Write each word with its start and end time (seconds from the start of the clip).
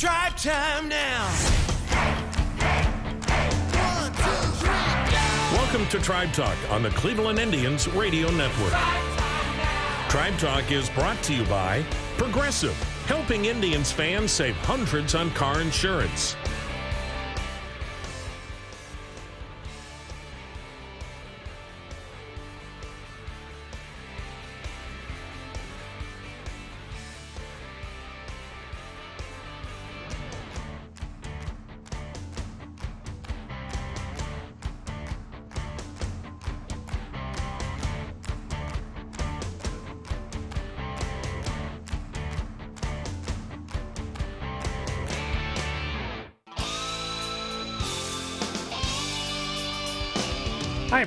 It's 0.00 0.04
drive 0.04 0.36
time 0.36 0.88
now. 0.88 1.28
Welcome 5.52 5.88
to 5.88 5.98
Tribe 5.98 6.32
Talk 6.32 6.56
on 6.70 6.84
the 6.84 6.90
Cleveland 6.90 7.40
Indians 7.40 7.88
Radio 7.88 8.30
Network. 8.30 8.70
Tribe 10.08 10.38
Talk 10.38 10.70
is 10.70 10.88
brought 10.90 11.20
to 11.24 11.34
you 11.34 11.42
by 11.46 11.84
Progressive, 12.16 12.80
helping 13.06 13.46
Indians 13.46 13.90
fans 13.90 14.30
save 14.30 14.54
hundreds 14.58 15.16
on 15.16 15.32
car 15.32 15.60
insurance. 15.60 16.36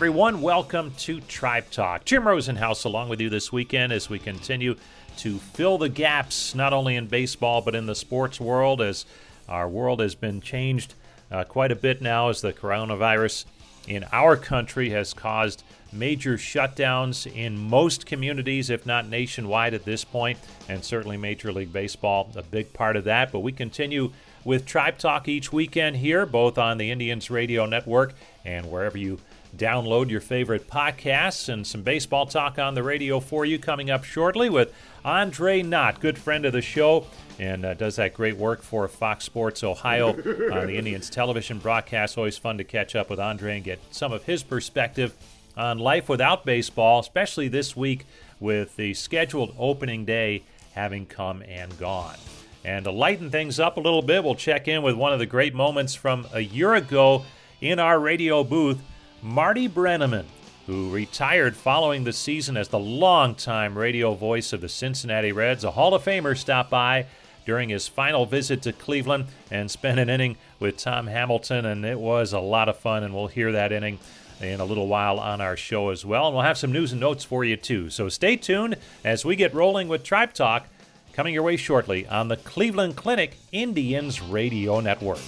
Everyone. 0.01 0.41
Welcome 0.41 0.95
to 0.97 1.21
Tribe 1.21 1.69
Talk. 1.69 2.05
Jim 2.05 2.23
Rosenhaus 2.23 2.85
along 2.85 3.09
with 3.09 3.21
you 3.21 3.29
this 3.29 3.51
weekend 3.51 3.93
as 3.93 4.09
we 4.09 4.17
continue 4.17 4.75
to 5.17 5.37
fill 5.37 5.77
the 5.77 5.89
gaps, 5.89 6.55
not 6.55 6.73
only 6.73 6.95
in 6.95 7.05
baseball, 7.05 7.61
but 7.61 7.75
in 7.75 7.85
the 7.85 7.93
sports 7.93 8.39
world, 8.39 8.81
as 8.81 9.05
our 9.47 9.69
world 9.69 9.99
has 9.99 10.15
been 10.15 10.41
changed 10.41 10.95
uh, 11.31 11.43
quite 11.43 11.71
a 11.71 11.75
bit 11.75 12.01
now 12.01 12.29
as 12.29 12.41
the 12.41 12.51
coronavirus 12.51 13.45
in 13.87 14.03
our 14.11 14.35
country 14.35 14.89
has 14.89 15.13
caused 15.13 15.63
major 15.93 16.35
shutdowns 16.35 17.31
in 17.31 17.55
most 17.55 18.07
communities, 18.07 18.71
if 18.71 18.87
not 18.87 19.07
nationwide 19.07 19.75
at 19.75 19.85
this 19.85 20.03
point, 20.03 20.39
and 20.67 20.83
certainly 20.83 21.15
Major 21.15 21.53
League 21.53 21.71
Baseball, 21.71 22.27
a 22.35 22.41
big 22.41 22.73
part 22.73 22.95
of 22.95 23.03
that. 23.03 23.31
But 23.31 23.41
we 23.41 23.51
continue 23.51 24.11
with 24.43 24.65
Tribe 24.65 24.97
Talk 24.97 25.27
each 25.27 25.53
weekend 25.53 25.97
here, 25.97 26.25
both 26.25 26.57
on 26.57 26.79
the 26.79 26.89
Indians 26.89 27.29
Radio 27.29 27.67
Network 27.67 28.15
and 28.43 28.71
wherever 28.71 28.97
you 28.97 29.19
download 29.55 30.09
your 30.09 30.21
favorite 30.21 30.67
podcasts 30.67 31.49
and 31.49 31.65
some 31.65 31.81
baseball 31.81 32.25
talk 32.25 32.57
on 32.57 32.73
the 32.73 32.83
radio 32.83 33.19
for 33.19 33.45
you 33.45 33.59
coming 33.59 33.89
up 33.89 34.03
shortly 34.03 34.49
with 34.49 34.73
Andre 35.03 35.61
Knott, 35.61 35.99
good 35.99 36.17
friend 36.17 36.45
of 36.45 36.53
the 36.53 36.61
show, 36.61 37.05
and 37.39 37.65
uh, 37.65 37.73
does 37.73 37.95
that 37.97 38.13
great 38.13 38.37
work 38.37 38.61
for 38.61 38.87
Fox 38.87 39.25
Sports 39.25 39.63
Ohio 39.63 40.09
on 40.53 40.67
the 40.67 40.77
Indians 40.77 41.09
television 41.09 41.59
broadcast. 41.59 42.17
Always 42.17 42.37
fun 42.37 42.57
to 42.57 42.63
catch 42.63 42.95
up 42.95 43.09
with 43.09 43.19
Andre 43.19 43.55
and 43.55 43.63
get 43.63 43.79
some 43.91 44.11
of 44.11 44.23
his 44.23 44.43
perspective 44.43 45.15
on 45.57 45.79
life 45.79 46.07
without 46.07 46.45
baseball, 46.45 46.99
especially 46.99 47.47
this 47.47 47.75
week 47.75 48.05
with 48.39 48.75
the 48.75 48.93
scheduled 48.93 49.53
opening 49.57 50.05
day 50.05 50.43
having 50.73 51.05
come 51.05 51.43
and 51.47 51.77
gone. 51.77 52.15
And 52.63 52.85
to 52.85 52.91
lighten 52.91 53.31
things 53.31 53.59
up 53.59 53.77
a 53.77 53.79
little 53.79 54.01
bit, 54.01 54.23
we'll 54.23 54.35
check 54.35 54.67
in 54.67 54.83
with 54.83 54.95
one 54.95 55.13
of 55.13 55.19
the 55.19 55.25
great 55.25 55.53
moments 55.53 55.95
from 55.95 56.27
a 56.31 56.41
year 56.41 56.75
ago 56.75 57.25
in 57.59 57.79
our 57.79 57.99
radio 57.99 58.43
booth. 58.43 58.79
Marty 59.21 59.69
Brennaman, 59.69 60.25
who 60.65 60.89
retired 60.89 61.55
following 61.55 62.03
the 62.03 62.13
season 62.13 62.57
as 62.57 62.69
the 62.69 62.79
longtime 62.79 63.77
radio 63.77 64.15
voice 64.15 64.51
of 64.51 64.61
the 64.61 64.69
Cincinnati 64.69 65.31
Reds, 65.31 65.63
a 65.63 65.71
Hall 65.71 65.93
of 65.93 66.03
Famer, 66.03 66.35
stopped 66.35 66.71
by 66.71 67.05
during 67.45 67.69
his 67.69 67.87
final 67.87 68.25
visit 68.25 68.61
to 68.63 68.73
Cleveland 68.73 69.25
and 69.51 69.69
spent 69.69 69.99
an 69.99 70.09
inning 70.09 70.37
with 70.59 70.77
Tom 70.77 71.07
Hamilton, 71.07 71.65
and 71.65 71.85
it 71.85 71.99
was 71.99 72.33
a 72.33 72.39
lot 72.39 72.69
of 72.69 72.77
fun, 72.77 73.03
and 73.03 73.13
we'll 73.13 73.27
hear 73.27 73.51
that 73.51 73.71
inning 73.71 73.99
in 74.41 74.59
a 74.59 74.65
little 74.65 74.87
while 74.87 75.19
on 75.19 75.39
our 75.39 75.55
show 75.55 75.89
as 75.89 76.03
well. 76.03 76.27
And 76.27 76.35
we'll 76.35 76.43
have 76.45 76.57
some 76.57 76.71
news 76.71 76.91
and 76.91 77.01
notes 77.01 77.23
for 77.23 77.43
you, 77.45 77.57
too. 77.57 77.89
So 77.91 78.09
stay 78.09 78.35
tuned 78.35 78.75
as 79.03 79.23
we 79.23 79.35
get 79.35 79.53
rolling 79.53 79.87
with 79.87 80.03
Tribe 80.03 80.33
Talk 80.33 80.67
coming 81.13 81.33
your 81.33 81.43
way 81.43 81.57
shortly 81.57 82.07
on 82.07 82.27
the 82.27 82.37
Cleveland 82.37 82.95
Clinic 82.95 83.37
Indians 83.51 84.21
Radio 84.21 84.79
Network. 84.79 85.19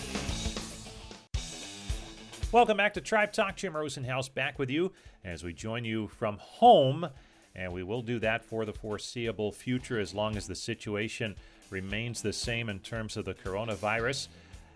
Welcome 2.53 2.77
back 2.77 2.93
to 2.93 3.01
Tribe 3.01 3.33
Talk. 3.33 3.55
Jim 3.55 3.73
Rosenhaus 3.73 4.31
back 4.31 4.59
with 4.59 4.69
you 4.69 4.91
as 5.25 5.43
we 5.43 5.53
join 5.53 5.83
you 5.85 6.07
from 6.07 6.37
home. 6.37 7.09
And 7.55 7.73
we 7.73 7.81
will 7.81 8.03
do 8.03 8.19
that 8.19 8.45
for 8.45 8.63
the 8.63 8.71
foreseeable 8.71 9.51
future 9.51 9.99
as 9.99 10.13
long 10.13 10.37
as 10.37 10.45
the 10.45 10.53
situation 10.53 11.35
remains 11.71 12.21
the 12.21 12.31
same 12.31 12.69
in 12.69 12.77
terms 12.77 13.17
of 13.17 13.25
the 13.25 13.33
coronavirus. 13.33 14.27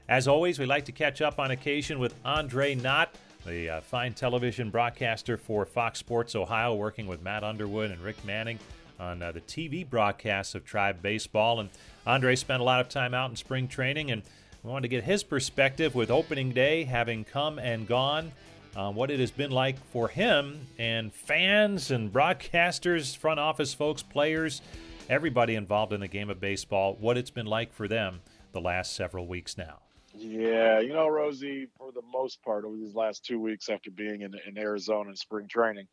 As 0.10 0.28
always, 0.28 0.58
we 0.58 0.66
like 0.66 0.86
to 0.86 0.92
catch 0.92 1.22
up 1.22 1.38
on 1.38 1.52
occasion 1.52 2.00
with 2.00 2.16
Andre 2.26 2.74
Knott, 2.74 3.14
the 3.46 3.70
uh, 3.70 3.82
fine 3.82 4.16
television 4.16 4.72
broadcaster 4.72 5.38
for 5.38 5.64
Fox 5.64 6.00
Sports 6.00 6.36
Ohio, 6.36 6.74
working 6.74 7.06
with 7.06 7.22
Matt 7.22 7.44
Underwood 7.44 7.92
and 7.92 8.02
Rick 8.02 8.26
Manning 8.26 8.58
on 9.00 9.22
uh, 9.22 9.32
the 9.32 9.42
TV 9.42 9.88
broadcasts 9.88 10.56
of 10.56 10.66
Tribe 10.66 11.04
Baseball. 11.04 11.59
And 11.59 11.70
Andre 12.08 12.36
spent 12.36 12.59
a 12.59 12.66
lot 12.66 12.82
of 12.82 12.90
time 12.90 13.14
out 13.14 13.30
in 13.30 13.36
spring 13.36 13.68
training 13.68 14.09
and 14.09 14.24
we 14.67 14.73
wanted 14.73 14.89
to 14.89 14.89
get 14.89 15.05
his 15.05 15.23
perspective 15.23 15.95
with 15.95 16.11
opening 16.11 16.51
day 16.51 16.83
having 16.83 17.23
come 17.23 17.57
and 17.57 17.88
gone, 17.88 18.33
uh, 18.75 18.91
what 18.91 19.09
it 19.09 19.17
has 19.17 19.31
been 19.31 19.50
like 19.50 19.79
for 19.94 20.09
him 20.09 20.67
and 20.78 21.13
fans 21.13 21.89
and 21.89 22.11
broadcasters, 22.11 23.16
front 23.16 23.39
office 23.39 23.73
folks, 23.73 24.03
players, 24.03 24.61
everybody 25.09 25.55
involved 25.55 25.94
in 25.94 26.01
the 26.01 26.07
game 26.09 26.29
of 26.29 26.41
baseball, 26.41 26.97
what 27.00 27.17
it's 27.17 27.29
been 27.29 27.45
like 27.45 27.72
for 27.72 27.88
them 27.88 28.19
the 28.51 28.59
last 28.59 28.94
several 28.94 29.25
weeks 29.25 29.57
now. 29.57 29.79
Yeah, 30.13 30.81
you 30.81 30.91
know, 30.91 31.07
Rosie, 31.07 31.67
for 31.78 31.94
the 31.94 32.01
most 32.11 32.44
part 32.44 32.66
over 32.66 32.75
these 32.75 32.94
last 32.94 33.23
two 33.23 33.39
weeks 33.39 33.69
after 33.69 33.89
being 33.89 34.23
in, 34.23 34.34
in 34.45 34.57
Arizona 34.57 35.11
in 35.11 35.16
spring 35.16 35.47
training, 35.47 35.88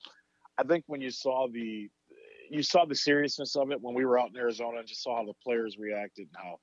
I 0.58 0.64
think 0.64 0.82
when 0.88 1.00
you 1.00 1.12
saw 1.12 1.46
the 1.46 1.88
you 2.50 2.62
saw 2.62 2.84
the 2.84 2.94
seriousness 2.94 3.54
of 3.54 3.70
it 3.70 3.80
when 3.80 3.94
we 3.94 4.04
were 4.04 4.18
out 4.18 4.30
in 4.30 4.36
Arizona 4.36 4.78
and 4.78 4.86
just 4.86 5.02
saw 5.02 5.16
how 5.16 5.24
the 5.24 5.32
players 5.44 5.78
reacted 5.78 6.26
and 6.26 6.36
how 6.36 6.58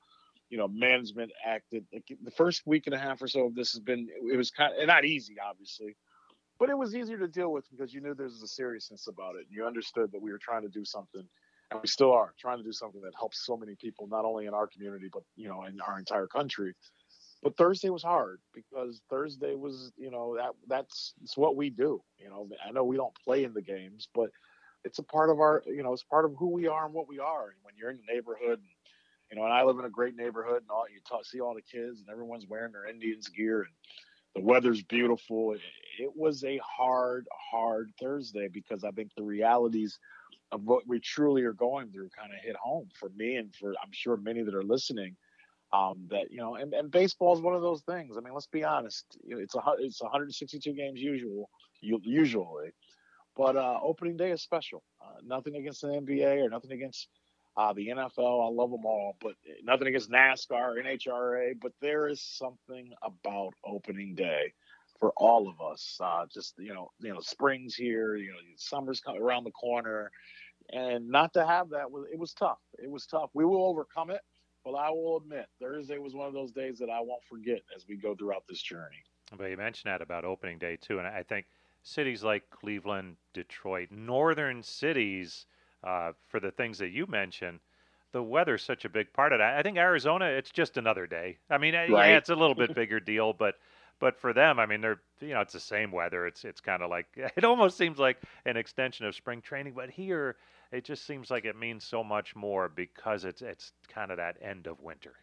you 0.52 0.58
know 0.58 0.68
management 0.68 1.32
acted 1.44 1.86
like 1.92 2.06
the 2.24 2.30
first 2.32 2.62
week 2.68 2.86
and 2.86 2.94
a 2.94 3.00
half 3.00 3.22
or 3.22 3.28
so 3.28 3.48
of 3.48 3.56
this 3.56 3.72
has 3.72 3.80
been 3.80 4.08
it 4.32 4.38
was 4.38 4.52
kind 4.52 4.74
of 4.78 4.86
not 4.86 5.06
easy 5.06 5.38
obviously 5.44 5.96
but 6.60 6.70
it 6.70 6.78
was 6.78 6.94
easier 6.94 7.18
to 7.18 7.28
deal 7.28 7.52
with 7.52 7.66
because 7.72 7.92
you 7.92 8.02
knew 8.02 8.14
there 8.14 8.28
was 8.28 8.44
a 8.44 8.48
seriousness 8.48 9.08
about 9.08 9.36
it 9.36 9.48
and 9.48 9.48
you 9.50 9.66
understood 9.66 10.12
that 10.12 10.22
we 10.22 10.32
were 10.32 10.38
trying 10.38 10.62
to 10.62 10.70
do 10.70 10.86
something 10.86 11.24
and 11.72 11.80
we 11.82 11.88
still 11.88 12.12
are 12.12 12.34
trying 12.38 12.58
to 12.58 12.64
do 12.64 12.74
something 12.74 13.02
that 13.02 13.14
helps 13.18 13.44
so 13.44 13.56
many 13.58 13.76
people 13.76 14.08
not 14.08 14.26
only 14.26 14.46
in 14.46 14.54
our 14.54 14.68
community 14.68 15.10
but 15.12 15.24
you 15.36 15.48
know 15.48 15.64
in 15.64 15.80
our 15.82 15.98
entire 15.98 16.28
country. 16.28 16.76
But 17.42 17.58
thursday 17.58 17.90
was 17.90 18.04
hard 18.04 18.40
because 18.54 19.02
thursday 19.10 19.56
was 19.56 19.92
you 19.98 20.12
know 20.12 20.36
that 20.36 20.52
that's 20.68 21.16
it's 21.24 21.36
what 21.36 21.56
we 21.56 21.72
do 21.72 22.04
you 22.20 22.30
know. 22.30 22.48
I 22.64 22.72
know 22.72 22.84
we 22.84 22.98
don't 22.98 23.16
play 23.26 23.46
in 23.46 23.54
the 23.56 23.64
games 23.64 24.08
but 24.14 24.30
it's 24.84 25.00
a 25.00 25.04
part 25.04 25.30
of 25.30 25.40
our 25.40 25.64
you 25.66 25.84
know 25.84 25.94
it's 25.94 26.04
part 26.04 26.26
of 26.26 26.36
who 26.38 26.50
we 26.50 26.68
are 26.68 26.86
and 26.86 26.94
what 26.94 27.08
we 27.08 27.20
are. 27.20 27.46
And 27.46 27.58
when 27.64 27.76
you're 27.78 27.90
in 27.90 27.98
the 27.98 28.14
neighborhood 28.14 28.60
and 28.60 28.70
you 29.32 29.38
know, 29.38 29.46
and 29.46 29.54
I 29.54 29.64
live 29.64 29.80
in 29.80 29.86
a 29.86 29.90
great 29.90 30.16
neighborhood, 30.16 30.62
and 30.62 30.70
all 30.70 30.86
you 30.94 31.00
talk, 31.08 31.26
see 31.26 31.40
all 31.40 31.56
the 31.56 31.62
kids, 31.62 32.02
and 32.02 32.10
everyone's 32.10 32.46
wearing 32.48 32.74
their 32.74 32.86
Indians 32.86 33.30
gear, 33.30 33.62
and 33.62 33.72
the 34.36 34.42
weather's 34.42 34.84
beautiful. 34.84 35.54
It, 35.54 35.62
it 36.00 36.12
was 36.16 36.44
a 36.44 36.60
hard, 36.60 37.28
hard 37.52 37.92
Thursday 38.00 38.50
because 38.52 38.84
I 38.84 38.92
think 38.92 39.12
the 39.16 39.24
realities 39.24 39.98
of 40.52 40.64
what 40.64 40.86
we 40.86 41.00
truly 41.00 41.44
are 41.44 41.54
going 41.54 41.92
through 41.92 42.10
kind 42.18 42.34
of 42.34 42.44
hit 42.44 42.58
home 42.58 42.90
for 43.00 43.10
me 43.16 43.38
and 43.38 43.56
for 43.56 43.70
I'm 43.70 43.92
sure 43.92 44.18
many 44.18 44.44
that 44.44 44.54
are 44.54 44.64
listening. 44.64 45.16
Um, 45.74 46.10
that 46.10 46.30
you 46.30 46.40
know, 46.40 46.56
and, 46.56 46.74
and 46.74 46.92
baseball 46.92 47.34
is 47.34 47.42
one 47.42 47.56
of 47.56 47.62
those 47.62 47.82
things. 47.84 48.18
I 48.18 48.20
mean, 48.20 48.34
let's 48.34 48.48
be 48.48 48.66
honest. 48.66 49.06
It's 49.24 49.56
a 49.56 49.62
it's 49.80 50.02
162 50.02 50.74
games 50.74 51.00
usual 51.00 51.50
usually, 51.80 52.72
but 53.38 53.56
uh, 53.56 53.80
opening 53.82 54.18
day 54.18 54.32
is 54.32 54.42
special. 54.42 54.84
Uh, 55.02 55.22
nothing 55.24 55.56
against 55.56 55.82
the 55.82 55.88
NBA 55.88 56.46
or 56.46 56.50
nothing 56.50 56.74
against 56.74 57.08
uh, 57.58 57.74
the 57.74 57.88
NFL, 57.90 58.48
I 58.48 58.50
love 58.50 58.72
them 58.72 58.86
all, 58.86 59.18
but 59.22 59.34
nothing 59.64 59.88
against 59.88 60.10
NASCAR, 60.10 60.76
NHRA, 60.84 61.60
but 61.62 61.74
there 61.82 62.08
is 62.08 62.22
something 62.22 62.92
about 63.04 63.54
opening 63.66 64.16
day 64.16 64.54
for 65.00 65.12
all 65.18 65.50
of 65.50 65.60
us. 65.60 65.98
Uh, 66.00 66.26
just 66.34 66.56
you 66.60 66.74
know, 66.74 66.92
you 67.00 67.14
know, 67.14 67.20
spring's 67.20 67.76
here, 67.76 68.16
you 68.16 68.30
know, 68.30 68.38
summer's 68.56 69.02
coming 69.02 69.22
around 69.22 69.44
the 69.44 69.52
corner, 69.52 70.12
and 70.72 71.10
not 71.10 71.34
to 71.34 71.46
have 71.46 71.70
that 71.72 71.92
was 71.92 72.06
it 72.12 72.18
was 72.18 72.34
tough. 72.34 72.60
It 72.82 72.90
was 72.90 73.06
tough. 73.06 73.30
We 73.34 73.44
will 73.44 73.66
overcome 73.66 74.12
it, 74.12 74.22
but 74.64 74.72
I 74.72 74.90
will 74.92 75.18
admit 75.18 75.48
Thursday 75.60 75.98
was 75.98 76.14
one 76.14 76.28
of 76.28 76.34
those 76.34 76.52
days 76.52 76.80
that 76.80 76.90
I 76.90 77.02
won't 77.02 77.24
forget 77.30 77.60
as 77.76 77.86
we 77.88 77.98
go 77.98 78.16
throughout 78.16 78.44
this 78.48 78.62
journey. 78.62 79.04
But 79.38 79.50
you 79.50 79.58
mentioned 79.58 79.92
that 79.92 80.02
about 80.02 80.24
opening 80.24 80.58
day 80.58 80.78
too, 80.78 81.00
and 81.00 81.08
I 81.08 81.24
think 81.24 81.48
cities 81.84 82.24
like 82.24 82.50
Cleveland, 82.50 83.18
Detroit, 83.34 83.90
northern 83.92 84.64
cities 84.64 85.46
uh, 85.84 86.12
for 86.30 86.40
the 86.40 86.52
things 86.52 86.78
that 86.80 86.90
you 86.90 87.08
mentioned, 87.08 87.60
the 88.12 88.22
weather's 88.22 88.64
such 88.64 88.86
a 88.86 88.90
big 88.90 89.14
part 89.14 89.34
of 89.34 89.40
that. 89.40 89.58
I 89.58 89.64
think 89.64 89.78
Arizona, 89.78 90.26
it's 90.26 90.52
just 90.52 90.78
another 90.78 91.08
day. 91.08 91.38
I 91.50 91.58
mean, 91.58 91.74
right. 91.74 91.90
yeah, 91.90 92.18
it's 92.18 92.30
a 92.30 92.36
little 92.36 92.56
bit 92.56 92.76
bigger 92.76 93.00
deal, 93.00 93.34
but 93.34 93.56
but 94.00 94.20
for 94.20 94.34
them, 94.34 94.60
I 94.60 94.66
mean, 94.66 94.82
they're 94.82 95.02
you 95.20 95.30
know, 95.30 95.42
it's 95.42 95.54
the 95.54 95.60
same 95.60 95.92
weather. 95.92 96.28
It's 96.28 96.44
it's 96.44 96.62
kind 96.62 96.84
of 96.84 96.90
like 96.90 97.08
it 97.16 97.44
almost 97.44 97.78
seems 97.78 98.00
like 98.00 98.18
an 98.46 98.58
extension 98.58 99.06
of 99.06 99.16
spring 99.16 99.42
training, 99.42 99.74
but 99.76 99.90
here 99.90 100.36
it 100.72 100.86
just 100.86 101.06
seems 101.06 101.30
like 101.30 101.46
it 101.46 101.58
means 101.58 101.84
so 101.84 102.04
much 102.04 102.36
more 102.36 102.70
because 102.70 103.26
it's 103.26 103.42
it's 103.42 103.72
kind 103.88 104.12
of 104.12 104.18
that 104.18 104.38
end 104.42 104.68
of 104.68 104.80
winter. 104.82 105.14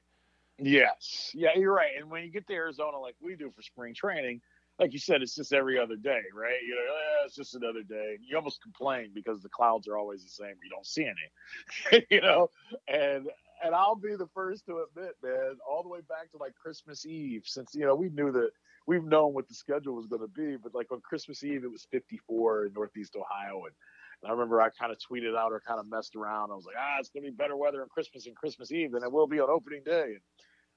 Yes. 0.58 1.30
Yeah, 1.34 1.50
you're 1.56 1.72
right. 1.72 1.92
And 1.96 2.10
when 2.10 2.24
you 2.24 2.30
get 2.30 2.46
to 2.48 2.52
Arizona, 2.52 2.98
like 2.98 3.14
we 3.20 3.36
do 3.36 3.50
for 3.54 3.62
spring 3.62 3.94
training, 3.94 4.40
like 4.78 4.92
you 4.92 4.98
said, 4.98 5.22
it's 5.22 5.34
just 5.34 5.52
every 5.52 5.78
other 5.78 5.96
day, 5.96 6.22
right? 6.34 6.62
You 6.64 6.74
know, 6.74 6.94
eh, 6.94 7.24
it's 7.26 7.34
just 7.34 7.54
another 7.54 7.82
day. 7.82 8.18
You 8.22 8.36
almost 8.36 8.62
complain 8.62 9.10
because 9.14 9.42
the 9.42 9.48
clouds 9.48 9.88
are 9.88 9.96
always 9.96 10.22
the 10.22 10.30
same. 10.30 10.54
You 10.62 10.70
don't 10.70 10.86
see 10.86 11.04
any, 11.04 12.06
you 12.10 12.20
know. 12.20 12.50
And 12.86 13.28
and 13.64 13.74
I'll 13.74 13.96
be 13.96 14.14
the 14.14 14.28
first 14.34 14.66
to 14.66 14.84
admit, 14.88 15.14
man, 15.22 15.56
all 15.68 15.82
the 15.82 15.88
way 15.88 16.00
back 16.08 16.30
to 16.30 16.36
like 16.38 16.54
Christmas 16.54 17.04
Eve, 17.06 17.42
since 17.44 17.74
you 17.74 17.84
know 17.84 17.94
we 17.94 18.08
knew 18.10 18.30
that 18.32 18.50
we've 18.86 19.04
known 19.04 19.34
what 19.34 19.48
the 19.48 19.54
schedule 19.54 19.94
was 19.94 20.06
going 20.06 20.22
to 20.22 20.28
be, 20.28 20.56
but 20.56 20.74
like 20.74 20.92
on 20.92 21.00
Christmas 21.00 21.42
Eve 21.42 21.64
it 21.64 21.70
was 21.70 21.86
54 21.90 22.66
in 22.66 22.72
Northeast 22.72 23.16
Ohio, 23.16 23.64
and, 23.64 23.74
and 24.22 24.30
I 24.30 24.32
remember 24.32 24.60
I 24.60 24.70
kind 24.70 24.92
of 24.92 24.98
tweeted 24.98 25.36
out 25.36 25.52
or 25.52 25.60
kind 25.66 25.80
of 25.80 25.90
messed 25.90 26.14
around. 26.14 26.52
I 26.52 26.54
was 26.54 26.66
like, 26.66 26.76
ah, 26.78 26.96
it's 27.00 27.10
going 27.10 27.24
to 27.24 27.30
be 27.30 27.36
better 27.36 27.56
weather 27.56 27.82
on 27.82 27.88
Christmas 27.88 28.26
and 28.26 28.36
Christmas 28.36 28.70
Eve 28.70 28.92
than 28.92 29.02
it 29.02 29.12
will 29.12 29.26
be 29.26 29.40
on 29.40 29.50
opening 29.50 29.82
day. 29.84 30.04
And 30.04 30.20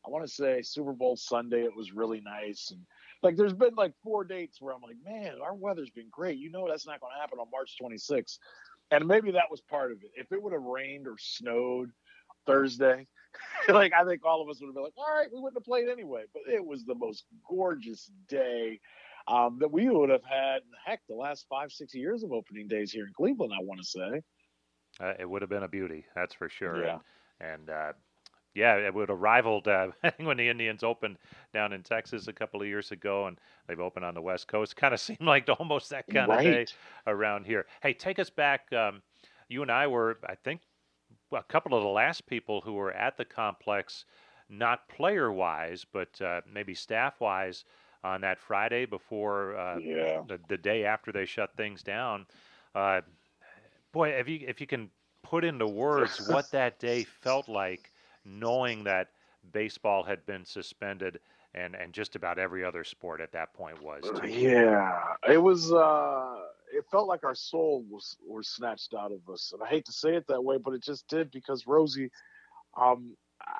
I 0.06 0.09
want 0.09 0.25
to 0.25 0.31
say 0.31 0.62
Super 0.63 0.94
Bowl 0.94 1.15
Sunday 1.15 1.63
it 1.63 1.75
was 1.75 1.94
really 1.94 2.21
nice, 2.21 2.71
and 2.71 2.81
like 3.21 3.35
there's 3.35 3.53
been 3.53 3.75
like 3.75 3.94
four 4.03 4.23
dates 4.23 4.62
where 4.62 4.73
I'm 4.73 4.81
like, 4.81 4.97
man, 5.03 5.35
our 5.44 5.53
weather's 5.53 5.89
been 5.89 6.09
great. 6.09 6.38
You 6.38 6.51
know 6.51 6.68
that's 6.68 6.88
not 6.88 7.00
going 7.00 7.13
to 7.15 7.19
happen 7.19 7.39
on 7.39 7.47
March 7.51 7.75
26th. 7.81 8.38
And 8.91 9.07
maybe 9.07 9.31
that 9.31 9.50
was 9.50 9.62
part 9.62 9.91
of 9.91 10.00
it. 10.03 10.12
If 10.15 10.31
it 10.31 10.41
would 10.41 10.53
have 10.53 10.63
rained 10.63 11.07
or 11.07 11.15
snowed 11.18 11.91
Thursday, 12.45 13.07
like 13.69 13.94
I 13.94 14.03
think 14.06 14.25
all 14.25 14.41
of 14.41 14.50
us 14.50 14.59
would 14.59 14.68
have 14.68 14.75
been 14.75 14.83
like, 14.83 14.97
all 14.97 15.13
right, 15.13 15.27
we 15.31 15.39
wouldn't 15.39 15.57
have 15.57 15.65
played 15.65 15.88
anyway. 15.88 16.23
But 16.33 16.44
it 16.51 16.63
was 16.63 16.83
the 16.83 16.95
most 16.95 17.25
gorgeous 17.47 18.12
day 18.27 18.79
um, 19.27 19.59
that 19.59 19.71
we 19.71 19.89
would 19.89 20.09
have 20.09 20.24
had. 20.24 20.62
Heck, 20.85 21.01
the 21.07 21.15
last 21.15 21.45
five, 21.50 21.71
six 21.71 21.94
years 21.94 22.24
of 22.24 22.31
opening 22.31 22.67
days 22.67 22.91
here 22.91 23.06
in 23.06 23.13
Cleveland, 23.13 23.53
I 23.53 23.63
want 23.63 23.79
to 23.79 23.88
say. 23.88 24.21
Uh, 25.00 25.13
it 25.19 25.29
would 25.29 25.41
have 25.41 25.50
been 25.50 25.63
a 25.63 25.69
beauty, 25.69 26.06
that's 26.15 26.33
for 26.33 26.50
sure. 26.50 26.83
Yeah. 26.83 26.97
And, 27.39 27.51
and 27.51 27.69
uh, 27.69 27.94
yeah, 28.53 28.75
it 28.75 28.94
would 28.94 29.09
have 29.09 29.19
rivaled 29.19 29.68
uh, 29.68 29.88
when 30.18 30.38
the 30.38 30.50
Indians 30.50 30.83
opened 30.83 31.18
down 31.53 31.74
in 31.74 31.83
Texas 31.83 32.27
a 32.27 32.33
couple 32.33 32.62
of 32.62 32.68
years 32.68 32.92
ago, 32.92 33.27
and 33.27 33.38
they've 33.68 33.80
opened 33.80 34.06
on 34.06 34.13
the 34.13 34.21
West 34.21 34.48
Coast. 34.48 34.75
Kind 34.77 34.94
of 34.94 35.00
seemed 35.00 35.21
like 35.21 35.48
almost 35.59 35.89
that 35.89 36.07
kind 36.07 36.30
right. 36.30 36.45
of 36.45 36.53
day 36.53 36.65
around 37.07 37.45
here. 37.45 37.65
Hey, 37.81 37.94
take 37.94 38.19
us 38.19 38.30
back. 38.30 38.71
Um, 38.74 39.01
you 39.50 39.62
and 39.62 39.71
I 39.71 39.88
were, 39.88 40.18
I 40.27 40.36
think, 40.36 40.62
a 41.31 41.44
couple 41.44 41.77
of 41.77 41.83
the 41.83 41.89
last 41.89 42.25
people 42.25 42.62
who 42.62 42.74
were 42.74 42.92
at 42.92 43.18
the 43.18 43.25
complex, 43.25 44.06
not 44.50 44.88
player 44.89 45.31
wise, 45.31 45.86
but 45.92 46.21
uh, 46.21 46.42
maybe 46.51 46.74
staff 46.74 47.19
wise, 47.19 47.63
on 48.03 48.21
that 48.21 48.39
Friday 48.39 48.86
before 48.86 49.57
uh, 49.57 49.77
yeah. 49.77 50.21
the, 50.27 50.39
the 50.50 50.57
day 50.57 50.86
after 50.86 51.12
they 51.12 51.25
shut 51.25 51.51
things 51.56 51.83
down. 51.83 52.25
Uh, 52.74 53.01
boy, 53.92 54.09
if 54.09 54.27
you 54.27 54.39
if 54.48 54.59
you 54.62 54.68
can 54.68 54.89
put 55.24 55.44
into 55.44 55.68
words 55.68 56.27
what 56.30 56.50
that 56.51 56.80
day 56.80 57.03
felt 57.21 57.48
like, 57.48 57.90
knowing 58.25 58.83
that 58.83 59.09
baseball 59.53 60.03
had 60.03 60.25
been 60.25 60.45
suspended 60.45 61.19
and 61.53 61.75
and 61.75 61.94
just 61.94 62.15
about 62.15 62.39
every 62.39 62.63
other 62.63 62.83
sport 62.83 63.21
at 63.21 63.31
that 63.33 63.53
point 63.53 63.81
was. 63.81 64.03
Too. 64.03 64.27
Yeah, 64.27 65.00
it 65.27 65.41
was. 65.41 65.71
uh 65.71 66.35
It 66.73 66.85
felt 66.89 67.07
like 67.07 67.23
our 67.23 67.35
soul 67.35 67.83
was 67.89 68.15
was 68.25 68.47
snatched 68.47 68.94
out 68.94 69.12
of 69.12 69.27
us, 69.31 69.51
and 69.53 69.62
I 69.62 69.68
hate 69.68 69.85
to 69.85 69.91
say 69.91 70.15
it 70.15 70.27
that 70.27 70.44
way, 70.44 70.57
but 70.57 70.73
it 70.73 70.83
just 70.83 71.07
did 71.07 71.31
because 71.31 71.68
Rosie. 71.68 72.12
Um, 72.77 73.18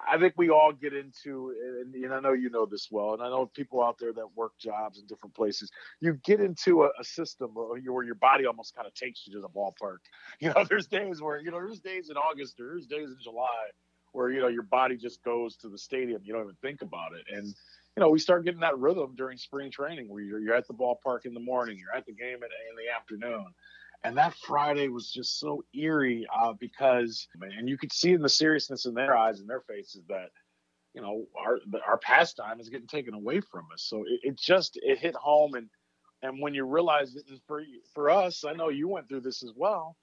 I 0.08 0.20
think 0.20 0.36
we 0.38 0.52
all 0.52 0.72
get 0.72 0.94
into, 0.94 1.56
and, 1.82 1.96
and 1.96 2.14
I 2.14 2.20
know 2.20 2.34
you 2.34 2.52
know 2.52 2.68
this 2.68 2.90
well, 2.92 3.16
and 3.16 3.24
I 3.24 3.30
know 3.30 3.48
people 3.48 3.84
out 3.84 3.98
there 4.00 4.14
that 4.14 4.28
work 4.36 4.52
jobs 4.60 5.00
in 5.00 5.08
different 5.08 5.34
places. 5.34 5.72
You 6.00 6.20
get 6.24 6.40
into 6.40 6.84
a, 6.84 6.90
a 7.00 7.04
system 7.04 7.50
where, 7.56 7.80
you, 7.80 7.92
where 7.92 8.04
your 8.04 8.14
body 8.14 8.46
almost 8.46 8.76
kind 8.76 8.88
of 8.88 8.94
takes 8.94 9.26
you 9.26 9.34
to 9.34 9.42
the 9.42 9.50
ballpark. 9.50 9.98
You 10.40 10.50
know, 10.50 10.64
there's 10.70 10.86
days 10.86 11.20
where 11.20 11.40
you 11.40 11.50
know 11.50 11.58
there's 11.58 11.80
days 11.80 12.12
in 12.12 12.16
August, 12.16 12.56
there's 12.60 12.86
days 12.86 13.10
in 13.10 13.18
July 13.22 13.72
where 14.12 14.30
you 14.30 14.42
know 14.42 14.48
your 14.48 14.64
body 14.64 14.98
just 14.98 15.24
goes 15.24 15.56
to 15.58 15.70
the 15.70 15.78
stadium. 15.78 16.22
You 16.24 16.34
don't 16.34 16.44
even 16.44 16.58
think 16.62 16.82
about 16.82 17.14
it, 17.14 17.26
and 17.36 17.48
you 17.48 18.00
know 18.02 18.10
we 18.10 18.20
start 18.20 18.46
getting 18.46 18.62
that 18.62 18.78
rhythm 18.78 19.14
during 19.16 19.38
spring 19.38 19.72
training 19.72 20.10
where 20.10 20.22
you're, 20.22 20.40
you're 20.40 20.56
at 20.56 20.68
the 20.68 20.74
ballpark 20.74 21.26
in 21.26 21.34
the 21.34 21.40
morning, 21.40 21.78
you're 21.78 21.96
at 21.96 22.06
the 22.06 22.14
game 22.14 22.38
in, 22.38 22.44
in 22.44 22.76
the 22.78 22.94
afternoon. 22.96 23.46
And 24.04 24.18
that 24.18 24.34
Friday 24.48 24.88
was 24.88 25.12
just 25.12 25.40
so 25.40 25.64
eerie 25.76 26.26
uh, 26.42 26.54
because, 26.54 27.28
and 27.40 27.70
you 27.70 27.78
could 27.78 27.94
see 27.94 28.14
in 28.14 28.22
the 28.22 28.30
seriousness 28.30 28.86
in 28.86 28.96
their 28.96 29.16
eyes 29.16 29.40
and 29.40 29.48
their 29.48 29.62
faces 29.62 30.02
that, 30.10 30.30
you 30.96 31.02
know, 31.02 31.26
our 31.40 31.60
our 31.88 31.98
pastime 32.00 32.60
is 32.60 32.70
getting 32.70 32.88
taken 32.88 33.14
away 33.14 33.42
from 33.42 33.66
us. 33.72 33.84
So 33.84 34.04
it, 34.08 34.20
it 34.24 34.40
just 34.40 34.80
it 34.82 34.98
hit 34.98 35.16
home, 35.16 35.54
and 35.54 35.70
and 36.24 36.42
when 36.42 36.54
you 36.54 36.66
realize 36.66 37.16
it, 37.16 37.26
for 37.48 37.62
for 37.94 38.10
us, 38.10 38.44
I 38.44 38.54
know 38.54 38.70
you 38.70 38.88
went 38.88 39.08
through 39.08 39.22
this 39.22 39.44
as 39.44 39.52
well. 39.56 39.96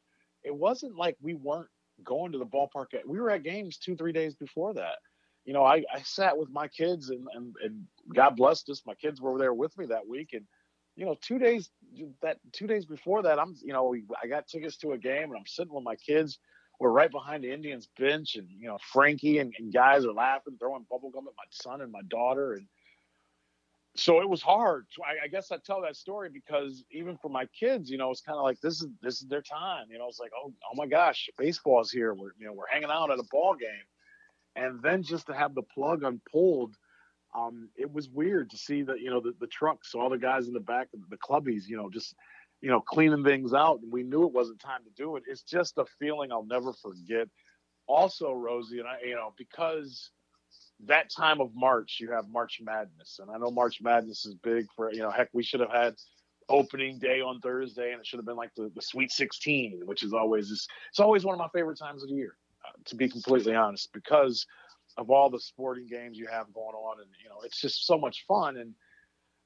It 0.45 0.55
wasn't 0.55 0.97
like 0.97 1.17
we 1.21 1.35
weren't 1.35 1.69
going 2.05 2.33
to 2.33 2.39
the 2.39 2.47
ballpark. 2.47 2.95
At, 2.95 3.09
we 3.09 3.21
were 3.21 3.31
at 3.31 3.43
games 3.43 3.77
two 3.77 3.97
three 3.97 4.13
days 4.13 4.35
before 4.35 4.75
that. 4.75 4.99
You 5.45 5.55
know, 5.55 5.65
I, 5.65 5.85
I 5.93 6.03
sat 6.03 6.37
with 6.37 6.51
my 6.51 6.69
kids, 6.69 7.11
and, 7.11 7.27
and 7.35 7.55
and 7.63 7.85
God 8.15 8.37
blessed 8.37 8.69
us. 8.71 8.83
My 8.87 8.95
kids 8.95 9.21
were 9.21 9.39
there 9.39 9.55
with 9.55 9.77
me 9.79 9.87
that 9.87 10.07
week, 10.07 10.31
and 10.33 10.45
you 10.97 11.07
know, 11.07 11.17
two 11.21 11.39
days 11.39 11.71
that 12.23 12.39
two 12.53 12.67
days 12.67 12.85
before 12.85 13.23
that, 13.23 13.39
I'm 13.39 13.55
you 13.63 13.73
know, 13.73 13.85
we, 13.85 14.03
I 14.23 14.27
got 14.27 14.49
tickets 14.49 14.77
to 14.79 14.93
a 14.93 14.99
game 14.99 15.31
and 15.31 15.37
I'm 15.37 15.47
sitting 15.47 15.73
with 15.73 15.85
my 15.85 15.95
kids. 15.95 16.39
We're 16.81 16.91
right 16.91 17.11
behind 17.11 17.45
the 17.45 17.53
Indians 17.53 17.89
bench, 17.99 18.35
and 18.37 18.49
you 18.51 18.69
know, 18.69 18.79
Frankie 18.93 19.39
and, 19.39 19.53
and 19.59 19.73
guys 19.73 20.05
are 20.05 20.13
laughing, 20.13 20.57
throwing 20.59 20.87
bubble 20.91 21.11
gum 21.11 21.27
at 21.29 21.35
my 21.37 21.45
son 21.51 21.81
and 21.81 21.93
my 21.93 22.03
daughter, 22.09 22.55
and 22.55 22.67
so 23.99 24.21
it 24.21 24.29
was 24.29 24.43
hard. 24.43 24.87
I, 25.05 25.25
I, 25.25 25.29
guess 25.29 25.51
I 25.51 25.57
tell 25.59 25.83
that 25.83 25.97
story 25.97 26.31
because 26.33 26.85
even 26.91 27.17
for 27.17 27.29
my 27.29 27.47
kids, 27.47 27.91
you 27.91 27.99
know, 27.99 28.11
it's 28.11 28.21
kind 28.21 28.39
of 28.39 28.45
like 28.45 28.61
this 28.61 28.81
is 28.81 28.89
this 29.03 29.21
is 29.21 29.29
their 29.29 29.43
time. 29.43 29.87
You 29.91 29.99
know, 29.99 30.09
it's 30.09 30.21
like 30.21 30.33
oh 30.37 30.53
oh 30.71 30.75
my 30.75 30.87
gosh, 30.87 31.29
baseball's 31.37 31.91
here. 31.91 32.15
We're 32.15 32.33
you 32.39 32.47
know 32.47 32.53
we're 32.53 32.69
hanging 32.71 32.91
out 32.91 33.11
at 33.11 33.19
a 33.19 33.25
ball 33.31 33.55
game, 33.55 33.87
and 34.57 34.83
then 34.83 35.03
just 35.03 35.27
to 35.27 35.35
have 35.35 35.55
the 35.55 35.63
plug 35.63 36.03
unpulled 36.03 36.75
um, 37.35 37.69
it 37.77 37.93
was 37.93 38.09
weird 38.09 38.51
to 38.51 38.57
see 38.57 38.83
that 38.83 39.01
you 39.01 39.11
know 39.11 39.21
the, 39.21 39.35
the 39.41 39.47
trucks, 39.47 39.95
all 39.95 40.09
the 40.09 40.19
guys 40.19 40.49
in 40.49 40.55
the 40.55 40.61
back, 40.61 40.89
the, 40.93 41.01
the 41.11 41.19
clubbies, 41.19 41.67
you 41.67 41.77
know, 41.77 41.91
just 41.91 42.15
you 42.61 42.71
know 42.71 42.81
cleaning 42.81 43.25
things 43.25 43.53
out, 43.53 43.81
and 43.83 43.93
we 43.93 44.03
knew 44.03 44.25
it 44.27 44.33
wasn't 44.33 44.61
time 44.61 44.81
to 44.85 44.91
do 44.97 45.17
it. 45.17 45.25
It's 45.27 45.43
just 45.43 45.79
a 45.79 45.85
feeling 45.99 46.33
I'll 46.33 46.47
never 46.47 46.73
forget. 46.73 47.29
Also, 47.87 48.33
Rosie 48.33 48.79
and 48.79 48.89
I, 48.89 48.99
you 49.07 49.15
know, 49.15 49.35
because 49.37 50.11
that 50.87 51.11
time 51.11 51.41
of 51.41 51.51
March, 51.55 51.99
you 52.01 52.11
have 52.13 52.29
March 52.29 52.61
Madness, 52.63 53.19
and 53.21 53.31
I 53.31 53.39
know 53.39 53.51
March 53.51 53.81
Madness 53.81 54.25
is 54.25 54.35
big 54.35 54.67
for 54.77 54.93
you 54.93 55.01
know. 55.01 55.11
Heck, 55.11 55.29
we 55.33 55.43
should 55.43 55.61
have 55.61 55.73
had 55.73 55.95
opening 56.49 56.99
day 56.99 57.21
on 57.21 57.41
Thursday, 57.41 57.93
and 57.93 58.01
it 58.01 58.07
should 58.07 58.19
have 58.19 58.27
been 58.27 58.37
like 58.37 58.55
the, 58.57 58.71
the 58.75 58.83
Sweet 58.83 59.11
16, 59.11 59.83
which 59.85 60.03
is 60.03 60.13
always 60.13 60.51
it's 60.51 61.01
always 61.01 61.25
one 61.25 61.35
of 61.35 61.39
my 61.39 61.49
favorite 61.53 61.79
times 61.79 62.03
of 62.03 62.09
the 62.09 62.15
year, 62.15 62.37
uh, 62.67 62.73
to 62.87 62.97
be 62.97 63.09
completely 63.09 63.55
honest, 63.55 63.93
because 63.93 64.47
of 64.97 65.11
all 65.11 65.31
the 65.31 65.41
sporting 65.41 65.87
games 65.87 66.17
you 66.17 66.29
have 66.31 66.53
going 66.53 66.75
on, 66.75 67.01
and 67.01 67.09
you 67.23 67.29
know 67.29 67.41
it's 67.45 67.61
just 67.61 67.87
so 67.87 67.99
much 67.99 68.25
fun. 68.29 68.57
And 68.57 68.75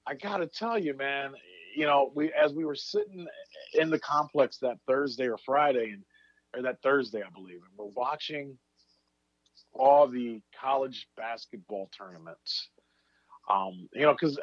I 0.07 0.15
got 0.15 0.39
to 0.39 0.47
tell 0.47 0.79
you, 0.79 0.95
man, 0.95 1.33
you 1.75 1.87
know 1.87 2.13
we 2.15 2.31
as 2.33 2.53
we 2.53 2.67
were 2.67 2.75
sitting 2.75 3.27
in 3.73 3.89
the 3.89 3.99
complex 3.99 4.59
that 4.59 4.77
Thursday 4.87 5.29
or 5.29 5.39
Friday, 5.39 5.93
and 5.93 6.03
or 6.55 6.63
that 6.63 6.83
Thursday, 6.83 7.23
I 7.23 7.31
believe, 7.35 7.61
and 7.63 7.73
we're 7.79 7.87
watching 7.87 8.59
all 9.75 10.09
the 10.09 10.41
college 10.61 11.09
basketball 11.17 11.91
tournaments. 11.97 12.69
Um, 13.51 13.89
you 13.93 14.03
know, 14.03 14.13
because 14.13 14.39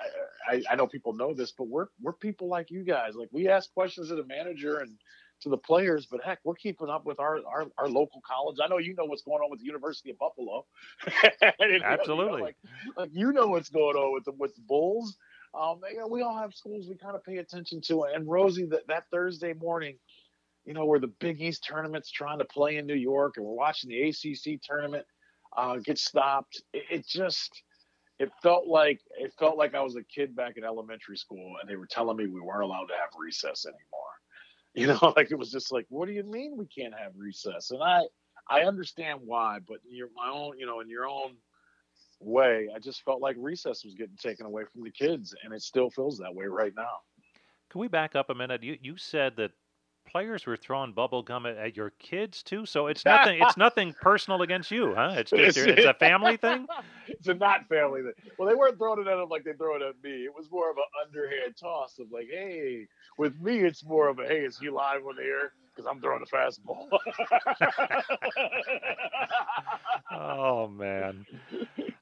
I, 0.50 0.62
I 0.70 0.76
know 0.76 0.86
people 0.86 1.14
know 1.14 1.34
this, 1.34 1.54
but 1.58 1.68
we're 1.68 1.88
we're 2.02 2.14
people 2.14 2.50
like 2.50 2.70
you 2.70 2.84
guys. 2.84 3.16
Like 3.16 3.30
we 3.32 3.48
ask 3.48 3.72
questions 3.74 4.10
to 4.10 4.16
the 4.16 4.26
manager 4.26 4.80
and 4.80 4.92
to 5.42 5.50
the 5.50 5.58
players, 5.58 6.06
but 6.06 6.22
heck, 6.24 6.40
we're 6.44 6.54
keeping 6.56 6.90
up 6.90 7.06
with 7.06 7.20
our, 7.20 7.38
our, 7.48 7.68
our 7.78 7.88
local 7.88 8.22
college. 8.28 8.58
I 8.62 8.68
know 8.68 8.78
you 8.78 8.94
know 8.96 9.06
what's 9.06 9.22
going 9.22 9.42
on 9.42 9.50
with 9.50 9.62
the 9.62 9.66
University 9.66 10.12
of 10.12 10.18
Buffalo. 10.18 10.66
Absolutely. 11.86 12.26
You 12.26 12.38
know, 12.38 12.44
like, 12.44 12.56
like, 12.98 13.10
you 13.14 13.32
know 13.32 13.48
what's 13.48 13.70
going 13.70 13.96
on 13.96 14.14
with 14.14 14.26
the 14.26 14.34
with 14.34 14.56
the 14.56 14.62
Bulls. 14.68 15.18
Um, 15.60 15.80
you 15.92 16.00
know, 16.00 16.08
we 16.08 16.22
all 16.22 16.38
have 16.38 16.54
schools 16.54 16.88
we 16.88 16.96
kind 16.96 17.16
of 17.16 17.24
pay 17.24 17.38
attention 17.38 17.82
to. 17.88 18.04
And 18.04 18.30
Rosie, 18.30 18.68
that, 18.68 18.88
that 18.88 19.06
Thursday 19.12 19.54
morning, 19.54 19.98
you 20.66 20.74
know, 20.74 20.86
where 20.86 21.00
the 21.00 21.08
Big 21.20 21.42
East 21.42 21.64
tournament's 21.64 22.12
trying 22.12 22.40
to 22.40 22.46
play 22.46 22.78
in 22.78 22.86
New 22.86 22.96
York, 22.96 23.38
and 23.38 23.46
we're 23.46 23.56
watching 23.56 23.90
the 23.90 24.10
ACC 24.10 24.62
tournament 24.62 25.06
uh, 25.56 25.78
get 25.78 25.98
stopped. 25.98 26.62
It, 26.74 26.84
it 26.92 27.08
just 27.08 27.64
it 28.20 28.32
felt 28.44 28.68
like 28.68 29.00
it 29.18 29.34
felt 29.40 29.58
like 29.58 29.74
I 29.74 29.82
was 29.82 29.96
a 29.96 30.04
kid 30.04 30.36
back 30.36 30.58
in 30.58 30.64
elementary 30.64 31.18
school, 31.18 31.56
and 31.60 31.70
they 31.70 31.78
were 31.78 31.88
telling 31.88 32.18
me 32.18 32.28
we 32.28 32.42
weren't 32.42 32.64
allowed 32.64 32.88
to 32.88 32.94
have 32.94 33.10
recess 33.20 33.66
anymore. 33.66 33.80
You 34.76 34.86
know, 34.86 35.14
like 35.16 35.32
it 35.32 35.36
was 35.38 35.52
just 35.52 35.72
like, 35.72 35.88
what 35.90 36.06
do 36.06 36.14
you 36.14 36.24
mean 36.24 36.56
we 36.56 36.68
can't 36.68 36.94
have 36.94 37.14
recess? 37.18 37.72
And 37.72 37.82
I, 37.82 38.04
I 38.48 38.62
understand 38.62 39.20
why, 39.26 39.58
but 39.68 39.78
in 39.90 39.96
your 39.96 40.10
my 40.16 40.30
own, 40.32 40.60
you 40.60 40.68
know, 40.68 40.80
in 40.80 40.88
your 40.88 41.08
own 41.08 41.38
way, 42.20 42.70
I 42.74 42.78
just 42.78 43.04
felt 43.04 43.20
like 43.20 43.36
recess 43.40 43.84
was 43.84 43.96
getting 43.96 44.16
taken 44.16 44.46
away 44.46 44.66
from 44.72 44.84
the 44.84 44.92
kids, 44.92 45.34
and 45.44 45.54
it 45.56 45.64
still 45.64 45.90
feels 45.90 46.20
that 46.20 46.34
way 46.36 46.46
right 46.46 46.72
now. 46.78 47.00
Can 47.72 47.82
we 47.82 47.88
back 47.88 48.16
up 48.16 48.30
a 48.30 48.36
minute? 48.36 48.62
You 48.62 48.78
you 48.80 48.96
said 48.96 49.36
that 49.38 49.52
players 50.10 50.46
were 50.46 50.58
throwing 50.58 50.92
bubble 50.92 51.22
gum 51.22 51.46
at, 51.46 51.58
at, 51.58 51.78
your 51.78 51.92
kids 52.00 52.44
too. 52.44 52.66
So 52.66 52.88
it's 52.88 53.06
nothing. 53.06 53.40
it's 53.42 53.58
nothing 53.66 53.94
personal 54.02 54.42
against 54.42 54.72
you, 54.72 54.94
huh? 54.96 55.14
It's 55.16 55.32
just 55.32 55.58
it's 55.58 55.86
a 55.86 55.94
family 55.94 56.38
thing. 56.38 56.68
It's 57.12 57.28
a 57.28 57.34
not 57.34 57.68
family 57.68 58.02
thing. 58.02 58.14
Well, 58.38 58.48
they 58.48 58.54
weren't 58.54 58.78
throwing 58.78 59.02
it 59.02 59.08
at 59.08 59.18
them 59.18 59.28
like 59.30 59.44
they 59.44 59.54
throw 59.54 59.76
it 59.76 59.82
at 59.82 59.96
me. 60.04 60.26
It 60.26 60.34
was 60.34 60.50
more 60.52 60.70
of 60.70 60.78
an 60.78 60.84
underhand 61.06 61.58
toss 61.58 61.98
of 62.00 62.12
like, 62.12 62.28
hey. 62.32 62.88
With 63.18 63.42
me, 63.42 63.58
it's 63.60 63.84
more 63.84 64.08
of 64.08 64.20
a 64.20 64.26
hey, 64.26 64.46
is 64.46 64.58
he 64.60 64.70
live 64.70 65.06
on 65.06 65.16
the 65.16 65.24
air? 65.24 65.52
Because 65.76 65.90
I'm 65.90 66.00
throwing 66.00 66.22
a 66.22 66.26
fastball. 66.28 66.88
oh 70.14 70.68
man. 70.68 71.26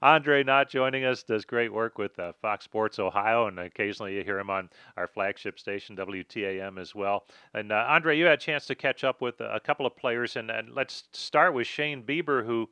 Andre 0.01 0.43
Knott 0.43 0.69
joining 0.69 1.05
us 1.05 1.23
does 1.23 1.43
great 1.43 1.73
work 1.73 1.97
with 1.97 2.19
uh, 2.19 2.31
Fox 2.39 2.65
Sports 2.65 2.99
Ohio, 2.99 3.47
and 3.47 3.57
occasionally 3.57 4.15
you 4.15 4.23
hear 4.23 4.37
him 4.37 4.51
on 4.51 4.69
our 4.95 5.07
flagship 5.07 5.57
station 5.59 5.95
WTAM 5.95 6.79
as 6.79 6.93
well. 6.93 7.25
And 7.55 7.71
uh, 7.71 7.83
Andre, 7.87 8.15
you 8.15 8.25
had 8.25 8.35
a 8.35 8.37
chance 8.37 8.67
to 8.67 8.75
catch 8.75 9.03
up 9.03 9.21
with 9.21 9.41
a 9.41 9.59
couple 9.59 9.87
of 9.87 9.97
players, 9.97 10.35
and, 10.35 10.51
and 10.51 10.75
let's 10.75 11.05
start 11.13 11.55
with 11.55 11.65
Shane 11.65 12.03
Bieber, 12.03 12.45
who, 12.45 12.69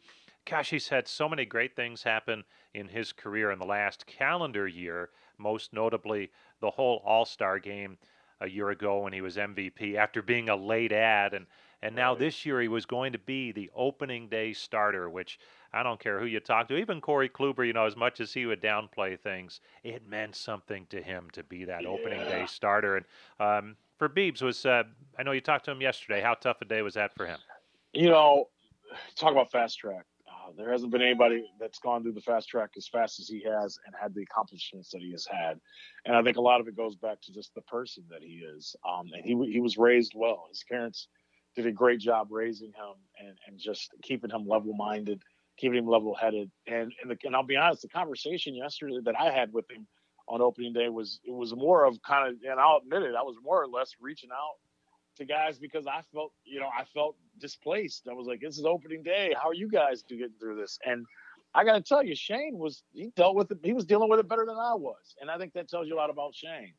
gosh, 0.48 0.70
he's 0.70 0.90
had 0.90 1.08
so 1.08 1.28
many 1.28 1.46
great 1.46 1.76
things 1.76 2.04
happen 2.04 2.44
in 2.76 2.88
his 2.88 3.12
career 3.12 3.52
in 3.52 3.58
the 3.58 3.66
last 3.66 4.06
calendar 4.06 4.68
year. 4.68 5.10
Most 5.40 5.74
notably, 5.74 6.30
the 6.62 6.70
whole 6.70 7.02
All 7.04 7.26
Star 7.26 7.58
game 7.58 7.98
a 8.42 8.50
year 8.50 8.70
ago 8.70 9.00
when 9.00 9.14
he 9.14 9.22
was 9.22 9.38
MVP 9.38 9.96
after 9.96 10.22
being 10.22 10.50
a 10.50 10.56
late 10.56 10.92
ad 10.92 11.34
and 11.34 11.46
and 11.82 11.96
now 11.96 12.16
this 12.16 12.48
year 12.48 12.62
he 12.62 12.68
was 12.68 12.88
going 12.88 13.12
to 13.14 13.20
be 13.20 13.52
the 13.52 13.70
opening 13.76 14.28
day 14.28 14.54
starter, 14.54 15.08
which 15.08 15.40
I 15.72 15.84
don't 15.84 16.00
care 16.00 16.20
who 16.20 16.26
you 16.26 16.40
talk 16.40 16.68
to, 16.70 16.78
even 16.78 17.00
Corey 17.00 17.30
Kluber, 17.30 17.68
you 17.68 17.74
know, 17.74 17.86
as 17.86 17.96
much 17.96 18.20
as 18.20 18.34
he 18.34 18.48
would 18.48 18.60
downplay 18.60 19.20
things, 19.20 19.60
it 19.84 20.08
meant 20.08 20.36
something 20.36 20.88
to 20.88 21.00
him 21.00 21.28
to 21.34 21.44
be 21.44 21.64
that 21.66 21.84
yeah. 21.84 21.90
opening 21.90 22.22
day 22.22 22.46
starter. 22.48 22.98
And 22.98 23.06
um, 23.40 23.76
for 24.00 24.10
Beebs 24.10 24.42
was, 24.42 24.66
uh, 24.66 24.84
I 25.20 25.22
know 25.22 25.32
you 25.32 25.42
talked 25.42 25.66
to 25.66 25.72
him 25.72 25.82
yesterday. 25.82 26.22
How 26.22 26.34
tough 26.34 26.58
a 26.62 26.66
day 26.66 26.82
was 26.82 26.96
that 26.96 27.14
for 27.14 27.28
him? 27.28 27.38
You 27.94 28.10
know, 28.10 28.50
talk 29.16 29.32
about 29.32 29.52
fast 29.52 29.78
track. 29.78 30.06
Uh, 30.46 30.52
there 30.58 30.72
hasn't 30.72 30.92
been 30.92 31.02
anybody 31.02 31.46
that's 31.60 31.80
gone 31.80 32.04
through 32.04 32.14
the 32.14 32.22
fast 32.22 32.50
track 32.50 32.72
as 32.78 32.88
fast 32.88 33.20
as 33.20 33.28
he 33.28 33.44
has 33.44 33.78
and 33.86 33.96
had 34.00 34.14
the 34.14 34.22
accomplishments 34.22 34.90
that 34.92 35.02
he 35.02 35.12
has 35.12 35.26
had. 35.26 35.60
And 36.06 36.16
I 36.16 36.22
think 36.24 36.38
a 36.38 36.42
lot 36.42 36.62
of 36.62 36.68
it 36.68 36.76
goes 36.76 36.96
back 36.96 37.22
to 37.22 37.34
just 37.34 37.54
the 37.56 37.62
person 37.62 38.04
that 38.10 38.22
he 38.22 38.44
is. 38.56 38.76
Um, 38.88 39.10
and 39.14 39.24
he 39.24 39.52
he 39.52 39.60
was 39.60 39.78
raised 39.78 40.14
well. 40.16 40.46
His 40.50 40.64
parents 40.70 41.08
did 41.56 41.66
a 41.66 41.72
great 41.72 42.00
job 42.00 42.28
raising 42.32 42.68
him 42.68 42.96
and, 43.20 43.38
and 43.48 43.60
just 43.60 43.92
keeping 44.04 44.30
him 44.30 44.48
level 44.48 44.74
minded, 44.74 45.22
keeping 45.58 45.80
him 45.80 45.88
level 45.88 46.14
headed. 46.14 46.52
And 46.68 46.94
and, 47.02 47.12
the, 47.12 47.18
and 47.24 47.36
I'll 47.36 47.44
be 47.44 47.56
honest, 47.58 47.82
the 47.82 47.90
conversation 47.90 48.56
yesterday 48.56 49.00
that 49.06 49.20
I 49.20 49.32
had 49.32 49.54
with 49.54 49.70
him 49.70 49.88
on 50.28 50.42
opening 50.42 50.74
day 50.74 50.90
was 50.90 51.20
it 51.24 51.34
was 51.34 51.56
more 51.56 51.86
of 51.86 52.02
kind 52.02 52.30
of 52.30 52.36
and 52.50 52.60
I'll 52.60 52.82
admit 52.84 53.04
it, 53.04 53.16
I 53.16 53.24
was 53.24 53.38
more 53.44 53.62
or 53.62 53.68
less 53.68 53.94
reaching 54.00 54.32
out 54.32 54.56
to 55.18 55.26
guys 55.26 55.58
because 55.58 55.88
I 55.88 56.02
felt, 56.14 56.32
you 56.44 56.60
know, 56.60 56.68
I 56.68 56.84
felt 56.86 57.16
displaced. 57.40 58.08
I 58.10 58.14
was 58.14 58.28
like, 58.28 58.42
this 58.42 58.58
is 58.58 58.66
opening 58.66 59.04
day. 59.04 59.34
How 59.42 59.50
are 59.50 59.54
you 59.54 59.70
guys 59.70 60.04
getting 60.08 60.30
through 60.40 60.58
this? 60.58 60.78
And 60.86 61.06
I 61.54 61.64
got 61.64 61.74
to 61.74 61.82
tell 61.82 62.04
you, 62.04 62.16
Shane 62.16 62.58
was 62.58 62.84
he 62.94 63.12
dealt 63.16 63.36
with 63.36 63.52
it. 63.52 63.60
He 63.64 63.74
was 63.74 63.86
dealing 63.86 64.10
with 64.10 64.20
it 64.20 64.28
better 64.28 64.46
than 64.46 64.58
I 64.58 64.74
was, 64.76 65.16
and 65.22 65.32
I 65.32 65.38
think 65.38 65.54
that 65.54 65.70
tells 65.70 65.88
you 65.88 65.96
a 65.96 65.98
lot 65.98 66.10
about 66.10 66.36
Shane. 66.36 66.74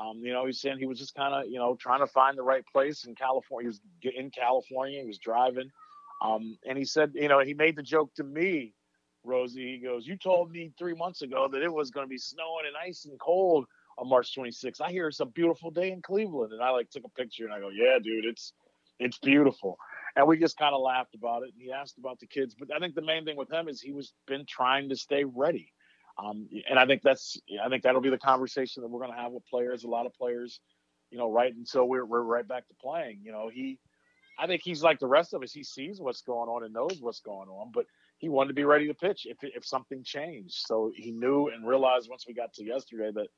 Um, 0.00 0.18
you 0.22 0.32
know, 0.32 0.46
he's 0.46 0.60
saying 0.60 0.78
he 0.78 0.86
was 0.86 0.98
just 0.98 1.14
kind 1.14 1.34
of, 1.34 1.50
you 1.50 1.58
know, 1.58 1.74
trying 1.74 2.00
to 2.00 2.06
find 2.06 2.38
the 2.38 2.42
right 2.42 2.64
place 2.72 3.04
in 3.04 3.14
California. 3.16 3.64
He 4.00 4.08
was 4.08 4.14
in 4.16 4.30
California. 4.30 5.00
He 5.00 5.06
was 5.06 5.18
driving, 5.18 5.70
um, 6.22 6.56
and 6.68 6.76
he 6.76 6.84
said, 6.84 7.12
you 7.14 7.28
know, 7.28 7.40
he 7.40 7.54
made 7.54 7.74
the 7.74 7.82
joke 7.82 8.14
to 8.16 8.24
me, 8.24 8.74
Rosie. 9.24 9.72
He 9.72 9.78
goes, 9.78 10.06
"You 10.06 10.16
told 10.16 10.50
me 10.50 10.72
three 10.78 10.94
months 10.94 11.22
ago 11.22 11.48
that 11.50 11.62
it 11.62 11.72
was 11.72 11.90
going 11.90 12.04
to 12.04 12.10
be 12.10 12.18
snowing 12.18 12.66
and 12.66 12.76
ice 12.76 13.06
and 13.06 13.18
cold 13.18 13.66
on 13.98 14.08
March 14.08 14.34
26th. 14.36 14.80
I 14.80 14.90
hear 14.90 15.08
it's 15.08 15.20
a 15.20 15.26
beautiful 15.26 15.70
day 15.70 15.90
in 15.90 16.02
Cleveland." 16.02 16.52
And 16.52 16.62
I 16.62 16.70
like 16.70 16.90
took 16.90 17.04
a 17.04 17.10
picture 17.10 17.44
and 17.44 17.52
I 17.52 17.60
go, 17.60 17.70
"Yeah, 17.70 17.98
dude, 18.02 18.24
it's 18.24 18.52
it's 18.98 19.18
beautiful." 19.18 19.78
And 20.16 20.26
we 20.26 20.38
just 20.38 20.56
kind 20.56 20.74
of 20.74 20.80
laughed 20.80 21.14
about 21.14 21.42
it. 21.42 21.50
And 21.52 21.62
he 21.62 21.72
asked 21.72 21.98
about 21.98 22.18
the 22.18 22.26
kids, 22.26 22.54
but 22.58 22.74
I 22.74 22.78
think 22.78 22.94
the 22.94 23.02
main 23.02 23.24
thing 23.24 23.36
with 23.36 23.52
him 23.52 23.68
is 23.68 23.80
he 23.80 23.92
was 23.92 24.12
been 24.26 24.46
trying 24.46 24.88
to 24.88 24.96
stay 24.96 25.24
ready. 25.24 25.72
Um, 26.18 26.48
and 26.68 26.78
I 26.78 26.86
think 26.86 27.02
that's 27.02 27.38
I 27.64 27.68
think 27.68 27.82
that'll 27.84 28.00
be 28.00 28.10
the 28.10 28.18
conversation 28.18 28.82
that 28.82 28.88
we're 28.88 29.00
going 29.00 29.12
to 29.12 29.18
have 29.18 29.32
with 29.32 29.46
players. 29.46 29.84
A 29.84 29.88
lot 29.88 30.06
of 30.06 30.14
players, 30.14 30.60
you 31.10 31.18
know, 31.18 31.30
right 31.30 31.54
until 31.54 31.88
we're 31.88 32.04
we're 32.04 32.22
right 32.22 32.46
back 32.46 32.66
to 32.68 32.74
playing. 32.80 33.20
You 33.22 33.32
know, 33.32 33.50
he, 33.52 33.78
I 34.38 34.46
think 34.46 34.62
he's 34.64 34.82
like 34.82 34.98
the 34.98 35.06
rest 35.06 35.32
of 35.32 35.42
us. 35.42 35.52
He 35.52 35.62
sees 35.62 36.00
what's 36.00 36.22
going 36.22 36.48
on 36.48 36.64
and 36.64 36.74
knows 36.74 36.98
what's 37.00 37.20
going 37.20 37.48
on, 37.48 37.70
but 37.72 37.86
he 38.18 38.28
wanted 38.28 38.48
to 38.48 38.54
be 38.54 38.64
ready 38.64 38.88
to 38.88 38.94
pitch 38.94 39.26
if 39.26 39.36
if 39.42 39.64
something 39.64 40.02
changed. 40.02 40.54
So 40.66 40.90
he 40.94 41.12
knew 41.12 41.48
and 41.48 41.66
realized 41.66 42.08
once 42.10 42.24
we 42.26 42.34
got 42.34 42.52
to 42.54 42.64
yesterday 42.64 43.12
that 43.14 43.28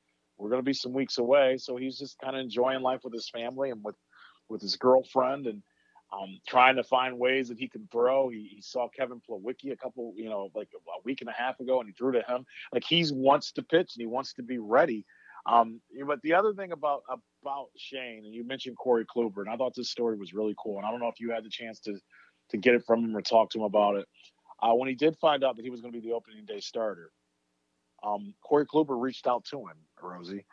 we're 0.41 0.49
going 0.49 0.59
to 0.59 0.65
be 0.65 0.73
some 0.73 0.93
weeks 0.93 1.19
away. 1.19 1.57
So 1.57 1.77
he's 1.77 1.97
just 1.97 2.17
kind 2.19 2.35
of 2.35 2.41
enjoying 2.41 2.81
life 2.81 3.01
with 3.03 3.13
his 3.13 3.29
family 3.29 3.69
and 3.69 3.83
with 3.83 3.95
with 4.49 4.61
his 4.61 4.75
girlfriend 4.75 5.47
and 5.47 5.61
um, 6.11 6.39
trying 6.45 6.75
to 6.75 6.83
find 6.83 7.17
ways 7.17 7.47
that 7.47 7.57
he 7.57 7.69
can 7.69 7.87
throw. 7.89 8.27
He, 8.27 8.51
he, 8.55 8.61
saw 8.61 8.89
Kevin 8.89 9.21
Plawecki 9.21 9.71
a 9.71 9.77
couple, 9.77 10.13
you 10.17 10.29
know, 10.29 10.49
like 10.53 10.67
a 10.75 11.01
week 11.05 11.21
and 11.21 11.29
a 11.29 11.33
half 11.33 11.59
ago, 11.61 11.79
and 11.79 11.87
he 11.87 11.93
drew 11.93 12.11
to 12.11 12.21
him. 12.27 12.45
Like 12.73 12.83
he 12.83 13.05
wants 13.11 13.53
to 13.53 13.63
pitch 13.63 13.91
and 13.95 14.01
he 14.01 14.07
wants 14.07 14.33
to 14.33 14.43
be 14.43 14.57
ready. 14.57 15.05
Um, 15.45 15.79
but 16.05 16.21
the 16.21 16.33
other 16.33 16.53
thing 16.53 16.71
about 16.71 17.03
about 17.41 17.67
Shane, 17.77 18.23
and 18.25 18.33
you 18.33 18.45
mentioned 18.45 18.77
Corey 18.77 19.05
Kluber, 19.05 19.41
and 19.41 19.49
I 19.49 19.55
thought 19.55 19.73
this 19.75 19.89
story 19.89 20.17
was 20.17 20.33
really 20.33 20.55
cool. 20.61 20.77
And 20.77 20.85
I 20.85 20.91
don't 20.91 20.99
know 20.99 21.07
if 21.07 21.19
you 21.19 21.31
had 21.31 21.45
the 21.45 21.49
chance 21.49 21.79
to 21.81 21.97
to 22.49 22.57
get 22.57 22.75
it 22.75 22.83
from 22.85 23.05
him 23.05 23.15
or 23.15 23.21
talk 23.21 23.51
to 23.51 23.59
him 23.59 23.63
about 23.63 23.95
it. 23.95 24.07
Uh, 24.61 24.73
when 24.73 24.89
he 24.89 24.95
did 24.95 25.17
find 25.17 25.43
out 25.43 25.55
that 25.55 25.63
he 25.63 25.71
was 25.71 25.81
going 25.81 25.93
to 25.93 25.99
be 25.99 26.07
the 26.07 26.13
opening 26.13 26.45
day 26.45 26.59
starter, 26.59 27.11
um, 28.03 28.33
Corey 28.43 28.65
Kluber 28.65 28.99
reached 28.99 29.27
out 29.27 29.45
to 29.45 29.59
him, 29.59 29.77
Rosie, 30.01 30.45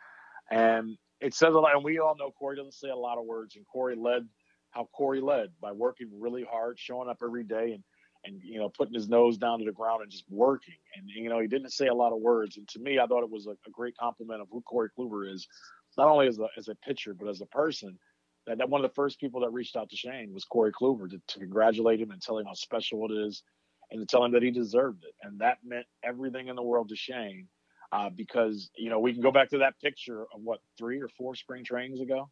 and 0.51 0.97
it 1.19 1.33
says 1.33 1.55
a 1.55 1.59
lot. 1.59 1.75
And 1.75 1.83
we 1.83 1.99
all 1.99 2.15
know 2.17 2.31
Corey 2.31 2.55
doesn't 2.55 2.73
say 2.73 2.89
a 2.89 2.95
lot 2.95 3.17
of 3.17 3.25
words, 3.25 3.55
and 3.55 3.65
Corey 3.67 3.95
led 3.95 4.27
how 4.71 4.87
Corey 4.93 5.21
led 5.21 5.49
by 5.59 5.71
working 5.71 6.09
really 6.19 6.45
hard, 6.49 6.79
showing 6.79 7.09
up 7.09 7.19
every 7.23 7.43
day, 7.43 7.73
and 7.73 7.83
and 8.25 8.41
you 8.43 8.59
know 8.59 8.69
putting 8.69 8.93
his 8.93 9.09
nose 9.09 9.37
down 9.37 9.59
to 9.59 9.65
the 9.65 9.71
ground 9.71 10.01
and 10.01 10.11
just 10.11 10.25
working. 10.29 10.75
And 10.95 11.09
you 11.09 11.29
know 11.29 11.39
he 11.39 11.47
didn't 11.47 11.71
say 11.71 11.87
a 11.87 11.93
lot 11.93 12.13
of 12.13 12.19
words. 12.19 12.57
And 12.57 12.67
to 12.69 12.79
me, 12.79 12.99
I 12.99 13.05
thought 13.05 13.23
it 13.23 13.31
was 13.31 13.47
a, 13.47 13.51
a 13.51 13.71
great 13.71 13.97
compliment 13.97 14.41
of 14.41 14.47
who 14.51 14.61
Corey 14.61 14.89
Kluber 14.97 15.31
is, 15.31 15.47
not 15.97 16.07
only 16.07 16.27
as 16.27 16.39
a 16.39 16.47
as 16.57 16.67
a 16.67 16.75
pitcher 16.75 17.13
but 17.13 17.27
as 17.27 17.41
a 17.41 17.47
person. 17.47 17.97
That, 18.47 18.67
one 18.67 18.83
of 18.83 18.89
the 18.89 18.95
first 18.95 19.19
people 19.19 19.41
that 19.41 19.51
reached 19.51 19.75
out 19.75 19.91
to 19.91 19.95
Shane 19.95 20.33
was 20.33 20.43
Corey 20.43 20.71
Kluber 20.71 21.07
to, 21.11 21.21
to 21.27 21.39
congratulate 21.39 22.01
him 22.01 22.09
and 22.09 22.19
tell 22.19 22.39
him 22.39 22.47
how 22.47 22.53
special 22.53 23.05
it 23.05 23.13
is, 23.13 23.43
and 23.91 23.99
to 23.99 24.05
tell 24.05 24.23
him 24.23 24.31
that 24.33 24.43
he 24.43 24.51
deserved 24.51 25.03
it. 25.03 25.15
And 25.21 25.39
that 25.39 25.57
meant 25.63 25.85
everything 26.03 26.47
in 26.47 26.55
the 26.55 26.63
world 26.63 26.89
to 26.89 26.95
Shane. 26.95 27.47
Uh, 27.91 28.07
because 28.07 28.69
you 28.77 28.87
know 28.87 28.99
we 28.99 29.11
can 29.13 29.21
go 29.23 29.31
back 29.31 29.49
to 29.49 29.57
that 29.57 29.73
picture 29.81 30.21
of 30.21 30.41
what 30.43 30.59
three 30.77 31.01
or 31.01 31.07
four 31.17 31.33
spring 31.33 31.63
trainings 31.63 31.99
ago 31.99 32.29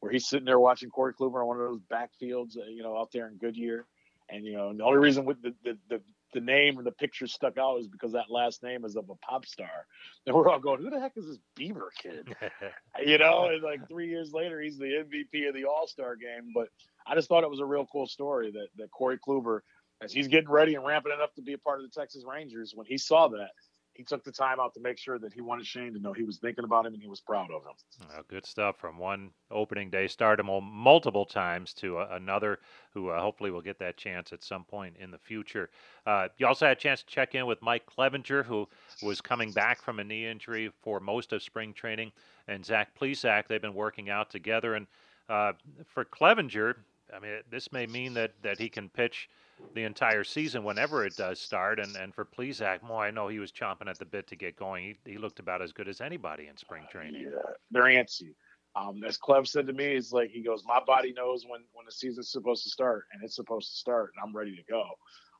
where 0.00 0.12
he's 0.12 0.28
sitting 0.28 0.44
there 0.44 0.60
watching 0.60 0.90
Corey 0.90 1.12
Kluber 1.14 1.40
on 1.40 1.46
one 1.46 1.60
of 1.60 1.68
those 1.68 1.80
backfields, 1.92 2.56
uh, 2.56 2.66
you 2.68 2.82
know, 2.82 2.96
out 2.96 3.10
there 3.12 3.28
in 3.28 3.36
Goodyear. 3.36 3.86
And 4.30 4.44
you 4.44 4.52
know, 4.56 4.72
the 4.74 4.84
only 4.84 4.98
reason 4.98 5.24
with 5.24 5.40
the, 5.42 5.54
the 5.64 5.78
the, 5.88 6.00
the 6.34 6.40
name 6.40 6.76
and 6.76 6.86
the 6.86 6.92
picture 6.92 7.26
stuck 7.26 7.56
out 7.56 7.80
is 7.80 7.88
because 7.88 8.12
that 8.12 8.30
last 8.30 8.62
name 8.62 8.84
is 8.84 8.96
of 8.96 9.08
a 9.08 9.14
pop 9.16 9.46
star. 9.46 9.68
And 10.26 10.36
we're 10.36 10.50
all 10.50 10.58
going, 10.58 10.82
who 10.82 10.90
the 10.90 11.00
heck 11.00 11.12
is 11.16 11.26
this 11.26 11.38
Bieber 11.58 11.88
kid? 12.02 12.36
you 13.06 13.16
know, 13.16 13.46
and 13.46 13.62
like 13.62 13.88
three 13.88 14.08
years 14.08 14.32
later, 14.34 14.60
he's 14.60 14.76
the 14.76 14.84
MVP 14.84 15.48
of 15.48 15.54
the 15.54 15.64
All 15.64 15.86
Star 15.86 16.16
game. 16.16 16.52
But 16.54 16.68
I 17.06 17.14
just 17.14 17.28
thought 17.28 17.44
it 17.44 17.50
was 17.50 17.60
a 17.60 17.64
real 17.64 17.86
cool 17.90 18.06
story 18.06 18.50
that 18.50 18.68
that 18.76 18.90
Corey 18.90 19.18
Kluber, 19.26 19.60
as 20.00 20.12
he's 20.12 20.28
getting 20.28 20.50
ready 20.50 20.74
and 20.74 20.84
ramping 20.84 21.12
it 21.12 21.20
up 21.20 21.34
to 21.34 21.42
be 21.42 21.54
a 21.54 21.58
part 21.58 21.80
of 21.80 21.90
the 21.90 22.00
Texas 22.00 22.24
Rangers, 22.24 22.72
when 22.74 22.86
he 22.86 22.98
saw 22.98 23.28
that, 23.28 23.50
he 23.98 24.04
took 24.04 24.22
the 24.22 24.30
time 24.30 24.60
out 24.60 24.72
to 24.74 24.80
make 24.80 24.96
sure 24.96 25.18
that 25.18 25.32
he 25.32 25.40
wanted 25.40 25.66
Shane 25.66 25.92
to 25.92 25.98
know 25.98 26.12
he 26.12 26.22
was 26.22 26.38
thinking 26.38 26.62
about 26.62 26.86
him 26.86 26.94
and 26.94 27.02
he 27.02 27.08
was 27.08 27.20
proud 27.20 27.50
of 27.50 27.62
him. 27.64 28.06
good 28.28 28.46
stuff 28.46 28.76
from 28.78 28.96
one 28.96 29.32
opening 29.50 29.90
day 29.90 30.06
stardom 30.06 30.46
multiple 30.72 31.26
times 31.26 31.74
to 31.74 31.98
uh, 31.98 32.06
another 32.12 32.60
who 32.94 33.08
uh, 33.08 33.20
hopefully 33.20 33.50
will 33.50 33.60
get 33.60 33.80
that 33.80 33.96
chance 33.96 34.32
at 34.32 34.44
some 34.44 34.62
point 34.62 34.94
in 35.00 35.10
the 35.10 35.18
future. 35.18 35.68
Uh, 36.06 36.28
you 36.38 36.46
also 36.46 36.66
had 36.66 36.76
a 36.76 36.80
chance 36.80 37.00
to 37.00 37.06
check 37.06 37.34
in 37.34 37.44
with 37.46 37.60
Mike 37.60 37.86
Clevinger, 37.86 38.44
who 38.44 38.68
was 39.02 39.20
coming 39.20 39.50
back 39.50 39.82
from 39.82 39.98
a 39.98 40.04
knee 40.04 40.26
injury 40.26 40.70
for 40.80 41.00
most 41.00 41.32
of 41.32 41.42
spring 41.42 41.72
training, 41.72 42.12
and 42.46 42.64
Zach 42.64 42.96
Plesac. 42.96 43.48
They've 43.48 43.60
been 43.60 43.74
working 43.74 44.10
out 44.10 44.30
together. 44.30 44.74
And 44.74 44.86
uh, 45.28 45.54
for 45.84 46.04
Clevinger, 46.04 46.76
I 47.14 47.18
mean, 47.20 47.40
this 47.50 47.72
may 47.72 47.86
mean 47.86 48.14
that, 48.14 48.32
that 48.42 48.58
he 48.58 48.68
can 48.68 48.88
pitch– 48.88 49.28
the 49.74 49.84
entire 49.84 50.24
season 50.24 50.64
whenever 50.64 51.04
it 51.04 51.16
does 51.16 51.40
start. 51.40 51.78
And, 51.78 51.94
and 51.96 52.14
for 52.14 52.24
Plesac, 52.24 52.82
boy, 52.82 53.02
I 53.02 53.10
know 53.10 53.28
he 53.28 53.38
was 53.38 53.52
chomping 53.52 53.88
at 53.88 53.98
the 53.98 54.04
bit 54.04 54.26
to 54.28 54.36
get 54.36 54.56
going. 54.56 54.96
He, 55.04 55.12
he 55.12 55.18
looked 55.18 55.40
about 55.40 55.62
as 55.62 55.72
good 55.72 55.88
as 55.88 56.00
anybody 56.00 56.48
in 56.48 56.56
spring 56.56 56.84
training. 56.90 57.22
Yeah, 57.22 57.52
they're 57.70 57.84
antsy. 57.84 58.34
Um, 58.76 59.02
as 59.04 59.18
Clev 59.18 59.46
said 59.46 59.66
to 59.66 59.72
me, 59.72 59.94
he's 59.94 60.12
like, 60.12 60.30
he 60.30 60.42
goes, 60.42 60.62
my 60.66 60.80
body 60.86 61.12
knows 61.12 61.44
when, 61.46 61.62
when 61.72 61.86
the 61.86 61.92
season's 61.92 62.30
supposed 62.30 62.62
to 62.64 62.70
start 62.70 63.06
and 63.12 63.22
it's 63.24 63.34
supposed 63.34 63.70
to 63.70 63.76
start 63.76 64.12
and 64.14 64.28
I'm 64.28 64.36
ready 64.36 64.54
to 64.54 64.62
go. 64.70 64.84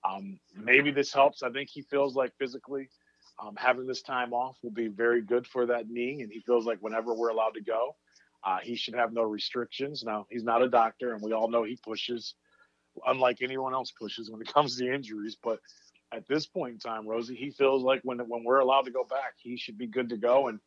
Um, 0.08 0.38
maybe 0.56 0.90
this 0.90 1.12
helps. 1.12 1.42
I 1.42 1.50
think 1.50 1.68
he 1.70 1.82
feels 1.82 2.16
like 2.16 2.32
physically 2.38 2.88
um, 3.40 3.54
having 3.56 3.86
this 3.86 4.02
time 4.02 4.32
off 4.32 4.56
will 4.62 4.72
be 4.72 4.88
very 4.88 5.22
good 5.22 5.46
for 5.46 5.66
that 5.66 5.88
knee. 5.88 6.22
And 6.22 6.32
he 6.32 6.40
feels 6.40 6.66
like 6.66 6.78
whenever 6.80 7.14
we're 7.14 7.30
allowed 7.30 7.54
to 7.54 7.62
go, 7.62 7.94
uh, 8.44 8.58
he 8.62 8.76
should 8.76 8.94
have 8.94 9.12
no 9.12 9.22
restrictions. 9.22 10.04
Now, 10.04 10.26
he's 10.30 10.44
not 10.44 10.62
a 10.62 10.68
doctor, 10.68 11.12
and 11.12 11.22
we 11.22 11.32
all 11.32 11.48
know 11.50 11.64
he 11.64 11.78
pushes 11.82 12.34
unlike 13.06 13.38
anyone 13.42 13.74
else 13.74 13.92
pushes 13.92 14.30
when 14.30 14.40
it 14.40 14.52
comes 14.54 14.76
to 14.76 14.92
injuries. 14.92 15.36
But 15.42 15.58
at 16.12 16.26
this 16.26 16.46
point 16.46 16.74
in 16.74 16.78
time, 16.78 17.06
Rosie, 17.06 17.36
he 17.36 17.50
feels 17.50 17.82
like 17.82 18.00
when 18.04 18.18
when 18.18 18.44
we're 18.44 18.60
allowed 18.60 18.84
to 18.86 18.90
go 18.90 19.04
back, 19.04 19.34
he 19.38 19.56
should 19.56 19.78
be 19.78 19.86
good 19.86 20.08
to 20.10 20.16
go. 20.16 20.48
And 20.48 20.60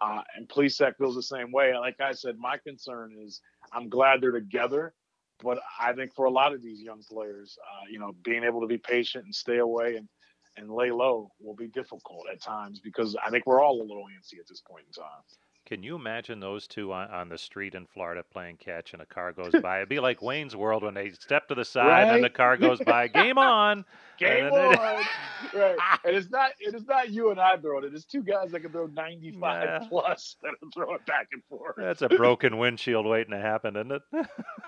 uh, 0.00 0.22
and 0.36 0.48
Plesac 0.48 0.96
feels 0.96 1.16
the 1.16 1.22
same 1.22 1.50
way. 1.50 1.76
Like 1.76 2.00
I 2.00 2.12
said, 2.12 2.36
my 2.38 2.56
concern 2.58 3.14
is 3.20 3.40
I'm 3.72 3.88
glad 3.88 4.20
they're 4.20 4.30
together, 4.30 4.94
but 5.42 5.58
I 5.80 5.92
think 5.92 6.14
for 6.14 6.26
a 6.26 6.30
lot 6.30 6.54
of 6.54 6.62
these 6.62 6.80
young 6.80 7.02
players, 7.10 7.58
uh, 7.60 7.86
you 7.90 7.98
know, 7.98 8.14
being 8.22 8.44
able 8.44 8.60
to 8.60 8.66
be 8.68 8.78
patient 8.78 9.24
and 9.24 9.34
stay 9.34 9.58
away 9.58 9.96
and 9.96 10.08
and 10.56 10.70
lay 10.70 10.90
low 10.90 11.30
will 11.40 11.54
be 11.54 11.68
difficult 11.68 12.26
at 12.32 12.42
times 12.42 12.80
because 12.80 13.16
I 13.24 13.30
think 13.30 13.46
we're 13.46 13.62
all 13.62 13.80
a 13.80 13.82
little 13.82 14.04
antsy 14.04 14.40
at 14.40 14.48
this 14.48 14.60
point 14.68 14.86
in 14.86 14.92
time. 14.92 15.22
Can 15.68 15.82
you 15.82 15.96
imagine 15.96 16.40
those 16.40 16.66
two 16.66 16.94
on, 16.94 17.10
on, 17.10 17.28
the 17.28 17.36
street 17.36 17.74
in 17.74 17.84
Florida 17.84 18.22
playing 18.32 18.56
catch 18.56 18.94
and 18.94 19.02
a 19.02 19.06
car 19.06 19.32
goes 19.34 19.52
by? 19.62 19.76
It'd 19.76 19.90
be 19.90 20.00
like 20.00 20.22
Wayne's 20.22 20.56
World 20.56 20.82
when 20.82 20.94
they 20.94 21.10
step 21.10 21.46
to 21.48 21.54
the 21.54 21.64
side 21.64 21.86
right? 22.04 22.14
and 22.14 22.24
the 22.24 22.30
car 22.30 22.56
goes 22.56 22.78
by. 22.78 23.06
Game 23.08 23.36
on! 23.36 23.84
Game 24.18 24.46
on! 24.46 24.74
right. 25.54 25.76
Ah! 25.78 26.00
And 26.04 26.16
it's 26.16 26.30
not 26.30 26.52
it 26.58 26.74
is 26.74 26.86
not 26.86 27.10
you 27.10 27.30
and 27.30 27.38
I 27.38 27.58
throwing 27.58 27.84
it. 27.84 27.92
It's 27.94 28.06
two 28.06 28.22
guys 28.22 28.50
that 28.52 28.60
can 28.60 28.72
throw 28.72 28.86
95 28.86 29.68
Nah. 29.82 29.88
plus 29.88 30.36
that 30.42 30.52
are 30.52 30.70
throwing 30.72 31.00
back 31.06 31.28
and 31.32 31.42
forth. 31.50 31.74
That's 31.76 32.00
a 32.00 32.08
broken 32.08 32.56
windshield 32.56 33.04
waiting 33.04 33.32
to 33.32 33.38
happen, 33.38 33.76
isn't 33.76 33.92
it? 33.92 34.02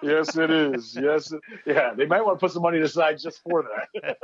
yes, 0.02 0.36
it 0.36 0.50
is. 0.50 0.94
Yes, 1.00 1.32
it- 1.32 1.40
yeah. 1.64 1.94
They 1.94 2.04
might 2.04 2.20
want 2.26 2.38
to 2.38 2.44
put 2.44 2.52
some 2.52 2.62
money 2.62 2.78
aside 2.80 3.18
just 3.18 3.40
for 3.42 3.64
that. 3.64 4.18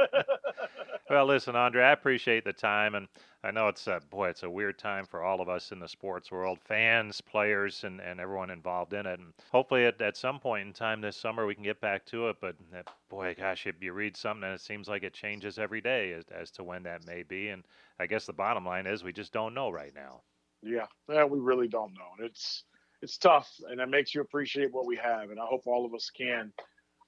Well, 1.11 1.27
listen, 1.27 1.57
Andre, 1.57 1.85
I 1.85 1.93
appreciate 1.93 2.45
the 2.45 2.53
time, 2.53 2.95
and 2.95 3.09
I 3.45 3.51
know 3.53 3.69
it's 3.69 3.87
a 3.87 4.01
boy, 4.11 4.29
it's 4.31 4.43
a 4.43 4.51
weird 4.51 4.79
time 4.79 5.07
for 5.07 5.23
all 5.23 5.41
of 5.41 5.49
us 5.49 5.71
in 5.73 5.79
the 5.79 5.89
sports 5.89 6.33
world, 6.33 6.59
fans, 6.61 7.21
players, 7.21 7.85
and, 7.85 8.01
and 8.01 8.21
everyone 8.21 8.51
involved 8.51 8.93
in 8.93 9.07
it. 9.07 9.21
And 9.21 9.33
hopefully, 9.53 9.87
at, 9.87 10.01
at 10.01 10.17
some 10.17 10.41
point 10.41 10.67
in 10.67 10.73
time 10.73 11.01
this 11.01 11.17
summer, 11.17 11.47
we 11.47 11.55
can 11.55 11.63
get 11.65 11.81
back 11.81 12.07
to 12.07 12.29
it. 12.29 12.37
But 12.41 12.57
uh, 12.77 12.83
boy, 13.09 13.35
gosh, 13.39 13.67
if 13.67 13.83
you 13.83 13.93
read 13.93 14.17
something, 14.17 14.45
and 14.45 14.55
it 14.55 14.61
seems 14.61 14.89
like 14.89 15.05
it 15.05 15.15
changes 15.15 15.59
every 15.59 15.81
day 15.81 16.13
as, 16.13 16.25
as 16.31 16.51
to 16.53 16.65
when 16.65 16.83
that 16.85 17.05
may 17.07 17.23
be. 17.23 17.49
And 17.51 17.65
I 18.01 18.07
guess 18.07 18.27
the 18.27 18.33
bottom 18.33 18.65
line 18.67 18.87
is 18.87 19.05
we 19.05 19.13
just 19.13 19.33
don't 19.33 19.55
know 19.55 19.71
right 19.71 19.95
now. 19.95 20.23
yeah, 20.63 20.87
yeah. 21.09 21.25
We 21.25 21.39
really 21.39 21.69
don't 21.69 21.95
know, 21.95 22.09
and 22.19 22.27
it's 22.27 22.65
it's 23.03 23.19
tough, 23.19 23.53
and 23.69 23.81
it 23.81 23.89
makes 23.89 24.15
you 24.15 24.21
appreciate 24.23 24.73
what 24.73 24.87
we 24.87 24.97
have. 24.97 25.31
And 25.31 25.39
I 25.41 25.47
hope 25.47 25.67
all 25.67 25.87
of 25.87 25.95
us 25.95 26.11
can. 26.11 26.53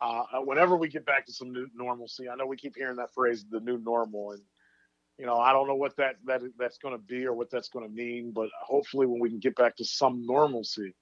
Uh, 0.00 0.22
uh, 0.32 0.40
whenever 0.40 0.76
we 0.76 0.88
get 0.88 1.04
back 1.04 1.26
to 1.26 1.32
some 1.32 1.52
new 1.52 1.66
normalcy, 1.74 2.28
I 2.28 2.36
know 2.36 2.46
we 2.46 2.56
keep 2.56 2.76
hearing 2.76 2.96
that 2.96 3.12
phrase, 3.12 3.44
the 3.50 3.60
new 3.60 3.78
normal, 3.78 4.32
and 4.32 4.42
you 5.18 5.26
know, 5.26 5.38
I 5.38 5.52
don't 5.52 5.66
know 5.66 5.74
what 5.74 5.96
that 5.96 6.16
that 6.26 6.42
that's 6.58 6.78
going 6.78 6.94
to 6.94 7.02
be 7.02 7.26
or 7.26 7.32
what 7.32 7.50
that's 7.50 7.68
going 7.68 7.84
to 7.86 7.92
mean, 7.92 8.32
but 8.32 8.48
hopefully, 8.62 9.06
when 9.06 9.20
we 9.20 9.28
can 9.28 9.40
get 9.40 9.56
back 9.56 9.76
to 9.76 9.84
some 9.84 10.24
normalcy, 10.24 10.94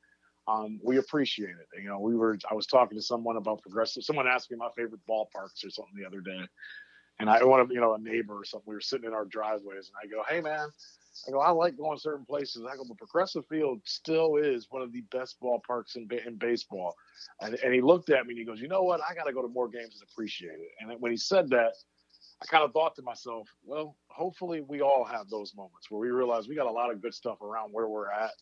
um, 0.49 0.81
we 0.83 0.97
appreciate 0.97 1.50
it. 1.50 1.83
You 1.83 1.88
know, 1.88 2.00
we 2.00 2.17
were 2.17 2.38
I 2.50 2.55
was 2.55 2.67
talking 2.67 2.97
to 2.97 3.03
someone 3.03 3.37
about 3.37 3.61
progressive. 3.61 4.05
Someone 4.05 4.26
asked 4.26 4.50
me 4.50 4.57
my 4.57 4.71
favorite 4.75 5.03
ballparks 5.09 5.65
or 5.65 5.71
something 5.71 5.95
the 5.99 6.07
other 6.07 6.21
day, 6.21 6.41
and 7.19 7.29
I 7.29 7.45
want 7.45 7.69
to, 7.69 7.75
you 7.75 7.81
know 7.81 7.95
a 7.95 7.99
neighbor 7.99 8.38
or 8.41 8.45
something. 8.45 8.67
We 8.67 8.75
were 8.75 8.81
sitting 8.81 9.07
in 9.07 9.12
our 9.12 9.26
driveways, 9.26 9.91
and 9.91 9.97
I 10.03 10.07
go, 10.07 10.23
"Hey, 10.26 10.41
man." 10.41 10.71
I 11.27 11.31
go, 11.31 11.41
I 11.41 11.51
like 11.51 11.77
going 11.77 11.99
certain 11.99 12.25
places. 12.25 12.65
I 12.71 12.77
go, 12.77 12.85
but 12.87 12.99
Progressive 12.99 13.47
Field 13.49 13.81
still 13.85 14.37
is 14.37 14.67
one 14.71 14.83
of 14.83 14.93
the 14.93 15.03
best 15.13 15.37
ballparks 15.41 15.97
in, 15.97 16.09
in 16.27 16.37
baseball. 16.37 16.95
And, 17.41 17.55
and 17.65 17.75
he 17.75 17.81
looked 17.81 18.11
at 18.11 18.27
me 18.27 18.33
and 18.33 18.39
he 18.39 18.45
goes, 18.45 18.61
you 18.61 18.69
know 18.69 18.83
what? 18.83 19.01
I 19.09 19.15
got 19.15 19.25
to 19.25 19.33
go 19.33 19.43
to 19.43 19.49
more 19.49 19.69
games 19.69 20.01
and 20.01 20.09
appreciate 20.11 20.59
it. 20.59 20.71
And 20.81 21.01
when 21.01 21.11
he 21.11 21.17
said 21.17 21.49
that, 21.51 21.73
I 22.43 22.47
kind 22.47 22.65
of 22.65 22.73
thought 22.73 22.95
to 22.97 23.03
myself, 23.03 23.49
well, 23.65 23.97
hopefully 24.09 24.61
we 24.61 24.83
all 24.83 25.05
have 25.05 25.29
those 25.31 25.55
moments 25.57 25.91
where 25.91 26.01
we 26.01 26.11
realize 26.11 26.49
we 26.49 26.55
got 26.55 26.67
a 26.67 26.71
lot 26.71 26.93
of 26.93 27.01
good 27.01 27.15
stuff 27.15 27.41
around 27.41 27.71
where 27.73 27.89
we're 27.89 28.11
at. 28.11 28.33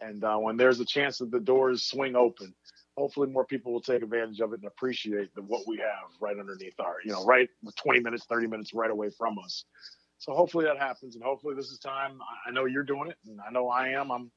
And 0.00 0.24
uh, 0.24 0.36
when 0.38 0.56
there's 0.56 0.80
a 0.80 0.84
chance 0.84 1.18
that 1.18 1.30
the 1.30 1.40
doors 1.40 1.84
swing 1.84 2.16
open, 2.16 2.54
hopefully 2.96 3.28
more 3.28 3.44
people 3.44 3.72
will 3.72 3.80
take 3.80 4.02
advantage 4.02 4.40
of 4.40 4.52
it 4.52 4.60
and 4.60 4.66
appreciate 4.66 5.34
the, 5.34 5.42
what 5.42 5.66
we 5.66 5.76
have 5.78 6.10
right 6.20 6.38
underneath 6.38 6.78
our, 6.80 6.96
you 7.04 7.12
know, 7.12 7.24
right 7.24 7.48
20 7.76 8.00
minutes, 8.00 8.24
30 8.24 8.46
minutes 8.46 8.72
right 8.74 8.90
away 8.90 9.10
from 9.10 9.38
us. 9.38 9.64
So 10.24 10.32
hopefully 10.32 10.64
that 10.64 10.78
happens, 10.78 11.16
and 11.16 11.22
hopefully 11.22 11.54
this 11.54 11.66
is 11.66 11.78
time. 11.78 12.18
I- 12.46 12.50
know 12.50 12.64
you're 12.64 12.82
doing 12.82 13.10
it, 13.10 13.18
and 13.26 13.38
I 13.42 13.50
know 13.50 13.68
I 13.68 13.88
am. 13.88 14.10
I'm 14.10 14.30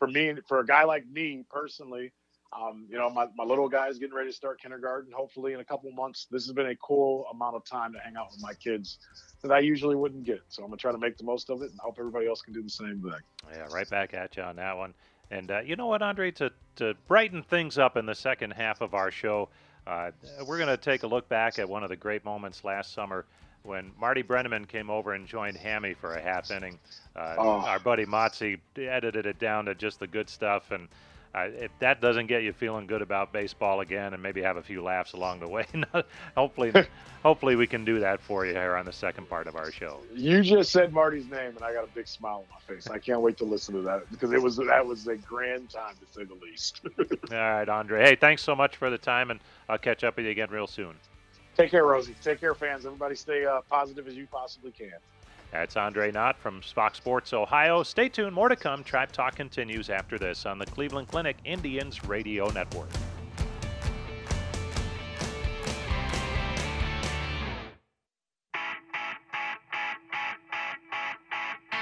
for 0.00 0.08
me, 0.08 0.34
for 0.48 0.58
a 0.58 0.66
guy 0.66 0.82
like 0.82 1.06
me 1.06 1.44
personally, 1.48 2.12
um, 2.52 2.88
you 2.90 2.98
know, 2.98 3.08
my, 3.08 3.26
my 3.36 3.44
little 3.44 3.68
guy 3.68 3.86
is 3.86 3.98
getting 4.00 4.16
ready 4.16 4.30
to 4.30 4.34
start 4.34 4.60
kindergarten. 4.60 5.12
Hopefully, 5.12 5.52
in 5.52 5.60
a 5.60 5.64
couple 5.64 5.92
months, 5.92 6.26
this 6.28 6.44
has 6.46 6.52
been 6.52 6.66
a 6.66 6.76
cool 6.76 7.24
amount 7.32 7.54
of 7.54 7.64
time 7.64 7.92
to 7.92 8.00
hang 8.00 8.16
out 8.16 8.32
with 8.32 8.42
my 8.42 8.52
kids 8.54 8.98
that 9.42 9.52
I 9.52 9.60
usually 9.60 9.94
wouldn't 9.94 10.24
get. 10.24 10.40
So 10.48 10.64
I'm 10.64 10.70
gonna 10.70 10.78
try 10.78 10.90
to 10.90 10.98
make 10.98 11.16
the 11.16 11.24
most 11.24 11.50
of 11.50 11.62
it, 11.62 11.70
and 11.70 11.78
hope 11.78 11.96
everybody 12.00 12.26
else 12.26 12.42
can 12.42 12.52
do 12.52 12.62
the 12.62 12.68
same 12.68 13.00
thing. 13.00 13.20
Yeah, 13.52 13.68
right 13.72 13.88
back 13.88 14.14
at 14.14 14.36
you 14.36 14.42
on 14.42 14.56
that 14.56 14.76
one. 14.76 14.92
And 15.30 15.52
uh, 15.52 15.60
you 15.60 15.76
know 15.76 15.86
what, 15.86 16.02
Andre, 16.02 16.32
to, 16.32 16.50
to 16.76 16.94
brighten 17.06 17.44
things 17.44 17.78
up 17.78 17.96
in 17.96 18.06
the 18.06 18.14
second 18.14 18.54
half 18.54 18.80
of 18.80 18.92
our 18.92 19.12
show, 19.12 19.50
uh, 19.86 20.10
we're 20.44 20.64
to 20.64 20.76
take 20.76 21.04
a 21.04 21.06
look 21.06 21.28
back 21.28 21.60
at 21.60 21.68
one 21.68 21.84
of 21.84 21.90
the 21.90 21.96
great 21.96 22.24
moments 22.24 22.64
last 22.64 22.92
summer 22.92 23.24
when 23.68 23.92
Marty 24.00 24.22
Brennaman 24.22 24.66
came 24.66 24.88
over 24.90 25.12
and 25.12 25.26
joined 25.26 25.56
Hammy 25.56 25.94
for 25.94 26.14
a 26.14 26.20
half 26.20 26.50
inning. 26.50 26.78
Uh, 27.14 27.34
Oh. 27.38 27.50
Our 27.60 27.78
buddy 27.78 28.06
Motzi 28.06 28.58
edited 28.76 29.26
it 29.26 29.38
down 29.38 29.66
to 29.66 29.74
just 29.74 30.00
the 30.00 30.06
good 30.06 30.28
stuff. 30.28 30.70
And 30.70 30.88
uh, 31.34 31.48
if 31.54 31.70
that 31.80 32.00
doesn't 32.00 32.26
get 32.28 32.42
you 32.42 32.52
feeling 32.54 32.86
good 32.86 33.02
about 33.02 33.32
baseball 33.32 33.80
again 33.80 34.14
and 34.14 34.22
maybe 34.22 34.40
have 34.40 34.56
a 34.56 34.62
few 34.62 34.82
laughs 34.82 35.12
along 35.12 35.40
the 35.40 35.48
way, 35.48 35.66
hopefully, 36.36 36.72
hopefully 37.22 37.54
we 37.56 37.66
can 37.66 37.84
do 37.84 38.00
that 38.00 38.20
for 38.22 38.46
you 38.46 38.54
here 38.54 38.74
on 38.76 38.86
the 38.86 38.92
second 38.92 39.28
part 39.28 39.46
of 39.46 39.54
our 39.56 39.70
show. 39.70 39.98
You 40.14 40.42
just 40.42 40.72
said 40.72 40.92
Marty's 40.92 41.28
name, 41.28 41.54
and 41.56 41.62
I 41.62 41.74
got 41.74 41.84
a 41.84 41.90
big 41.94 42.08
smile 42.08 42.38
on 42.38 42.44
my 42.50 42.74
face. 42.74 42.88
I 42.88 42.98
can't 42.98 43.20
wait 43.20 43.36
to 43.38 43.44
listen 43.44 43.74
to 43.74 43.82
that 43.82 44.10
because 44.10 44.32
it 44.32 44.42
was 44.42 44.56
that 44.56 44.86
was 44.86 45.06
a 45.06 45.16
grand 45.16 45.68
time 45.70 45.94
to 46.00 46.18
say 46.18 46.24
the 46.24 46.34
least. 46.34 46.80
All 47.30 47.36
right, 47.36 47.68
Andre. 47.68 48.02
Hey, 48.02 48.16
thanks 48.16 48.42
so 48.42 48.56
much 48.56 48.76
for 48.76 48.88
the 48.88 48.98
time, 48.98 49.30
and 49.30 49.40
I'll 49.68 49.78
catch 49.78 50.02
up 50.04 50.16
with 50.16 50.24
you 50.24 50.30
again 50.30 50.48
real 50.50 50.66
soon. 50.66 50.94
Take 51.58 51.72
care, 51.72 51.84
Rosie. 51.84 52.14
Take 52.22 52.38
care, 52.38 52.54
fans. 52.54 52.86
Everybody 52.86 53.16
stay 53.16 53.44
uh, 53.44 53.62
positive 53.68 54.06
as 54.06 54.16
you 54.16 54.28
possibly 54.28 54.70
can. 54.70 54.92
That's 55.50 55.76
Andre 55.76 56.12
Knott 56.12 56.38
from 56.38 56.60
Fox 56.60 56.98
Sports 56.98 57.32
Ohio. 57.32 57.82
Stay 57.82 58.08
tuned. 58.08 58.32
More 58.32 58.48
to 58.48 58.54
come. 58.54 58.84
Tribe 58.84 59.10
Talk 59.10 59.34
continues 59.34 59.90
after 59.90 60.18
this 60.18 60.46
on 60.46 60.60
the 60.60 60.66
Cleveland 60.66 61.08
Clinic 61.08 61.36
Indians 61.44 62.04
Radio 62.04 62.48
Network. 62.50 62.88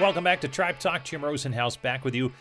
Welcome 0.00 0.24
back 0.24 0.40
to 0.40 0.48
Tribe 0.48 0.78
Talk. 0.78 1.04
Jim 1.04 1.20
Rosenhaus 1.20 1.80
back 1.80 2.02
with 2.02 2.14
you 2.14 2.32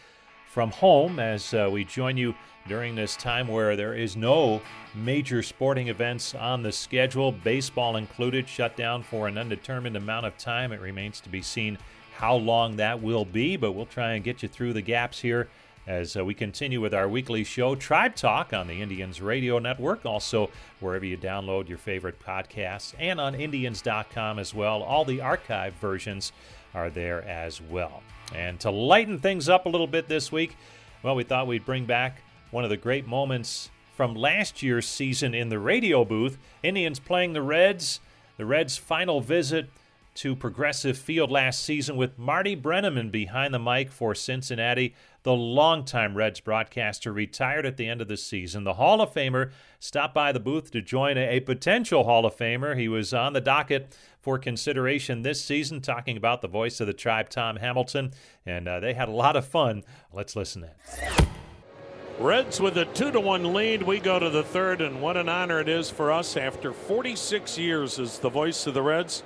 from 0.56 0.72
home 0.72 1.20
as 1.20 1.54
uh, 1.54 1.68
we 1.70 1.84
join 1.84 2.16
you 2.16 2.34
during 2.66 2.96
this 2.96 3.18
time 3.18 3.46
where 3.46 3.76
there 3.76 3.94
is 3.94 4.16
no 4.16 4.62
major 4.94 5.44
sporting 5.44 5.90
events 5.90 6.34
on 6.34 6.64
the 6.64 6.72
schedule, 6.72 7.34
baseball 7.34 7.98
included, 7.98 8.48
shut 8.48 8.78
down 8.78 9.04
for 9.04 9.28
an 9.28 9.38
undetermined 9.38 9.98
amount 9.98 10.26
of 10.26 10.38
time. 10.38 10.72
It 10.72 10.80
remains 10.80 11.20
to 11.20 11.30
be 11.30 11.42
seen 11.42 11.78
how 12.16 12.36
long 12.36 12.78
that 12.78 13.02
will 13.02 13.26
be, 13.26 13.58
but 13.58 13.74
we'll 13.74 13.86
try 13.86 14.14
and 14.14 14.24
get 14.24 14.44
you 14.44 14.48
through 14.48 14.72
the 14.72 14.82
gaps 14.82 15.20
here 15.20 15.50
as 15.88 16.16
uh, 16.16 16.24
we 16.24 16.34
continue 16.34 16.80
with 16.80 16.94
our 16.94 17.10
weekly 17.10 17.44
show, 17.44 17.76
Tribe 17.76 18.16
Talk, 18.16 18.54
on 18.54 18.68
the 18.68 18.82
Indians 18.82 19.22
Radio 19.22 19.60
Network, 19.60 20.06
also 20.06 20.50
wherever 20.80 21.04
you 21.04 21.18
download 21.18 21.68
your 21.68 21.78
favorite 21.78 22.26
podcasts, 22.26 22.94
and 22.98 23.20
on 23.20 23.36
Indians.com 23.36 24.40
as 24.40 24.54
well. 24.54 24.82
All 24.84 25.04
the 25.04 25.20
archive 25.20 25.74
versions 25.74 26.32
are 26.74 26.90
there 26.90 27.22
as 27.26 27.60
well. 27.60 28.02
And 28.34 28.60
to 28.62 28.72
lighten 28.72 29.20
things 29.20 29.50
up 29.50 29.66
a 29.66 29.70
little 29.70 29.88
bit 29.88 30.08
this 30.08 30.32
week, 30.32 30.56
well, 31.04 31.16
we 31.16 31.24
thought 31.24 31.48
we'd 31.48 31.66
bring 31.66 31.86
back 31.86 32.22
one 32.52 32.64
of 32.64 32.70
the 32.70 32.78
great 32.78 33.06
moments 33.06 33.70
from 33.96 34.16
last 34.16 34.64
year's 34.64 34.88
season 34.88 35.34
in 35.34 35.50
the 35.50 35.60
radio 35.60 36.04
booth. 36.04 36.38
Indians 36.64 37.00
playing 37.00 37.34
the 37.34 37.42
Reds, 37.42 38.00
the 38.38 38.46
Reds' 38.46 38.78
final 38.78 39.22
visit 39.22 39.70
to 40.16 40.36
Progressive 40.36 40.98
Field 40.98 41.30
last 41.30 41.62
season 41.62 41.98
with 41.98 42.18
Marty 42.18 42.56
Brennaman 42.56 43.12
behind 43.12 43.54
the 43.54 43.60
mic 43.60 43.92
for 43.92 44.16
Cincinnati. 44.16 44.96
The 45.24 45.34
longtime 45.34 46.16
Reds 46.16 46.40
broadcaster 46.40 47.12
retired 47.12 47.66
at 47.66 47.76
the 47.76 47.88
end 47.88 48.02
of 48.02 48.08
the 48.08 48.16
season. 48.16 48.64
The 48.64 48.76
Hall 48.76 49.02
of 49.02 49.14
Famer 49.14 49.52
stopped 49.80 50.14
by 50.14 50.32
the 50.32 50.40
booth 50.40 50.72
to 50.72 50.82
join 50.82 51.18
a, 51.18 51.38
a 51.38 51.40
potential 51.42 52.06
Hall 52.06 52.26
of 52.26 52.38
Famer. 52.38 52.80
He 52.80 52.88
was 52.88 53.14
on 53.14 53.34
the 53.34 53.42
docket 53.42 53.98
for 54.26 54.40
consideration 54.40 55.22
this 55.22 55.40
season, 55.40 55.80
talking 55.80 56.18
about 56.18 56.42
the 56.42 56.48
voice 56.48 56.82
of 56.82 56.88
the 56.88 56.94
tribe, 56.94 57.30
Tom 57.30 57.58
Hamilton, 57.58 58.12
and 58.44 58.68
uh, 58.68 58.80
they 58.80 58.96
had 58.96 59.08
a 59.08 59.12
lot 59.12 59.36
of 59.36 59.46
fun. 59.46 59.84
Let's 60.12 60.36
listen 60.36 60.64
in. 60.64 61.28
Reds 62.18 62.60
with 62.60 62.76
a 62.80 62.86
two 62.86 63.12
to 63.12 63.20
one 63.20 63.54
lead. 63.54 63.84
We 63.84 64.00
go 64.00 64.18
to 64.18 64.32
the 64.32 64.42
third, 64.42 64.82
and 64.82 65.00
what 65.00 65.16
an 65.16 65.30
honor 65.30 65.60
it 65.60 65.70
is 65.70 65.92
for 65.92 66.12
us 66.12 66.38
after 66.38 66.74
46 66.74 67.60
years 67.60 68.00
as 68.00 68.18
the 68.18 68.32
voice 68.32 68.66
of 68.66 68.74
the 68.74 68.82
Reds. 68.82 69.22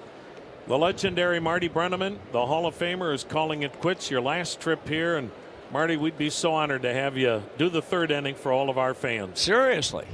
The 0.68 0.78
legendary 0.78 1.40
Marty 1.40 1.70
Brennaman, 1.70 2.18
the 2.34 2.46
Hall 2.46 2.66
of 2.66 2.78
Famer, 2.78 3.14
is 3.14 3.24
calling 3.24 3.64
it 3.64 3.80
quits. 3.80 4.12
Your 4.12 4.20
last 4.20 4.60
trip 4.60 4.86
here, 4.86 5.16
and 5.16 5.32
Marty, 5.72 5.96
we'd 5.96 6.18
be 6.18 6.30
so 6.30 6.54
honored 6.54 6.82
to 6.82 6.94
have 6.94 7.16
you 7.16 7.42
do 7.58 7.70
the 7.70 7.82
third 7.82 8.12
inning 8.12 8.36
for 8.36 8.52
all 8.52 8.70
of 8.70 8.78
our 8.78 8.94
fans. 8.94 9.40
Seriously. 9.40 10.08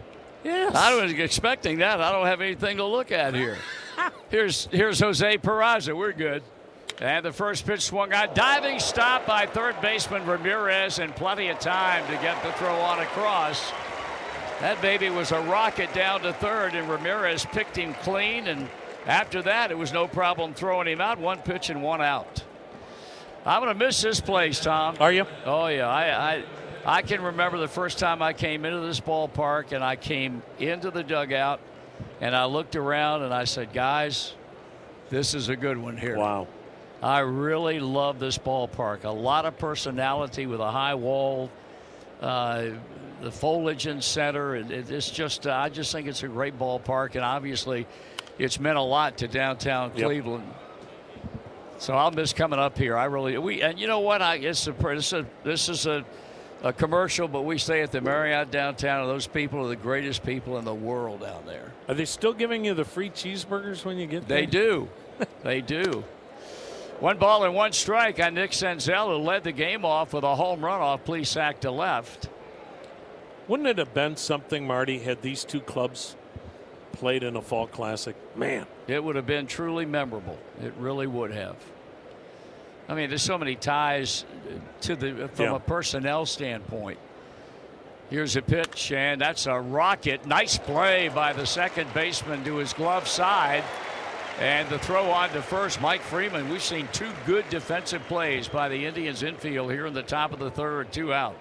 Yes. 0.43 0.75
I 0.75 0.93
was 0.93 1.11
expecting 1.11 1.79
that. 1.79 1.99
I 1.99 2.11
don't 2.11 2.27
have 2.27 2.41
anything 2.41 2.77
to 2.77 2.85
look 2.85 3.11
at 3.11 3.33
here. 3.33 3.57
here's 4.29 4.67
here's 4.67 4.99
Jose 4.99 5.37
Peraza. 5.37 5.95
We're 5.95 6.13
good. 6.13 6.43
And 7.01 7.25
the 7.25 7.33
first 7.33 7.65
pitch 7.65 7.81
swung 7.81 8.13
out. 8.13 8.35
Diving 8.35 8.79
stop 8.79 9.25
by 9.25 9.45
third 9.45 9.79
baseman 9.81 10.25
Ramirez 10.25 10.99
and 10.99 11.13
plenty 11.13 11.49
of 11.49 11.59
time 11.59 12.05
to 12.07 12.13
get 12.21 12.41
the 12.41 12.53
throw 12.53 12.75
on 12.75 12.99
across. 12.99 13.71
That 14.61 14.81
baby 14.81 15.09
was 15.09 15.33
a 15.33 15.41
rocket 15.41 15.93
down 15.93 16.21
to 16.21 16.31
third, 16.31 16.73
and 16.73 16.89
Ramirez 16.89 17.45
picked 17.45 17.75
him 17.75 17.93
clean. 17.95 18.47
And 18.47 18.69
after 19.05 19.41
that, 19.41 19.71
it 19.71 19.77
was 19.77 19.91
no 19.91 20.07
problem 20.07 20.53
throwing 20.53 20.87
him 20.87 21.01
out. 21.01 21.19
One 21.19 21.39
pitch 21.39 21.69
and 21.69 21.83
one 21.83 22.01
out. 22.01 22.43
I'm 23.45 23.61
going 23.61 23.77
to 23.77 23.85
miss 23.85 24.01
this 24.01 24.21
place, 24.21 24.61
Tom. 24.61 24.95
Are 25.01 25.11
you? 25.11 25.25
Oh 25.45 25.67
yeah, 25.67 25.89
I, 25.89 26.35
I 26.35 26.43
I 26.85 27.01
can 27.01 27.21
remember 27.21 27.57
the 27.57 27.67
first 27.67 27.99
time 27.99 28.21
I 28.21 28.31
came 28.31 28.63
into 28.63 28.79
this 28.79 28.99
ballpark 28.99 29.71
and 29.71 29.83
I 29.83 29.95
came 29.97 30.41
into 30.59 30.91
the 30.91 31.03
dugout 31.03 31.59
and 32.21 32.35
I 32.35 32.45
looked 32.45 32.75
around 32.75 33.23
and 33.23 33.33
I 33.33 33.43
said, 33.45 33.73
guys, 33.73 34.33
this 35.09 35.33
is 35.33 35.49
a 35.49 35.55
good 35.55 35.77
one 35.77 35.97
here. 35.97 36.17
Wow. 36.17 36.47
I 37.03 37.19
really 37.19 37.79
love 37.79 38.19
this 38.19 38.37
ballpark. 38.37 39.03
A 39.03 39.09
lot 39.09 39.45
of 39.45 39.57
personality 39.57 40.47
with 40.47 40.59
a 40.59 40.71
high 40.71 40.95
wall, 40.95 41.51
uh, 42.21 42.67
the 43.21 43.31
foliage 43.31 43.85
in 43.87 44.01
center. 44.01 44.55
It, 44.55 44.71
it- 44.71 44.91
it's 44.91 45.09
just, 45.09 45.45
uh, 45.45 45.51
I 45.53 45.69
just 45.69 45.91
think 45.91 46.07
it's 46.07 46.23
a 46.23 46.27
great 46.27 46.57
ballpark, 46.57 47.15
and 47.15 47.23
obviously, 47.23 47.85
it's 48.39 48.59
meant 48.59 48.77
a 48.77 48.81
lot 48.81 49.17
to 49.19 49.27
downtown 49.27 49.91
Yep. 49.95 50.05
Cleveland. 50.05 50.53
So 51.77 51.93
I'll 51.93 52.11
miss 52.11 52.31
coming 52.33 52.57
up 52.59 52.77
here. 52.77 52.97
I 52.97 53.05
really 53.05 53.37
we 53.37 53.61
and 53.61 53.77
you 53.77 53.87
know 53.87 53.99
what? 53.99 54.21
I 54.21 54.35
it's 54.35 54.65
a 54.67 54.71
this 54.71 55.07
is 55.07 55.13
a, 55.13 55.25
this 55.43 55.69
is 55.69 55.85
a, 55.85 56.05
a 56.63 56.73
commercial, 56.73 57.27
but 57.27 57.43
we 57.43 57.57
stay 57.57 57.81
at 57.81 57.91
the 57.91 58.01
Marriott 58.01 58.51
downtown, 58.51 59.01
and 59.01 59.09
those 59.09 59.27
people 59.27 59.65
are 59.65 59.67
the 59.67 59.75
greatest 59.75 60.23
people 60.23 60.57
in 60.57 60.65
the 60.65 60.73
world 60.73 61.21
down 61.21 61.43
there. 61.45 61.73
Are 61.87 61.93
they 61.93 62.05
still 62.05 62.33
giving 62.33 62.65
you 62.65 62.73
the 62.73 62.85
free 62.85 63.09
cheeseburgers 63.09 63.85
when 63.85 63.97
you 63.97 64.07
get 64.07 64.27
there? 64.27 64.39
They 64.41 64.45
do, 64.45 64.89
they 65.43 65.61
do. 65.61 66.03
One 66.99 67.17
ball 67.17 67.43
and 67.43 67.53
one 67.53 67.73
strike 67.73 68.19
on 68.21 68.35
Nick 68.35 68.51
Senzel, 68.51 69.07
who 69.07 69.23
led 69.23 69.43
the 69.43 69.51
game 69.51 69.83
off 69.83 70.13
with 70.13 70.23
a 70.23 70.35
home 70.35 70.63
run 70.63 70.81
off 70.81 71.03
Plesac 71.03 71.59
to 71.61 71.71
left. 71.71 72.29
Wouldn't 73.47 73.67
it 73.67 73.77
have 73.77 73.93
been 73.93 74.15
something, 74.15 74.65
Marty, 74.65 74.99
had 74.99 75.21
these 75.21 75.43
two 75.43 75.59
clubs 75.59 76.15
played 76.93 77.21
in 77.21 77.35
a 77.35 77.41
fall 77.41 77.67
classic? 77.67 78.15
Man, 78.35 78.65
It 78.87 79.03
would 79.03 79.15
have 79.17 79.27
been 79.27 79.45
truly 79.45 79.85
memorable. 79.85 80.39
It 80.63 80.73
really 80.79 81.05
would 81.05 81.31
have. 81.31 81.57
I 82.87 82.93
mean, 82.93 83.09
there's 83.09 83.21
so 83.23 83.37
many 83.37 83.55
ties 83.55 84.25
to 84.81 84.95
the 84.95 85.29
from 85.33 85.45
Yeah. 85.45 85.55
a 85.55 85.59
personnel 85.59 86.25
standpoint. 86.25 86.99
Here's 88.11 88.35
a 88.35 88.41
pitch, 88.43 88.91
and 88.91 89.19
that's 89.19 89.47
a 89.47 89.59
rocket. 89.59 90.27
Nice 90.27 90.57
play 90.59 91.09
by 91.09 91.33
the 91.33 91.45
second 91.45 91.91
baseman 91.93 92.43
to 92.43 92.57
his 92.57 92.71
glove 92.73 93.07
side. 93.07 93.63
And 94.39 94.67
the 94.69 94.77
throw 94.77 95.09
on 95.11 95.29
to 95.29 95.41
first, 95.41 95.79
Mike 95.81 96.01
Freeman. 96.01 96.49
We've 96.49 96.61
seen 96.61 96.87
two 96.91 97.09
good 97.25 97.49
defensive 97.49 98.05
plays 98.07 98.47
by 98.49 98.67
the 98.69 98.85
Indians 98.85 99.23
infield 99.23 99.71
here 99.71 99.85
in 99.87 99.93
the 99.93 100.03
top 100.03 100.33
of 100.33 100.39
the 100.39 100.51
third, 100.51 100.91
two 100.91 101.13
out. 101.13 101.35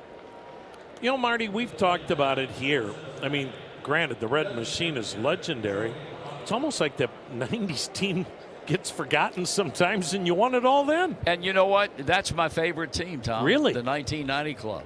You 1.02 1.10
know, 1.10 1.18
Marty, 1.18 1.48
we've 1.48 1.76
talked 1.76 2.10
about 2.12 2.38
it 2.38 2.50
here. 2.50 2.88
I 3.20 3.28
mean, 3.28 3.52
granted, 3.82 4.20
the 4.20 4.28
Red 4.28 4.54
Machine 4.54 4.96
is 4.96 5.16
legendary. 5.16 5.92
It's 6.40 6.52
almost 6.52 6.80
like 6.80 6.96
the 6.96 7.08
90s 7.36 7.92
team 7.92 8.26
gets 8.66 8.90
forgotten 8.90 9.46
sometimes, 9.46 10.14
and 10.14 10.26
you 10.26 10.34
won 10.34 10.54
it 10.54 10.64
all 10.64 10.84
then. 10.84 11.16
And 11.26 11.44
you 11.44 11.52
know 11.52 11.66
what? 11.66 11.96
That's 11.98 12.34
my 12.34 12.48
favorite 12.48 12.92
team, 12.92 13.20
Tom. 13.20 13.44
Really? 13.44 13.72
The 13.72 13.82
1990 13.82 14.54
club. 14.54 14.84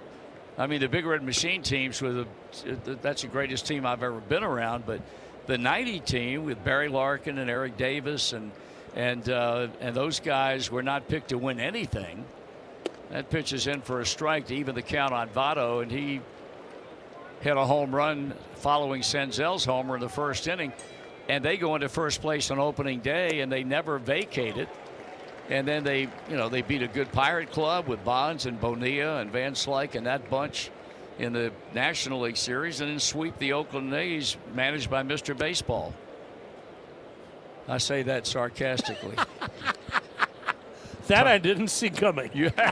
I 0.57 0.67
mean, 0.67 0.81
the 0.81 0.89
Big 0.89 1.07
Red 1.07 1.23
Machine 1.23 1.63
teams 1.63 2.03
were 2.03 2.13
the 2.13 2.27
that's 3.03 3.23
the 3.23 3.29
greatest 3.29 3.67
team 3.67 3.87
I've 3.87 4.03
ever 4.03 4.21
been 4.21 4.43
around. 4.43 4.87
But 4.87 5.01
the 5.47 5.57
90 5.57 6.01
team 6.01 6.45
with 6.45 6.63
Barry 6.65 6.89
Larkin 6.89 7.39
and 7.39 7.49
Eric 7.49 7.77
Davis 7.77 8.33
and 8.33 8.51
and 8.97 9.29
uh, 9.29 9.69
and 9.81 9.95
those 9.95 10.19
guys 10.19 10.71
were 10.71 10.83
not 10.83 11.07
picked 11.09 11.29
to 11.29 11.39
win 11.39 11.61
anything. 11.61 12.25
That 13.11 13.31
pitch 13.31 13.53
is 13.53 13.67
in 13.67 13.81
for 13.81 14.01
a 14.01 14.07
strike 14.07 14.49
to 14.49 14.55
even 14.55 14.75
the 14.75 14.83
count 14.83 15.13
on 15.13 15.29
Votto, 15.31 15.83
and 15.83 15.91
he 15.91 16.21
hit 17.41 17.57
a 17.57 17.65
home 17.65 17.95
run 17.95 18.35
following 18.57 19.03
Senzel's 19.03 19.65
homer 19.65 19.95
in 19.95 20.01
the 20.01 20.09
first 20.09 20.49
inning. 20.49 20.73
And 21.29 21.45
they 21.45 21.57
go 21.57 21.75
into 21.75 21.89
first 21.89 22.21
place 22.23 22.51
on 22.51 22.59
opening 22.59 23.01
day, 23.01 23.41
and 23.41 23.53
they 23.53 23.65
never 23.65 23.99
vacated. 23.99 24.69
And 25.51 25.67
then 25.67 25.85
they, 25.85 26.03
you 26.29 26.37
know, 26.37 26.49
they 26.49 26.63
beat 26.63 26.83
a 26.83 26.89
good 26.89 27.11
Pirate 27.13 27.53
club 27.53 27.87
with 27.87 28.05
Bonds 28.05 28.47
and 28.47 28.61
Bonilla 28.61 29.21
and 29.21 29.31
Van 29.31 29.53
Slyke 29.55 29.95
and 29.95 30.07
that 30.07 30.29
bunch 30.31 30.71
in 31.19 31.33
the 31.33 31.53
National 31.75 32.21
League 32.21 32.37
Series, 32.37 32.81
and 32.81 32.91
then 32.91 33.01
sweep 33.01 33.37
the 33.39 33.53
Oakland 33.53 33.93
A's, 33.93 34.37
managed 34.55 34.89
by 34.89 35.03
Mr. 35.03 35.37
Baseball. 35.37 35.93
I 37.67 37.79
say 37.79 38.03
that 38.05 38.27
sarcastically. 38.27 39.17
That 41.09 41.27
I 41.27 41.39
didn't 41.39 41.69
see 41.69 41.89
coming. 41.89 42.31
yeah. 42.35 42.71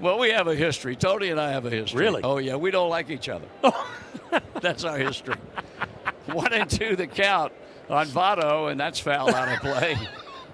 well, 0.00 0.18
we 0.18 0.30
have 0.30 0.48
a 0.48 0.54
history. 0.54 0.96
Tony 0.96 1.28
and 1.28 1.38
I 1.38 1.52
have 1.52 1.66
a 1.66 1.70
history. 1.70 2.00
Really? 2.00 2.22
Oh 2.24 2.38
yeah, 2.38 2.56
we 2.56 2.70
don't 2.70 2.88
like 2.88 3.10
each 3.10 3.28
other. 3.28 3.46
that's 4.60 4.82
our 4.84 4.96
history. 4.96 5.36
One 6.32 6.52
and 6.52 6.68
two 6.68 6.96
the 6.96 7.06
count 7.06 7.52
on 7.88 8.06
Votto, 8.08 8.70
and 8.70 8.80
that's 8.80 8.98
foul 8.98 9.32
out 9.32 9.48
of 9.48 9.60
play. 9.60 9.96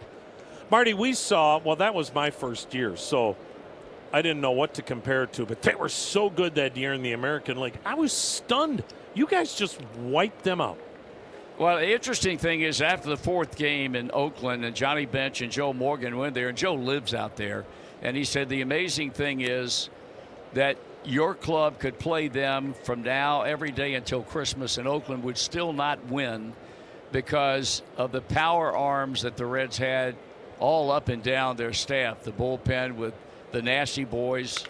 Marty, 0.71 0.95
we 0.95 1.15
saw, 1.15 1.59
well, 1.59 1.77
that 1.77 1.95
was 1.95 2.15
my 2.15 2.31
first 2.31 2.75
year, 2.75 2.97
so 2.97 3.37
I 4.13 4.21
didn't 4.23 4.43
know 4.43 4.53
what 4.53 4.75
to 4.75 4.83
compare 4.83 5.23
it 5.25 5.33
to, 5.35 5.47
but 5.47 5.63
they 5.63 5.75
were 5.75 5.89
so 5.89 6.29
good 6.29 6.55
that 6.57 6.77
year 6.77 6.93
in 6.93 7.03
the 7.03 7.13
American 7.13 7.59
League. 7.61 7.79
I 7.85 7.95
was 7.95 8.13
stunned. 8.13 8.85
You 9.15 9.27
guys 9.27 9.55
just 9.55 9.81
wiped 9.99 10.45
them 10.45 10.61
out. 10.61 10.79
Well, 11.59 11.77
the 11.77 11.93
interesting 11.93 12.39
thing 12.39 12.63
is 12.63 12.81
after 12.83 13.09
the 13.09 13.17
fourth 13.17 13.57
game 13.57 13.95
in 13.95 14.11
Oakland, 14.13 14.65
and 14.65 14.75
Johnny 14.75 15.07
Bench 15.07 15.41
and 15.43 15.53
Joe 15.53 15.73
Morgan 15.73 16.17
went 16.17 16.35
there, 16.35 16.49
and 16.49 16.57
Joe 16.57 16.75
lives 16.75 17.15
out 17.15 17.37
there, 17.37 17.65
and 18.03 18.17
he 18.17 18.25
said 18.25 18.49
the 18.49 18.63
amazing 18.63 19.11
thing 19.11 19.41
is 19.43 19.89
that 20.55 20.77
your 21.05 21.35
club 21.35 21.79
could 21.79 21.99
play 21.99 22.29
them 22.29 22.75
from 22.85 23.03
now 23.03 23.43
every 23.43 23.71
day 23.71 23.95
until 23.95 24.23
Christmas, 24.23 24.79
and 24.79 24.87
Oakland 24.87 25.25
would 25.25 25.39
still 25.39 25.73
not 25.73 26.05
win 26.07 26.53
because 27.11 27.83
of 27.97 28.13
the 28.13 28.21
power 28.21 28.75
arms 28.75 29.23
that 29.23 29.37
the 29.37 29.47
Reds 29.47 29.77
had 29.77 30.17
all 30.59 30.91
up 30.91 31.09
and 31.09 31.23
down 31.23 31.57
their 31.57 31.73
staff. 31.73 32.23
The 32.23 32.33
bullpen 32.33 32.97
with 32.97 33.15
the 33.51 33.63
nasty 33.63 34.05
boys. 34.05 34.65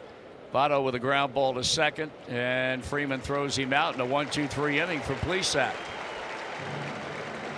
Votto 0.53 0.85
with 0.85 0.95
a 0.95 0.99
ground 0.99 1.33
ball 1.33 1.55
to 1.55 1.65
second, 1.65 2.11
and 2.29 2.85
Freeman 2.85 3.21
throws 3.21 3.57
him 3.57 3.73
out 3.73 3.95
in 3.95 4.01
a 4.03 4.05
one-two-three 4.05 4.81
inning 4.81 5.01
for 5.01 5.15
Plesac. 5.15 5.73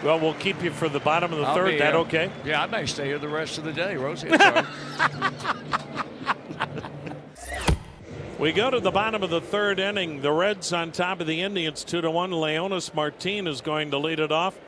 Well, 0.05 0.21
we'll 0.21 0.35
keep 0.35 0.63
you 0.63 0.71
for 0.71 0.89
the 0.89 1.01
bottom 1.01 1.33
of 1.33 1.39
the 1.39 1.45
I'll 1.45 1.55
third. 1.55 1.81
That 1.81 1.95
here. 1.95 2.03
okay? 2.03 2.31
Yeah, 2.45 2.63
I 2.63 2.67
may 2.67 2.87
stay 2.87 3.07
here 3.07 3.19
the 3.19 3.29
rest 3.29 3.59
of 3.59 3.65
the 3.65 3.73
day, 3.73 3.97
Rosie. 3.97 4.29
It's 8.35 8.41
all 8.41 8.47
right. 8.47 8.53
We 8.53 8.53
go 8.53 8.71
to 8.71 8.81
the 8.81 8.91
bottom 8.91 9.23
of 9.23 9.31
the 9.31 9.41
third 9.41 9.79
inning. 9.79 10.21
The 10.21 10.33
Reds 10.33 10.73
on 10.73 10.93
top 10.93 11.21
of 11.21 11.27
the 11.27 11.43
Indians, 11.43 11.85
two 11.85 12.01
to 12.01 12.11
one. 12.11 12.31
Leonys 12.31 12.95
Martin 12.95 13.47
is 13.47 13.61
going 13.61 13.91
to 13.91 13.99
lead 13.99 14.21
it 14.21 14.33
off, 14.33 14.59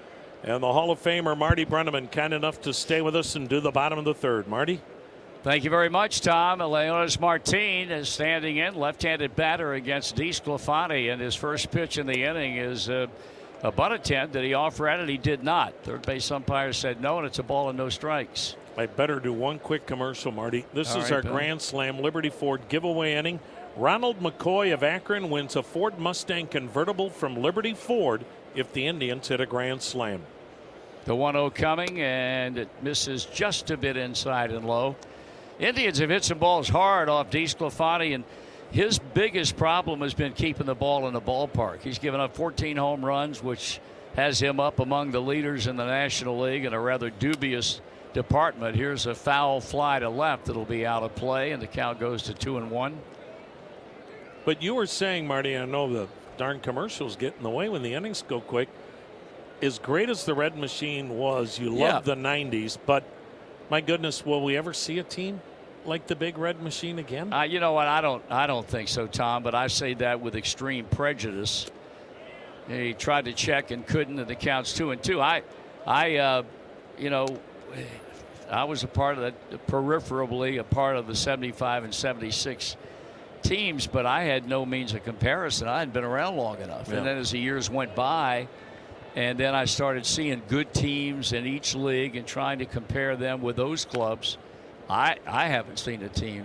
and 0.42 0.62
the 0.62 0.72
Hall 0.72 0.90
of 0.90 1.02
Famer 1.02 1.36
Marty 1.36 1.64
Brennaman 1.64 2.10
kind 2.10 2.32
enough 2.32 2.60
to 2.62 2.72
stay 2.72 3.00
with 3.00 3.16
us 3.16 3.34
and 3.36 3.48
do 3.48 3.60
the 3.60 3.70
bottom 3.70 3.98
of 3.98 4.04
the 4.04 4.14
third. 4.14 4.48
Marty, 4.48 4.80
Thank 5.42 5.62
you 5.62 5.70
very 5.70 5.88
much, 5.88 6.22
Tom. 6.22 6.58
Leonys 6.58 7.20
Martin 7.20 7.92
is 7.92 8.08
standing 8.08 8.56
in, 8.56 8.74
left-handed 8.74 9.36
batter 9.36 9.74
against 9.74 10.16
DeSclafani, 10.16 11.12
and 11.12 11.22
his 11.22 11.36
first 11.36 11.70
pitch 11.70 11.98
in 11.98 12.06
the 12.08 12.24
inning 12.24 12.56
is 12.56 12.90
uh, 12.90 13.06
a 13.62 13.70
butt 13.70 13.92
attempt. 13.92 14.32
Did 14.32 14.42
he 14.44 14.54
offer 14.54 14.88
at 14.88 14.98
it? 14.98 15.08
He 15.08 15.18
did 15.18 15.44
not. 15.44 15.72
Third 15.84 16.02
base 16.02 16.32
umpire 16.32 16.72
said 16.72 17.00
no, 17.00 17.18
and 17.18 17.26
it's 17.28 17.38
a 17.38 17.44
ball 17.44 17.68
and 17.68 17.78
no 17.78 17.88
strikes. 17.88 18.56
I 18.76 18.86
better 18.86 19.20
do 19.20 19.32
one 19.32 19.60
quick 19.60 19.86
commercial, 19.86 20.32
Marty. 20.32 20.64
This 20.74 20.92
All 20.92 21.02
is 21.02 21.04
right, 21.04 21.16
our 21.16 21.22
Bill. 21.22 21.32
Grand 21.32 21.62
Slam 21.62 22.00
Liberty 22.00 22.28
Ford 22.30 22.62
giveaway 22.68 23.14
inning. 23.14 23.38
Ronald 23.76 24.20
McCoy 24.20 24.72
of 24.72 24.82
Akron 24.82 25.28
wins 25.28 25.54
a 25.54 25.62
Ford 25.62 25.98
Mustang 25.98 26.46
convertible 26.46 27.10
from 27.10 27.36
Liberty 27.36 27.74
Ford 27.74 28.24
if 28.54 28.72
the 28.72 28.86
Indians 28.86 29.28
hit 29.28 29.42
a 29.42 29.44
Grand 29.44 29.82
Slam. 29.82 30.22
The 31.04 31.14
1 31.14 31.34
0 31.34 31.50
coming, 31.50 32.00
and 32.00 32.56
it 32.56 32.70
misses 32.82 33.26
just 33.26 33.70
a 33.70 33.76
bit 33.76 33.98
inside 33.98 34.50
and 34.50 34.66
low. 34.66 34.96
Indians 35.58 35.98
have 35.98 36.08
hit 36.08 36.24
some 36.24 36.38
balls 36.38 36.70
hard 36.70 37.10
off 37.10 37.28
DeSclafani, 37.30 38.14
and 38.14 38.24
his 38.70 38.98
biggest 38.98 39.58
problem 39.58 40.00
has 40.00 40.14
been 40.14 40.32
keeping 40.32 40.64
the 40.64 40.74
ball 40.74 41.06
in 41.06 41.12
the 41.12 41.20
ballpark. 41.20 41.82
He's 41.82 41.98
given 41.98 42.18
up 42.18 42.34
14 42.34 42.78
home 42.78 43.04
runs, 43.04 43.42
which 43.42 43.78
has 44.14 44.40
him 44.40 44.58
up 44.58 44.80
among 44.80 45.10
the 45.10 45.20
leaders 45.20 45.66
in 45.66 45.76
the 45.76 45.84
National 45.84 46.40
League 46.40 46.64
in 46.64 46.72
a 46.72 46.80
rather 46.80 47.10
dubious 47.10 47.82
department. 48.14 48.74
Here's 48.74 49.04
a 49.04 49.14
foul 49.14 49.60
fly 49.60 49.98
to 49.98 50.08
left 50.08 50.46
that'll 50.46 50.64
be 50.64 50.86
out 50.86 51.02
of 51.02 51.14
play, 51.14 51.52
and 51.52 51.60
the 51.60 51.66
count 51.66 52.00
goes 52.00 52.22
to 52.22 52.32
2 52.32 52.56
and 52.56 52.70
1. 52.70 52.98
But 54.46 54.62
you 54.62 54.76
were 54.76 54.86
saying, 54.86 55.26
Marty, 55.26 55.56
I 55.56 55.64
know 55.66 55.92
the 55.92 56.08
darn 56.38 56.60
commercials 56.60 57.16
get 57.16 57.34
in 57.36 57.42
the 57.42 57.50
way 57.50 57.68
when 57.68 57.82
the 57.82 57.92
innings 57.94 58.22
go 58.26 58.40
quick. 58.40 58.68
As 59.60 59.78
great 59.80 60.08
as 60.08 60.24
the 60.24 60.34
Red 60.34 60.56
Machine 60.56 61.18
was, 61.18 61.58
you 61.58 61.74
Yeah. 61.74 61.94
love 61.94 62.04
the 62.04 62.14
90s, 62.14 62.78
but 62.86 63.02
my 63.70 63.80
goodness, 63.80 64.24
will 64.24 64.42
we 64.44 64.56
ever 64.56 64.72
see 64.72 65.00
a 65.00 65.02
team 65.02 65.40
like 65.84 66.06
the 66.06 66.14
Big 66.14 66.38
Red 66.38 66.62
Machine 66.62 67.00
again? 67.00 67.32
Uh, 67.32 67.42
you 67.42 67.58
know 67.58 67.72
what? 67.72 67.88
I 67.88 68.00
don't. 68.00 68.22
I 68.30 68.46
don't 68.46 68.66
think 68.66 68.88
so, 68.88 69.08
Tom. 69.08 69.42
But 69.42 69.56
I 69.56 69.66
say 69.66 69.94
that 69.94 70.20
with 70.20 70.36
extreme 70.36 70.84
prejudice. 70.84 71.66
He 72.68 72.94
tried 72.94 73.24
to 73.24 73.32
check 73.32 73.72
and 73.72 73.84
couldn't, 73.84 74.18
and 74.20 74.28
the 74.28 74.34
counts 74.36 74.72
two 74.72 74.92
and 74.92 75.02
two. 75.02 75.20
I, 75.20 75.42
I, 75.86 76.16
uh, 76.16 76.42
you 76.98 77.10
know, 77.10 77.26
I 78.50 78.64
was 78.64 78.84
a 78.84 78.88
part 78.88 79.18
of 79.18 79.22
that 79.24 79.66
peripherally, 79.66 80.60
a 80.60 80.64
part 80.64 80.96
of 80.96 81.06
the 81.08 81.16
75 81.16 81.84
and 81.84 81.94
76 81.94 82.76
teams, 83.48 83.86
but 83.86 84.06
I 84.06 84.24
had 84.24 84.48
no 84.48 84.66
means 84.66 84.94
of 84.94 85.04
comparison. 85.04 85.68
I 85.68 85.80
hadn't 85.80 85.94
been 85.94 86.04
around 86.04 86.36
long 86.36 86.60
enough. 86.60 86.88
Yeah. 86.88 86.98
And 86.98 87.06
then 87.06 87.18
as 87.18 87.30
the 87.30 87.38
years 87.38 87.70
went 87.70 87.94
by, 87.94 88.48
and 89.14 89.38
then 89.38 89.54
I 89.54 89.64
started 89.64 90.04
seeing 90.04 90.42
good 90.48 90.74
teams 90.74 91.32
in 91.32 91.46
each 91.46 91.74
league 91.74 92.16
and 92.16 92.26
trying 92.26 92.58
to 92.58 92.66
compare 92.66 93.16
them 93.16 93.40
with 93.42 93.56
those 93.56 93.84
clubs. 93.84 94.38
I 94.88 95.16
I 95.26 95.46
haven't 95.46 95.78
seen 95.78 96.02
a 96.02 96.08
team 96.08 96.44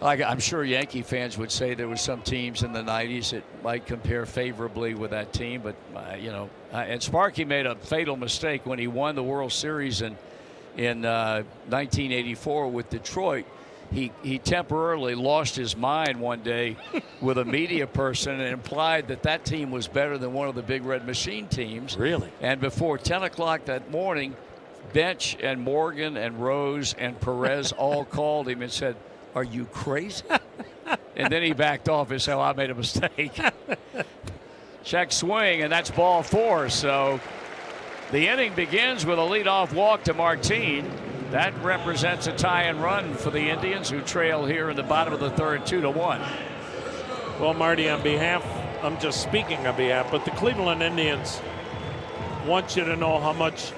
like 0.00 0.20
I'm 0.20 0.38
sure 0.38 0.64
Yankee 0.64 1.02
fans 1.02 1.36
would 1.38 1.50
say 1.50 1.74
there 1.74 1.88
was 1.88 2.00
some 2.00 2.22
teams 2.22 2.62
in 2.62 2.72
the 2.72 2.82
90s 2.82 3.30
that 3.30 3.42
might 3.62 3.86
compare 3.86 4.26
favorably 4.26 4.94
with 4.94 5.10
that 5.10 5.32
team, 5.32 5.62
but 5.62 5.74
uh, 5.94 6.14
you 6.16 6.30
know, 6.30 6.50
uh, 6.72 6.76
and 6.76 7.02
Sparky 7.02 7.44
made 7.44 7.66
a 7.66 7.74
fatal 7.76 8.16
mistake 8.16 8.64
when 8.64 8.78
he 8.78 8.86
won 8.86 9.14
the 9.14 9.22
World 9.22 9.52
Series 9.52 10.02
in 10.02 10.16
in 10.76 11.04
uh, 11.04 11.42
1984 11.68 12.70
with 12.70 12.90
Detroit. 12.90 13.44
He 13.90 14.12
he 14.22 14.38
temporarily 14.38 15.14
lost 15.14 15.56
his 15.56 15.76
mind 15.76 16.20
one 16.20 16.42
day 16.42 16.76
with 17.20 17.38
a 17.38 17.44
media 17.44 17.86
person 17.86 18.40
and 18.40 18.52
implied 18.52 19.08
that 19.08 19.22
that 19.22 19.44
team 19.44 19.70
was 19.70 19.88
better 19.88 20.18
than 20.18 20.32
one 20.32 20.48
of 20.48 20.54
the 20.54 20.62
Big 20.62 20.84
Red 20.84 21.06
Machine 21.06 21.48
teams. 21.48 21.96
Really? 21.96 22.30
And 22.40 22.60
before 22.60 22.98
10 22.98 23.22
o'clock 23.22 23.64
that 23.64 23.90
morning, 23.90 24.36
bench 24.92 25.36
and 25.40 25.60
Morgan 25.60 26.16
and 26.16 26.42
Rose 26.42 26.94
and 26.94 27.18
Perez 27.20 27.72
all 27.78 28.04
called 28.04 28.48
him 28.48 28.62
and 28.62 28.70
said, 28.70 28.96
Are 29.34 29.44
you 29.44 29.64
crazy? 29.66 30.24
and 31.16 31.32
then 31.32 31.42
he 31.42 31.52
backed 31.52 31.88
off 31.88 32.10
and 32.10 32.20
said, 32.20 32.36
oh, 32.36 32.40
I 32.40 32.52
made 32.52 32.70
a 32.70 32.74
mistake. 32.74 33.38
Check 34.84 35.12
swing, 35.12 35.62
and 35.62 35.70
that's 35.70 35.90
ball 35.90 36.22
four. 36.22 36.70
So 36.70 37.20
the 38.10 38.28
inning 38.28 38.54
begins 38.54 39.04
with 39.04 39.18
a 39.18 39.22
leadoff 39.22 39.72
walk 39.72 40.04
to 40.04 40.14
Martine. 40.14 40.90
That 41.30 41.52
represents 41.62 42.26
a 42.26 42.32
tie 42.32 42.64
and 42.64 42.82
run 42.82 43.12
for 43.14 43.30
the 43.30 43.50
Indians, 43.50 43.90
who 43.90 44.00
trail 44.00 44.46
here 44.46 44.70
in 44.70 44.76
the 44.76 44.82
bottom 44.82 45.12
of 45.12 45.20
the 45.20 45.30
third, 45.30 45.66
two 45.66 45.82
to 45.82 45.90
one. 45.90 46.22
Well, 47.38 47.52
Marty, 47.52 47.88
on 47.90 48.02
behalf, 48.02 48.44
I'm 48.82 48.98
just 48.98 49.22
speaking 49.22 49.66
on 49.66 49.76
behalf, 49.76 50.10
but 50.10 50.24
the 50.24 50.30
Cleveland 50.32 50.82
Indians 50.82 51.40
want 52.46 52.76
you 52.76 52.84
to 52.84 52.96
know 52.96 53.20
how 53.20 53.34
much 53.34 53.72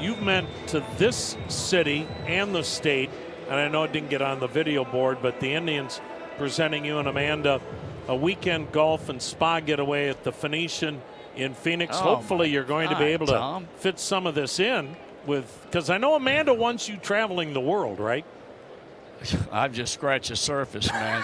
you've 0.00 0.22
meant 0.22 0.48
to 0.68 0.82
this 0.96 1.36
city 1.48 2.08
and 2.26 2.54
the 2.54 2.64
state. 2.64 3.10
And 3.50 3.60
I 3.60 3.68
know 3.68 3.84
it 3.84 3.92
didn't 3.92 4.08
get 4.08 4.22
on 4.22 4.40
the 4.40 4.46
video 4.46 4.84
board, 4.84 5.18
but 5.20 5.40
the 5.40 5.52
Indians 5.52 6.00
presenting 6.38 6.86
you 6.86 6.98
and 6.98 7.06
Amanda 7.06 7.60
a 8.08 8.16
weekend 8.16 8.72
golf 8.72 9.08
and 9.08 9.20
spa 9.20 9.60
getaway 9.60 10.08
at 10.08 10.24
the 10.24 10.32
Phoenician 10.32 11.02
in 11.36 11.54
Phoenix. 11.54 11.96
Oh, 11.98 12.16
Hopefully, 12.16 12.50
you're 12.50 12.64
going 12.64 12.88
to 12.88 12.98
be 12.98 13.04
able 13.04 13.26
to 13.26 13.32
Tom. 13.32 13.68
fit 13.76 13.98
some 13.98 14.26
of 14.26 14.34
this 14.34 14.58
in 14.58 14.96
with 15.26 15.60
because 15.66 15.90
I 15.90 15.98
know 15.98 16.14
Amanda 16.14 16.54
wants 16.54 16.88
you 16.88 16.96
traveling 16.96 17.52
the 17.52 17.60
world, 17.60 17.98
right? 17.98 18.24
I've 19.52 19.72
just 19.72 19.94
scratched 19.94 20.28
the 20.30 20.36
surface, 20.36 20.90
man. 20.92 21.22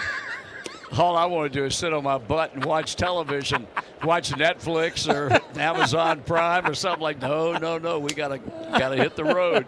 All 0.97 1.15
I 1.15 1.25
want 1.25 1.53
to 1.53 1.59
do 1.59 1.65
is 1.65 1.75
sit 1.75 1.93
on 1.93 2.03
my 2.03 2.17
butt 2.17 2.55
and 2.55 2.65
watch 2.65 2.95
television, 2.95 3.67
watch 4.03 4.31
Netflix 4.31 5.07
or 5.07 5.39
Amazon 5.59 6.21
Prime 6.25 6.65
or 6.65 6.73
something 6.73 7.01
like. 7.01 7.21
No, 7.21 7.53
no, 7.57 7.77
no. 7.77 7.99
We 7.99 8.09
gotta 8.09 8.39
gotta 8.39 8.95
hit 8.95 9.15
the 9.15 9.23
road. 9.23 9.67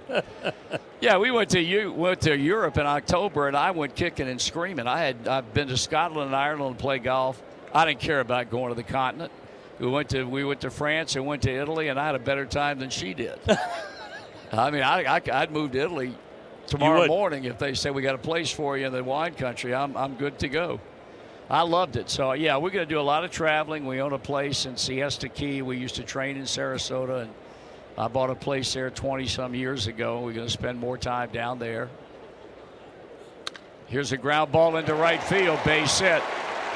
Yeah, 1.00 1.18
we 1.18 1.30
went 1.30 1.52
to 1.52 1.62
you 1.62 1.92
went 1.92 2.22
to 2.22 2.36
Europe 2.36 2.78
in 2.78 2.88
October, 2.88 3.48
and 3.48 3.56
I 3.56 3.72
went 3.72 3.96
kicking 3.96 4.28
and 4.28 4.42
screaming. 4.42 4.88
I 4.88 5.00
had 5.00 5.28
I've 5.28 5.54
been 5.54 5.68
to 5.68 5.78
Scotland 5.78 6.28
and 6.28 6.36
Ireland 6.36 6.72
and 6.72 6.80
played 6.80 7.04
golf. 7.04 7.42
I 7.74 7.86
didn't 7.86 8.00
care 8.00 8.20
about 8.20 8.50
going 8.50 8.70
to 8.70 8.76
the 8.76 8.84
continent. 8.84 9.32
We 9.80 9.88
went 9.88 10.10
to 10.10 10.24
we 10.24 10.44
went 10.44 10.62
to 10.62 10.72
France 10.72 11.16
and 11.16 11.26
went 11.26 11.44
to 11.44 11.52
Italy, 11.52 11.88
and 11.88 12.00
I 12.00 12.06
had 12.06 12.16
a 12.16 12.20
better 12.20 12.46
time 12.46 12.80
than 12.80 12.90
she 12.90 13.14
did. 13.14 13.40
I 14.52 14.70
mean, 14.70 14.84
I, 14.84 15.04
I 15.04 15.22
I'd 15.32 15.52
move 15.52 15.72
to 15.72 15.80
Italy 15.80 16.14
tomorrow 16.68 17.08
morning 17.08 17.46
if 17.46 17.58
they 17.58 17.74
say 17.74 17.90
we 17.90 18.02
got 18.02 18.16
a 18.16 18.20
place 18.20 18.52
for 18.52 18.78
you 18.78 18.86
in 18.86 18.94
the 18.94 19.04
wine 19.04 19.34
country. 19.34 19.74
I'm 19.74 19.96
I'm 19.96 20.16
good 20.16 20.40
to 20.40 20.50
go. 20.50 20.80
I 21.50 21.62
loved 21.62 21.96
it. 21.96 22.10
So 22.10 22.34
yeah, 22.34 22.58
we're 22.58 22.70
going 22.70 22.88
to 22.88 22.94
do 22.94 23.00
a 23.00 23.02
lot 23.02 23.24
of 23.24 23.32
traveling. 23.32 23.86
We 23.86 24.02
own 24.02 24.14
a 24.14 24.20
place 24.20 24.66
in 24.66 24.78
Siesta 24.78 25.30
Key. 25.30 25.62
We 25.62 25.78
used 25.78 25.96
to 25.96 26.04
train 26.04 26.38
in 26.38 26.44
Sarasota, 26.44 27.24
and 27.24 27.32
I 27.98 28.08
bought 28.08 28.30
a 28.30 28.36
place 28.36 28.74
there 28.74 28.90
20 28.90 29.28
some 29.28 29.56
years 29.56 29.88
ago. 29.88 30.22
We're 30.22 30.34
going 30.34 30.48
to 30.48 30.54
spend 30.54 30.80
more 30.80 30.98
time 30.98 31.30
down 31.32 31.60
there. 31.60 31.90
Here's 33.88 34.14
a 34.14 34.18
ground 34.18 34.54
ball 34.54 34.78
into 34.78 34.96
right 34.96 35.22
field, 35.22 35.60
base 35.66 36.00
hit. 36.00 36.24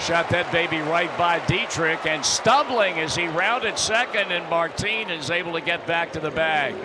Shot 0.01 0.27
that 0.31 0.51
baby 0.51 0.79
right 0.79 1.17
by 1.17 1.39
Dietrich, 1.45 2.05
and 2.05 2.25
stumbling 2.25 2.99
as 2.99 3.15
he 3.15 3.27
rounded 3.27 3.77
second, 3.77 4.29
and 4.33 4.49
Martine 4.49 5.09
is 5.09 5.29
able 5.29 5.53
to 5.53 5.61
get 5.61 5.87
back 5.87 6.11
to 6.13 6.19
the 6.19 6.31
bag 6.31 6.75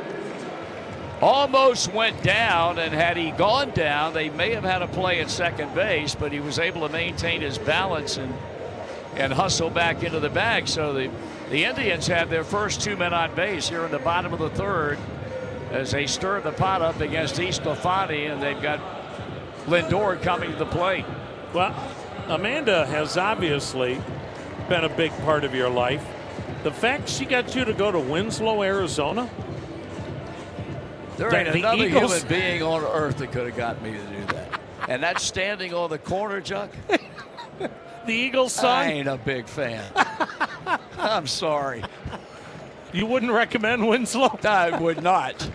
almost 1.20 1.92
went 1.92 2.22
down, 2.22 2.78
and 2.78 2.94
had 2.94 3.16
he 3.16 3.30
gone 3.30 3.70
down, 3.70 4.14
they 4.14 4.30
may 4.30 4.52
have 4.52 4.64
had 4.64 4.82
a 4.82 4.86
play 4.86 5.20
at 5.20 5.30
second 5.30 5.74
base, 5.74 6.14
but 6.14 6.32
he 6.32 6.40
was 6.40 6.58
able 6.58 6.86
to 6.86 6.92
maintain 6.92 7.40
his 7.40 7.58
balance 7.58 8.16
and 8.16 8.34
and 9.16 9.32
hustle 9.32 9.70
back 9.70 10.04
into 10.04 10.20
the 10.20 10.30
bag. 10.30 10.68
So 10.68 10.92
the 10.92 11.10
the 11.50 11.64
Indians 11.64 12.06
have 12.06 12.30
their 12.30 12.44
first 12.44 12.80
two 12.80 12.96
men 12.96 13.12
on 13.12 13.34
base 13.34 13.68
here 13.68 13.84
in 13.84 13.90
the 13.90 13.98
bottom 13.98 14.32
of 14.32 14.38
the 14.38 14.50
third 14.50 14.98
as 15.72 15.90
they 15.90 16.06
stir 16.06 16.40
the 16.40 16.52
pot 16.52 16.80
up 16.80 17.00
against 17.00 17.34
DeSclafani, 17.34 18.32
and 18.32 18.42
they've 18.42 18.60
got 18.62 18.80
Lindor 19.66 20.20
coming 20.22 20.52
to 20.52 20.56
the 20.56 20.66
plate. 20.66 21.04
Well, 21.52 21.74
Amanda 22.28 22.86
has 22.86 23.16
obviously 23.16 24.00
been 24.68 24.84
a 24.84 24.88
big 24.88 25.10
part 25.22 25.42
of 25.42 25.54
your 25.54 25.68
life. 25.68 26.04
The 26.62 26.70
fact 26.70 27.08
she 27.08 27.24
got 27.24 27.54
you 27.56 27.64
to 27.64 27.72
go 27.72 27.90
to 27.90 27.98
Winslow, 27.98 28.62
Arizona, 28.62 29.28
There 31.20 31.34
ain't 31.34 31.52
the 31.52 31.58
another 31.58 31.84
Eagles- 31.84 32.22
human 32.22 32.28
being 32.28 32.62
on 32.62 32.82
earth 32.82 33.18
that 33.18 33.30
could 33.30 33.46
have 33.46 33.56
got 33.56 33.82
me 33.82 33.90
to 33.92 33.98
do 33.98 34.32
that. 34.32 34.60
And 34.88 35.02
that's 35.02 35.22
standing 35.22 35.74
on 35.74 35.90
the 35.90 35.98
corner, 35.98 36.40
Chuck. 36.40 36.70
the 37.58 37.70
Eagles 38.14 38.54
side. 38.54 38.88
I 38.88 38.92
ain't 38.92 39.06
a 39.08 39.18
big 39.18 39.46
fan. 39.46 39.84
I'm 40.98 41.26
sorry. 41.26 41.84
you 42.94 43.04
wouldn't 43.04 43.32
recommend 43.32 43.86
Winslow? 43.86 44.38
I 44.44 44.78
would 44.78 45.02
not. 45.02 45.50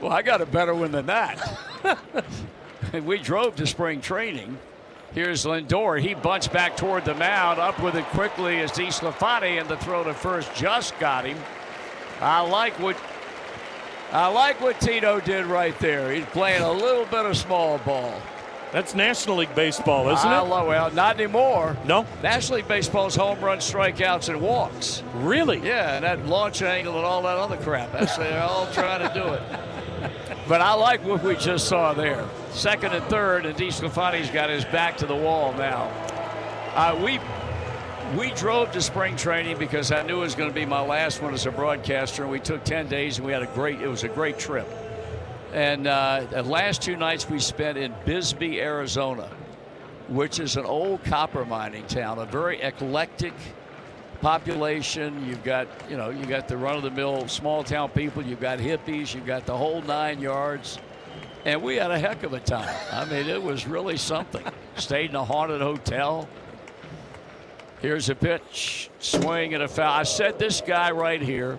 Well, 0.00 0.12
I 0.12 0.22
got 0.22 0.40
a 0.40 0.46
better 0.46 0.72
one 0.74 0.92
than 0.92 1.06
that. 1.06 1.58
we 3.04 3.18
drove 3.18 3.56
to 3.56 3.66
spring 3.66 4.00
training. 4.00 4.56
Here's 5.14 5.44
Lindor. 5.44 6.00
He 6.00 6.14
bunts 6.14 6.46
back 6.46 6.76
toward 6.76 7.04
the 7.04 7.14
mound. 7.14 7.58
Up 7.58 7.82
with 7.82 7.96
it 7.96 8.04
quickly 8.06 8.58
is 8.58 8.70
DeSclafani, 8.70 9.58
and 9.60 9.68
the 9.68 9.76
throw 9.78 10.04
to 10.04 10.14
first 10.14 10.54
just 10.54 10.96
got 11.00 11.26
him. 11.26 11.38
I 12.20 12.40
like 12.40 12.78
what 12.78 12.96
I 14.12 14.28
like 14.28 14.60
what 14.60 14.80
Tito 14.80 15.20
did 15.20 15.46
right 15.46 15.78
there. 15.78 16.12
He's 16.12 16.24
playing 16.26 16.62
a 16.62 16.72
little 16.72 17.04
bit 17.04 17.26
of 17.26 17.36
small 17.36 17.78
ball. 17.78 18.20
That's 18.72 18.94
National 18.94 19.36
League 19.36 19.54
Baseball, 19.54 20.08
isn't 20.10 20.28
I 20.28 20.40
it? 20.40 20.48
love, 20.48 20.66
well, 20.66 20.90
not 20.90 21.16
anymore. 21.16 21.76
No? 21.86 22.06
National 22.22 22.56
League 22.56 22.68
Baseball's 22.68 23.16
home 23.16 23.40
run, 23.40 23.58
strikeouts, 23.58 24.28
and 24.28 24.40
walks. 24.40 25.02
Really? 25.14 25.58
Yeah, 25.66 25.96
and 25.96 26.04
that 26.04 26.26
launch 26.26 26.60
angle 26.60 26.96
and 26.96 27.04
all 27.04 27.22
that 27.22 27.38
other 27.38 27.56
crap. 27.56 27.92
That's 27.92 28.16
they're 28.16 28.42
all 28.42 28.66
trying 28.72 29.06
to 29.08 29.14
do 29.14 29.26
it. 29.34 29.42
But 30.48 30.62
I 30.62 30.72
like 30.72 31.04
what 31.04 31.22
we 31.22 31.36
just 31.36 31.68
saw 31.68 31.92
there. 31.92 32.26
Second 32.52 32.94
and 32.94 33.04
third, 33.06 33.44
and 33.44 33.54
Di 33.54 33.68
DeSclafani's 33.68 34.30
got 34.30 34.48
his 34.48 34.64
back 34.64 34.96
to 34.96 35.04
the 35.06 35.14
wall 35.14 35.52
now. 35.52 35.90
Uh, 36.74 36.98
we 37.04 37.20
we 38.16 38.30
drove 38.30 38.72
to 38.72 38.80
spring 38.80 39.16
training 39.16 39.58
because 39.58 39.92
I 39.92 40.02
knew 40.02 40.18
it 40.18 40.20
was 40.20 40.34
going 40.34 40.48
to 40.48 40.54
be 40.54 40.64
my 40.64 40.80
last 40.80 41.20
one 41.20 41.34
as 41.34 41.44
a 41.46 41.50
broadcaster, 41.50 42.22
and 42.22 42.32
we 42.32 42.40
took 42.40 42.64
10 42.64 42.88
days 42.88 43.18
and 43.18 43.26
we 43.26 43.32
had 43.32 43.42
a 43.42 43.46
great. 43.48 43.80
It 43.80 43.88
was 43.88 44.04
a 44.04 44.08
great 44.08 44.38
trip. 44.38 44.68
And 45.52 45.86
uh, 45.86 46.26
the 46.30 46.42
last 46.42 46.82
two 46.82 46.96
nights 46.96 47.28
we 47.28 47.38
spent 47.38 47.76
in 47.76 47.94
Bisbee, 48.04 48.60
Arizona, 48.60 49.30
which 50.08 50.40
is 50.40 50.56
an 50.56 50.64
old 50.64 51.04
copper 51.04 51.44
mining 51.44 51.86
town, 51.86 52.18
a 52.18 52.26
very 52.26 52.60
eclectic 52.60 53.34
population. 54.20 55.26
You've 55.26 55.44
got, 55.44 55.68
you 55.90 55.96
know, 55.96 56.10
you 56.10 56.24
got 56.26 56.48
the 56.48 56.56
run-of-the-mill 56.56 57.28
small 57.28 57.62
town 57.62 57.90
people. 57.90 58.22
You've 58.22 58.40
got 58.40 58.58
hippies. 58.58 59.14
You've 59.14 59.26
got 59.26 59.46
the 59.46 59.56
whole 59.56 59.82
nine 59.82 60.20
yards. 60.20 60.78
And 61.44 61.62
we 61.62 61.76
had 61.76 61.90
a 61.90 61.98
heck 61.98 62.24
of 62.24 62.32
a 62.32 62.40
time. 62.40 62.74
I 62.92 63.04
mean, 63.04 63.28
it 63.28 63.42
was 63.42 63.66
really 63.66 63.96
something. 63.96 64.44
Stayed 64.76 65.10
in 65.10 65.16
a 65.16 65.24
haunted 65.24 65.60
hotel. 65.60 66.28
Here's 67.80 68.08
a 68.08 68.14
pitch, 68.14 68.90
swing 68.98 69.54
and 69.54 69.62
a 69.62 69.68
foul. 69.68 69.92
I 69.92 70.02
said 70.02 70.38
this 70.38 70.60
guy 70.60 70.90
right 70.90 71.22
here 71.22 71.58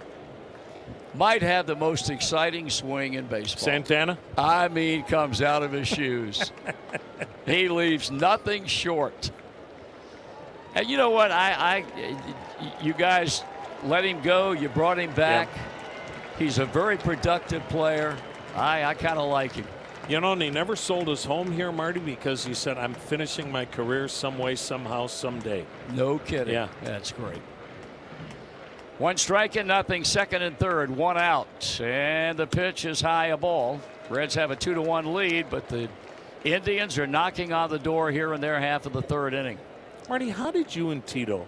might 1.14 1.42
have 1.42 1.66
the 1.66 1.76
most 1.76 2.10
exciting 2.10 2.70
swing 2.70 3.14
in 3.14 3.26
baseball. 3.26 3.64
Santana? 3.64 4.18
I 4.38 4.68
mean, 4.68 5.04
comes 5.04 5.42
out 5.42 5.64
of 5.64 5.72
his 5.72 5.88
shoes. 5.88 6.52
he 7.46 7.70
leaves 7.70 8.12
nothing 8.12 8.66
short. 8.66 9.32
And 10.76 10.88
you 10.88 10.98
know 10.98 11.10
what? 11.10 11.32
I, 11.32 11.84
I, 11.98 12.84
you 12.84 12.94
guys 12.94 13.44
let 13.84 14.06
him 14.06 14.22
go. 14.22 14.52
You 14.52 14.70
brought 14.70 15.00
him 15.00 15.14
back. 15.14 15.50
He's 16.38 16.58
a 16.58 16.66
very 16.66 16.98
productive 16.98 17.68
player. 17.70 18.16
I, 18.56 18.84
I 18.84 18.94
kind 18.94 19.18
of 19.18 19.30
like 19.30 19.54
him. 19.54 19.66
You 20.10 20.20
know, 20.20 20.34
and 20.34 20.42
he 20.42 20.50
never 20.50 20.76
sold 20.76 21.08
his 21.08 21.24
home 21.24 21.52
here, 21.52 21.72
Marty, 21.72 22.00
because 22.00 22.44
he 22.44 22.56
said, 22.56 22.80
I'm 22.80 22.96
finishing 22.96 23.52
my 23.52 23.66
career 23.66 24.08
some 24.08 24.40
way, 24.40 24.56
somehow, 24.56 25.06
someday. 25.06 25.68
No 25.94 26.18
kidding. 26.18 26.56
Yeah. 26.56 26.68
That's 26.84 27.12
great. 27.12 27.42
One 28.98 29.18
strike 29.18 29.56
and 29.56 29.68
nothing. 29.68 30.04
Second 30.04 30.42
and 30.42 30.58
third. 30.58 30.90
One 30.90 31.18
out. 31.18 31.80
And 31.80 32.40
the 32.40 32.48
pitch 32.48 32.86
is 32.86 33.00
high 33.00 33.28
a 33.28 33.38
ball. 33.38 33.80
Reds 34.10 34.34
have 34.34 34.50
a 34.50 34.56
two 34.56 34.74
to 34.74 34.82
one 34.82 35.14
lead, 35.14 35.46
but 35.52 35.70
the 35.70 35.88
Indians 36.44 36.98
are 36.98 37.06
knocking 37.06 37.54
on 37.54 37.70
the 37.70 37.78
door 37.78 38.10
here 38.10 38.34
in 38.34 38.42
their 38.42 38.60
half 38.60 38.88
of 38.88 38.94
the 38.94 39.04
third 39.04 39.36
inning. 39.36 39.60
Marty, 40.10 40.30
how 40.30 40.50
did 40.50 40.76
you 40.76 40.90
and 40.90 41.06
Tito, 41.06 41.48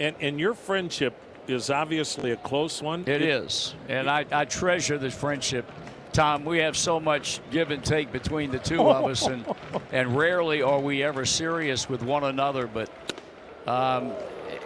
and, 0.00 0.16
and 0.20 0.40
your 0.40 0.54
friendship 0.54 1.14
is 1.48 1.70
obviously 1.70 2.30
a 2.30 2.36
close 2.36 2.82
one. 2.82 3.04
It 3.06 3.22
is. 3.22 3.74
And 3.88 4.08
I, 4.08 4.26
I 4.30 4.44
treasure 4.44 4.98
this 4.98 5.14
friendship. 5.14 5.70
Tom, 6.18 6.44
we 6.44 6.58
have 6.58 6.76
so 6.76 6.98
much 6.98 7.40
give 7.52 7.70
and 7.70 7.84
take 7.84 8.10
between 8.10 8.50
the 8.50 8.58
two 8.58 8.90
of 8.90 9.04
us, 9.04 9.28
and, 9.28 9.46
and 9.92 10.16
rarely 10.16 10.62
are 10.62 10.80
we 10.80 11.00
ever 11.04 11.24
serious 11.24 11.88
with 11.88 12.02
one 12.02 12.24
another. 12.24 12.66
But 12.66 12.90
um, 13.68 14.14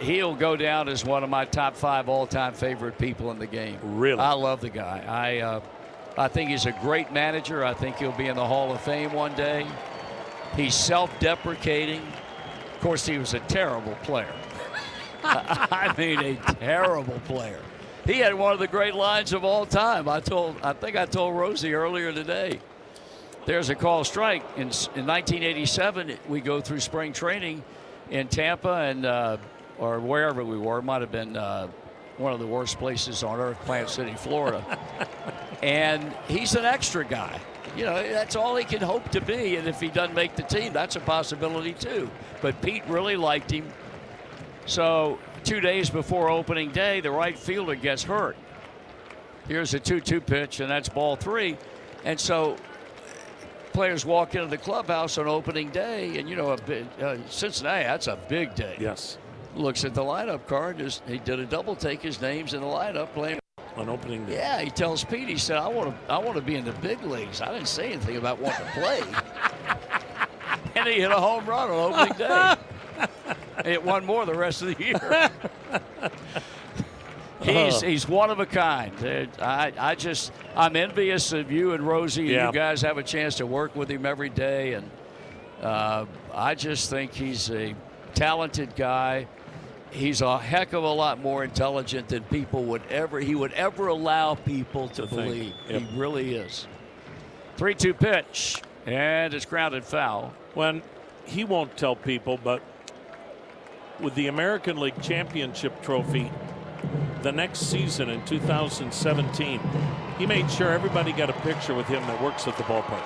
he'll 0.01 0.33
go 0.33 0.55
down 0.55 0.89
as 0.89 1.05
one 1.05 1.23
of 1.23 1.29
my 1.29 1.45
top 1.45 1.75
five 1.75 2.09
all 2.09 2.25
time 2.25 2.55
favorite 2.55 2.97
people 2.97 3.29
in 3.29 3.37
the 3.37 3.45
game. 3.45 3.77
Really? 3.83 4.19
I 4.19 4.31
love 4.31 4.61
the 4.61 4.71
guy. 4.71 5.05
I, 5.07 5.41
uh, 5.41 5.61
I 6.17 6.27
think 6.27 6.49
he's 6.49 6.65
a 6.65 6.71
great 6.81 7.13
manager. 7.13 7.63
I 7.63 7.75
think 7.75 7.97
he'll 7.97 8.13
be 8.13 8.29
in 8.29 8.35
the 8.35 8.47
Hall 8.47 8.73
of 8.73 8.81
Fame 8.81 9.13
one 9.13 9.35
day. 9.35 9.67
He's 10.55 10.73
self 10.73 11.11
deprecating. 11.19 12.01
Of 12.73 12.79
course, 12.79 13.05
he 13.05 13.19
was 13.19 13.35
a 13.35 13.39
terrible 13.41 13.93
player. 14.01 14.33
I 15.23 15.93
mean, 15.99 16.19
a 16.19 16.35
terrible 16.55 17.19
player. 17.25 17.59
He 18.05 18.19
had 18.19 18.33
one 18.33 18.53
of 18.53 18.59
the 18.59 18.67
great 18.67 18.95
lines 18.95 19.33
of 19.33 19.43
all 19.43 19.65
time. 19.65 20.09
I 20.09 20.19
told, 20.19 20.57
I 20.61 20.73
think 20.73 20.95
I 20.95 21.05
told 21.05 21.35
Rosie 21.35 21.73
earlier 21.73 22.11
today. 22.11 22.59
There's 23.45 23.69
a 23.69 23.75
call 23.75 24.03
strike 24.03 24.43
in 24.55 24.71
in 24.95 25.05
1987. 25.05 26.17
We 26.29 26.39
go 26.39 26.61
through 26.61 26.79
spring 26.79 27.11
training 27.11 27.63
in 28.09 28.27
Tampa 28.27 28.73
and 28.73 29.05
uh, 29.05 29.37
or 29.77 29.99
wherever 29.99 30.43
we 30.43 30.57
were. 30.57 30.79
It 30.79 30.83
might 30.83 31.01
have 31.01 31.11
been 31.11 31.35
uh, 31.35 31.67
one 32.17 32.33
of 32.33 32.39
the 32.39 32.47
worst 32.47 32.77
places 32.77 33.23
on 33.23 33.39
earth, 33.39 33.59
Plant 33.65 33.89
City, 33.89 34.13
Florida. 34.13 34.63
and 35.63 36.13
he's 36.27 36.55
an 36.55 36.65
extra 36.65 37.03
guy. 37.03 37.39
You 37.75 37.85
know, 37.85 38.03
that's 38.11 38.35
all 38.35 38.55
he 38.55 38.65
can 38.65 38.81
hope 38.81 39.09
to 39.11 39.21
be. 39.21 39.55
And 39.55 39.67
if 39.67 39.79
he 39.79 39.87
doesn't 39.87 40.15
make 40.15 40.35
the 40.35 40.43
team, 40.43 40.73
that's 40.73 40.95
a 40.95 40.99
possibility 40.99 41.73
too. 41.73 42.09
But 42.41 42.61
Pete 42.61 42.83
really 42.87 43.15
liked 43.15 43.51
him. 43.51 43.67
So 44.65 45.19
two 45.43 45.59
days 45.59 45.89
before 45.89 46.29
opening 46.29 46.71
day, 46.71 47.01
the 47.01 47.11
right 47.11 47.37
fielder 47.37 47.75
gets 47.75 48.03
hurt. 48.03 48.35
Here's 49.47 49.73
a 49.73 49.79
2 49.79 49.99
2 49.99 50.21
pitch, 50.21 50.59
and 50.59 50.69
that's 50.69 50.89
ball 50.89 51.15
three. 51.15 51.57
And 52.05 52.19
so 52.19 52.55
players 53.73 54.05
walk 54.05 54.35
into 54.35 54.47
the 54.47 54.57
clubhouse 54.57 55.17
on 55.17 55.27
opening 55.27 55.69
day, 55.69 56.17
and 56.17 56.29
you 56.29 56.35
know, 56.35 56.51
a 56.51 56.61
big, 56.61 56.85
uh, 57.01 57.17
Cincinnati, 57.29 57.83
that's 57.83 58.07
a 58.07 58.17
big 58.29 58.55
day. 58.55 58.77
Yes. 58.79 59.17
Looks 59.55 59.85
at 59.85 59.93
the 59.93 60.01
lineup 60.01 60.47
card. 60.47 60.79
Just, 60.79 61.03
he 61.07 61.19
did 61.19 61.39
a 61.39 61.45
double 61.45 61.75
take. 61.75 62.01
His 62.01 62.21
name's 62.21 62.53
in 62.53 62.61
the 62.61 62.67
lineup 62.67 63.13
playing. 63.13 63.39
On 63.75 63.89
opening 63.89 64.25
day. 64.25 64.35
Yeah, 64.35 64.61
he 64.61 64.69
tells 64.69 65.03
Pete. 65.03 65.27
He 65.27 65.37
said, 65.37 65.57
"I 65.57 65.67
want 65.67 65.89
to. 65.89 66.13
I 66.13 66.19
want 66.19 66.35
to 66.35 66.43
be 66.43 66.55
in 66.55 66.63
the 66.63 66.73
big 66.73 67.01
leagues. 67.01 67.41
I 67.41 67.51
didn't 67.51 67.67
say 67.67 67.91
anything 67.91 68.17
about 68.17 68.39
wanting 68.39 68.63
to 68.67 68.71
play." 68.73 69.01
and 70.75 70.87
he 70.87 71.01
hit 71.01 71.09
a 71.09 71.15
home 71.15 71.43
run 71.47 71.71
on 71.71 71.93
opening 71.93 72.17
day. 72.19 72.55
hit 73.63 73.83
one 73.83 74.05
more 74.05 74.25
the 74.25 74.33
rest 74.33 74.61
of 74.61 74.75
the 74.75 74.83
year. 74.83 75.29
He's 77.41 77.81
he's 77.81 78.07
one 78.07 78.29
of 78.29 78.39
a 78.39 78.45
kind. 78.45 78.93
Uh, 79.03 79.25
I 79.43 79.73
I 79.77 79.95
just 79.95 80.31
I'm 80.55 80.77
envious 80.77 81.33
of 81.33 81.51
you 81.51 81.73
and 81.73 81.85
Rosie. 81.85 82.23
Yeah. 82.23 82.47
You 82.47 82.53
guys 82.53 82.81
have 82.83 82.97
a 82.97 83.03
chance 83.03 83.35
to 83.35 83.45
work 83.45 83.75
with 83.75 83.89
him 83.89 84.05
every 84.05 84.29
day, 84.29 84.75
and 84.75 84.89
uh, 85.61 86.05
I 86.33 86.55
just 86.55 86.89
think 86.89 87.13
he's 87.13 87.51
a 87.51 87.75
talented 88.13 88.77
guy. 88.77 89.27
He's 89.91 90.21
a 90.21 90.37
heck 90.39 90.71
of 90.71 90.85
a 90.85 90.91
lot 90.91 91.19
more 91.19 91.43
intelligent 91.43 92.07
than 92.07 92.23
people 92.23 92.63
would 92.63 92.83
ever 92.89 93.19
he 93.19 93.35
would 93.35 93.51
ever 93.53 93.87
allow 93.87 94.35
people 94.35 94.87
to, 94.89 95.01
To 95.01 95.07
believe. 95.07 95.53
Yep. 95.67 95.81
He 95.81 95.99
really 95.99 96.35
is. 96.35 96.65
Three-two 97.57 97.93
pitch, 97.93 98.61
and 98.85 99.33
it's 99.33 99.45
grounded 99.45 99.83
foul. 99.83 100.33
when 100.53 100.81
he 101.25 101.43
won't 101.43 101.75
tell 101.75 101.95
people, 101.97 102.39
but 102.41 102.61
with 103.99 104.15
the 104.15 104.27
American 104.27 104.77
League 104.77 105.01
Championship 105.01 105.81
trophy 105.81 106.31
the 107.21 107.31
next 107.31 107.69
season 107.69 108.09
in 108.09 108.23
2017, 108.25 109.59
he 110.17 110.25
made 110.25 110.49
sure 110.51 110.71
everybody 110.71 111.11
got 111.13 111.29
a 111.29 111.33
picture 111.33 111.73
with 111.73 111.87
him 111.87 112.05
that 112.07 112.21
works 112.21 112.47
at 112.47 112.57
the 112.57 112.63
ballpark. 112.63 113.03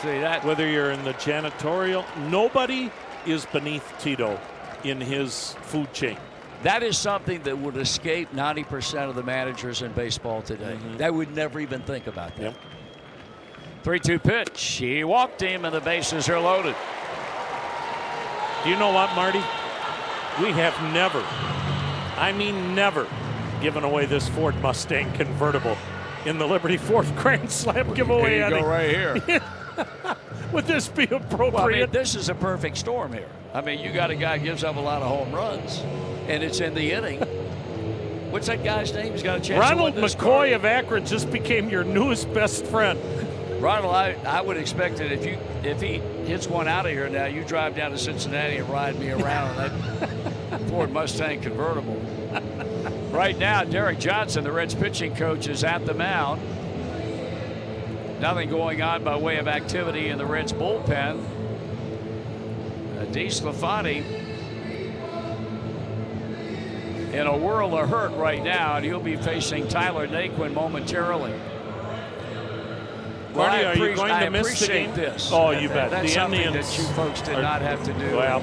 See 0.00 0.18
that? 0.20 0.44
Whether 0.44 0.68
you're 0.68 0.90
in 0.90 1.04
the 1.04 1.14
janitorial, 1.14 2.04
nobody 2.30 2.90
is 3.26 3.46
beneath 3.46 3.92
Tito 3.98 4.40
in 4.84 5.00
his 5.00 5.54
food 5.62 5.92
chain. 5.92 6.16
That 6.62 6.82
is 6.82 6.98
something 6.98 7.42
that 7.42 7.58
would 7.58 7.76
escape 7.76 8.32
90% 8.32 9.08
of 9.08 9.14
the 9.14 9.22
managers 9.22 9.82
in 9.82 9.92
baseball 9.92 10.42
today. 10.42 10.76
Mm-hmm. 10.76 10.96
They 10.96 11.10
would 11.10 11.34
never 11.34 11.60
even 11.60 11.82
think 11.82 12.06
about 12.06 12.34
that. 12.36 12.42
Yep. 12.42 12.56
3 13.84 14.00
2 14.00 14.18
pitch. 14.18 14.62
He 14.62 15.04
walked 15.04 15.40
him, 15.40 15.64
and 15.64 15.74
the 15.74 15.80
bases 15.80 16.28
are 16.28 16.40
loaded. 16.40 16.74
Do 18.64 18.70
you 18.70 18.76
know 18.76 18.92
what, 18.92 19.14
Marty? 19.14 19.40
We 20.40 20.52
have 20.52 20.80
never, 20.92 21.20
I 22.16 22.32
mean 22.32 22.76
never, 22.76 23.08
given 23.60 23.82
away 23.82 24.06
this 24.06 24.28
Ford 24.28 24.54
Mustang 24.62 25.12
convertible 25.14 25.76
in 26.24 26.38
the 26.38 26.46
Liberty 26.46 26.76
Ford 26.76 27.06
Grand 27.16 27.50
Slam 27.50 27.92
giveaway. 27.92 28.36
Here 28.36 28.48
you 28.48 28.60
go 28.60 28.66
right 28.66 28.88
here. 28.88 29.42
Would 30.52 30.66
this 30.66 30.86
be 30.88 31.04
appropriate? 31.04 31.30
well, 31.38 31.64
I 31.64 31.68
mean, 31.68 31.82
appropriate? 31.82 31.92
this 31.92 32.14
is 32.14 32.28
a 32.28 32.34
perfect 32.36 32.76
storm 32.76 33.12
here. 33.12 33.28
I 33.52 33.62
mean, 33.62 33.80
you 33.80 33.92
got 33.92 34.10
a 34.12 34.14
guy 34.14 34.38
who 34.38 34.44
gives 34.44 34.62
up 34.62 34.76
a 34.76 34.80
lot 34.80 35.02
of 35.02 35.08
home 35.08 35.32
runs, 35.32 35.80
and 36.28 36.42
it's 36.44 36.60
in 36.60 36.74
the 36.74 36.92
inning. 36.92 37.20
What's 38.30 38.46
that 38.46 38.62
guy's 38.62 38.92
name? 38.92 39.12
He's 39.12 39.22
got 39.24 39.38
a 39.38 39.40
chance 39.40 39.58
Ronald 39.58 39.94
to 39.94 39.94
win 39.94 40.02
this 40.02 40.14
McCoy 40.14 40.20
card. 40.20 40.52
of 40.52 40.64
Akron 40.64 41.06
just 41.06 41.32
became 41.32 41.68
your 41.68 41.82
newest 41.82 42.32
best 42.32 42.64
friend. 42.66 43.00
Ronald, 43.60 43.94
I, 43.94 44.12
I 44.24 44.40
would 44.40 44.56
expect 44.56 44.98
that 44.98 45.10
if 45.10 45.26
you 45.26 45.38
if 45.64 45.80
he 45.80 45.98
hits 46.26 46.46
one 46.46 46.68
out 46.68 46.86
of 46.86 46.92
here 46.92 47.08
now, 47.08 47.26
you 47.26 47.42
drive 47.44 47.74
down 47.74 47.90
to 47.90 47.98
Cincinnati 47.98 48.58
and 48.58 48.68
ride 48.68 48.98
me 48.98 49.10
around 49.10 49.56
that 49.56 50.60
Ford 50.68 50.92
Mustang 50.92 51.40
convertible. 51.40 52.00
Right 53.08 53.38
now, 53.38 53.64
Derek 53.64 53.98
Johnson, 53.98 54.44
the 54.44 54.52
Reds 54.52 54.74
pitching 54.74 55.16
coach, 55.16 55.48
is 55.48 55.64
at 55.64 55.86
the 55.86 55.94
mound. 55.94 56.42
Nothing 58.20 58.50
going 58.50 58.82
on 58.82 59.02
by 59.02 59.16
way 59.16 59.38
of 59.38 59.48
activity 59.48 60.08
in 60.08 60.18
the 60.18 60.26
Reds 60.26 60.52
bullpen. 60.52 61.24
Uh, 62.96 63.06
DeSclafani 63.06 64.04
in 67.14 67.26
a 67.26 67.36
world 67.36 67.72
of 67.72 67.88
hurt 67.88 68.12
right 68.12 68.44
now, 68.44 68.76
and 68.76 68.84
he'll 68.84 69.00
be 69.00 69.16
facing 69.16 69.66
Tyler 69.66 70.06
Naquin 70.06 70.52
momentarily. 70.52 71.32
Well, 73.38 73.48
Marty, 73.48 73.64
are 73.64 73.88
you 73.88 73.94
going 73.94 74.10
I 74.10 74.24
to 74.24 74.30
miss 74.30 74.42
the 74.46 74.52
appreciate 74.64 74.86
game? 74.86 74.94
This. 74.96 75.30
Oh, 75.32 75.50
you 75.50 75.68
bet. 75.68 75.90
That's 75.90 76.12
The 76.12 76.24
Indians 76.24 76.54
that 76.54 76.78
you 76.78 76.84
folks 76.94 77.20
did 77.22 77.36
are- 77.36 77.42
not 77.42 77.62
have 77.62 77.82
to 77.84 77.92
do. 77.92 78.16
Well, 78.16 78.42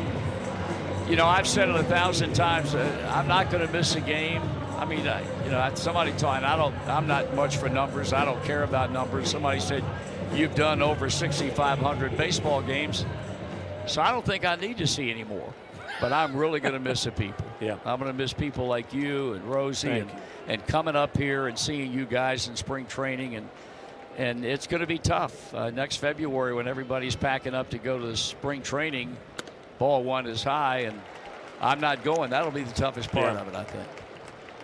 you 1.10 1.16
know, 1.16 1.26
I've 1.26 1.48
said 1.48 1.70
it 1.70 1.76
a 1.76 1.84
thousand 1.84 2.34
times. 2.34 2.74
Uh, 2.74 3.12
I'm 3.14 3.28
not 3.28 3.52
going 3.52 3.66
to 3.66 3.72
miss 3.72 3.96
a 3.96 4.02
game. 4.02 4.42
I 4.78 4.86
mean, 4.86 5.08
I, 5.08 5.22
you 5.44 5.52
know, 5.52 5.70
somebody 5.76 6.12
told 6.14 6.38
me 6.38 6.44
I 6.44 6.56
don't. 6.56 6.76
I'm 6.88 7.08
not 7.08 7.34
much 7.36 7.58
for 7.58 7.70
numbers. 7.70 8.14
I 8.14 8.26
don't 8.26 8.44
care 8.44 8.64
about 8.64 8.92
numbers. 8.92 9.30
Somebody 9.30 9.60
said 9.60 9.84
you've 10.34 10.56
done 10.56 10.82
over 10.82 11.10
6,500 11.10 12.18
baseball 12.18 12.62
games, 12.62 13.06
so 13.88 14.02
I 14.02 14.12
don't 14.12 14.26
think 14.26 14.46
I 14.46 14.56
need 14.56 14.78
to 14.78 14.88
see 14.88 15.12
any 15.12 15.24
more. 15.24 15.54
But 16.02 16.12
I'm 16.12 16.36
really 16.36 16.60
going 16.60 16.74
to 16.74 16.80
miss 16.80 17.04
the 17.04 17.12
people. 17.12 17.46
Yeah. 17.62 17.78
I'm 17.86 18.00
going 18.00 18.12
to 18.12 18.18
miss 18.18 18.34
people 18.34 18.68
like 18.68 18.94
you 18.94 19.32
and 19.34 19.46
Rosie 19.46 19.88
Thank 19.88 20.02
and, 20.02 20.12
you. 20.12 20.18
and 20.50 20.68
coming 20.68 20.96
up 20.98 21.16
here 21.16 21.48
and 21.48 21.58
seeing 21.58 21.94
you 21.94 22.06
guys 22.06 22.50
in 22.50 22.58
spring 22.58 22.86
training 22.86 23.36
and 23.36 23.48
and 24.18 24.46
it's 24.46 24.68
going 24.68 24.82
to 24.82 24.88
be 24.88 24.98
tough 24.98 25.54
uh, 25.54 25.70
next 25.72 25.98
February 25.98 26.54
when 26.54 26.68
everybody's 26.68 27.16
packing 27.16 27.54
up 27.54 27.70
to 27.72 27.78
go 27.78 28.00
to 28.00 28.06
the 28.08 28.18
spring 28.18 28.62
training. 28.62 29.16
Ball 29.78 30.04
one 30.04 30.26
is 30.26 30.42
high, 30.44 30.80
and 30.80 31.00
I'm 31.62 31.80
not 31.82 32.04
going. 32.04 32.30
That'll 32.30 32.52
be 32.52 32.64
the 32.64 32.74
toughest 32.74 33.12
part 33.12 33.34
Yeah. 33.34 33.42
of 33.42 33.48
it, 33.48 33.56
I 33.56 33.64
think. 33.64 33.88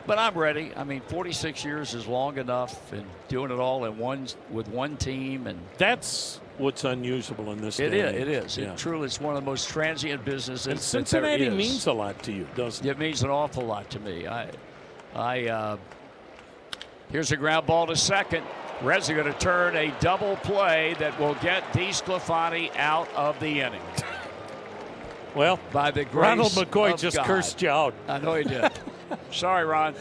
But 0.08 0.18
I'm 0.18 0.34
ready. 0.36 0.72
I 0.76 0.84
mean, 0.84 1.02
46 1.02 1.64
years 1.64 1.94
is 1.94 2.08
long 2.08 2.38
enough, 2.38 2.92
and 2.94 3.06
doing 3.28 3.52
it 3.52 3.60
all 3.60 3.86
in 3.86 3.98
one 3.98 4.28
with 4.50 4.68
one 4.70 4.98
team, 4.98 5.48
and 5.48 5.60
that's 5.78 6.40
what's 6.58 6.86
unusual 6.86 7.52
in 7.52 7.62
this 7.62 7.80
it 7.80 7.90
day 7.90 8.00
is. 8.00 8.16
age. 8.16 8.28
is. 8.46 8.58
Yeah. 8.58 8.72
It 8.72 8.78
truly, 8.78 9.06
it's 9.06 9.20
one 9.22 9.36
of 9.36 9.44
the 9.44 9.50
most 9.50 9.70
transient 9.70 10.24
businesses. 10.26 10.68
And 10.68 10.80
Cincinnati 10.80 11.50
means 11.50 11.86
a 11.88 11.94
lot 11.94 12.22
to 12.24 12.32
you, 12.32 12.48
doesn't 12.56 12.86
it? 12.86 12.92
It 12.92 12.98
means 13.00 13.22
an 13.24 13.30
awful 13.30 13.64
lot 13.66 13.90
to 13.92 14.00
me. 14.00 14.28
I, 14.28 14.50
I. 15.14 15.48
Uh, 15.48 15.78
here's 17.12 17.32
a 17.32 17.38
ground 17.38 17.68
ball 17.68 17.86
to 17.88 17.96
second. 17.96 18.44
Reds 18.82 19.10
are 19.10 19.16
going 19.16 19.32
to 19.32 19.38
turn 19.40 19.76
a 19.76 19.94
double 20.00 20.36
play 20.38 20.96
that 21.00 21.20
will 21.20 21.36
get 21.36 21.64
DeSclafani 21.74 22.76
out 22.76 23.08
of 23.16 23.40
the 23.40 23.62
inning 23.62 23.82
Well, 25.36 25.60
by 25.72 25.92
the 25.92 26.04
grace 26.06 26.16
Ronald 26.16 26.52
McCoy 26.54 27.00
just 27.00 27.18
God. 27.18 27.26
cursed 27.28 27.62
you 27.62 27.70
out. 27.70 27.94
I 28.08 28.18
know 28.18 28.36
he 28.36 28.44
did. 28.44 28.72
Sorry, 29.32 29.66
Ron. 29.66 29.94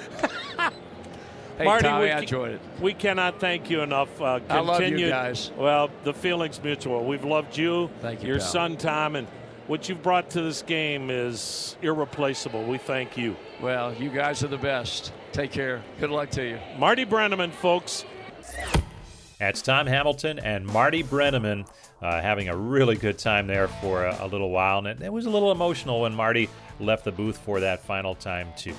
hey, 1.58 1.64
Marty, 1.64 1.84
Tommy, 1.84 2.04
we 2.06 2.10
I 2.10 2.20
enjoyed 2.20 2.52
it. 2.52 2.60
We 2.80 2.94
cannot 2.94 3.38
thank 3.38 3.68
you 3.70 3.82
enough. 3.82 4.20
Uh, 4.20 4.40
I 4.48 4.60
love 4.60 4.82
you 4.82 5.08
guys. 5.08 5.50
Well, 5.58 5.90
the 6.04 6.14
feeling's 6.14 6.62
mutual. 6.62 7.04
We've 7.04 7.24
loved 7.24 7.56
you, 7.58 7.90
Thank 8.00 8.22
you, 8.22 8.28
your 8.28 8.38
pal. 8.38 8.46
son 8.46 8.76
Tom, 8.78 9.14
and 9.16 9.28
what 9.66 9.88
you've 9.88 10.02
brought 10.02 10.30
to 10.30 10.42
this 10.42 10.62
game 10.62 11.10
is 11.10 11.76
irreplaceable. 11.82 12.64
We 12.64 12.78
thank 12.78 13.16
you. 13.18 13.36
Well, 13.60 13.94
you 13.94 14.08
guys 14.10 14.42
are 14.42 14.48
the 14.48 14.58
best. 14.58 15.12
Take 15.32 15.52
care. 15.52 15.82
Good 16.00 16.10
luck 16.10 16.30
to 16.30 16.42
you. 16.48 16.58
Marty 16.78 17.04
Brennaman, 17.04 17.52
folks. 17.52 18.04
That's 19.38 19.62
Tom 19.62 19.86
Hamilton 19.86 20.38
and 20.38 20.66
Marty 20.66 21.02
Brennaman 21.02 21.66
uh, 22.02 22.20
having 22.20 22.48
a 22.48 22.56
really 22.56 22.96
good 22.96 23.18
time 23.18 23.46
there 23.46 23.68
for 23.68 24.04
a, 24.04 24.16
a 24.20 24.26
little 24.26 24.50
while. 24.50 24.78
And 24.78 24.86
it, 24.86 25.02
it 25.02 25.12
was 25.12 25.26
a 25.26 25.30
little 25.30 25.50
emotional 25.50 26.02
when 26.02 26.14
Marty 26.14 26.48
left 26.78 27.04
the 27.04 27.12
booth 27.12 27.38
for 27.38 27.60
that 27.60 27.82
final 27.84 28.14
time, 28.14 28.48
too. 28.56 28.74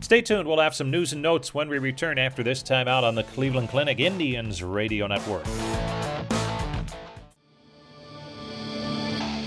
Stay 0.00 0.22
tuned. 0.22 0.46
We'll 0.46 0.60
have 0.60 0.74
some 0.74 0.90
news 0.90 1.12
and 1.12 1.22
notes 1.22 1.52
when 1.52 1.68
we 1.68 1.78
return 1.78 2.18
after 2.18 2.42
this 2.42 2.62
time 2.62 2.88
out 2.88 3.04
on 3.04 3.14
the 3.14 3.24
Cleveland 3.24 3.68
Clinic 3.68 3.98
Indians 3.98 4.62
Radio 4.62 5.06
Network. 5.06 5.46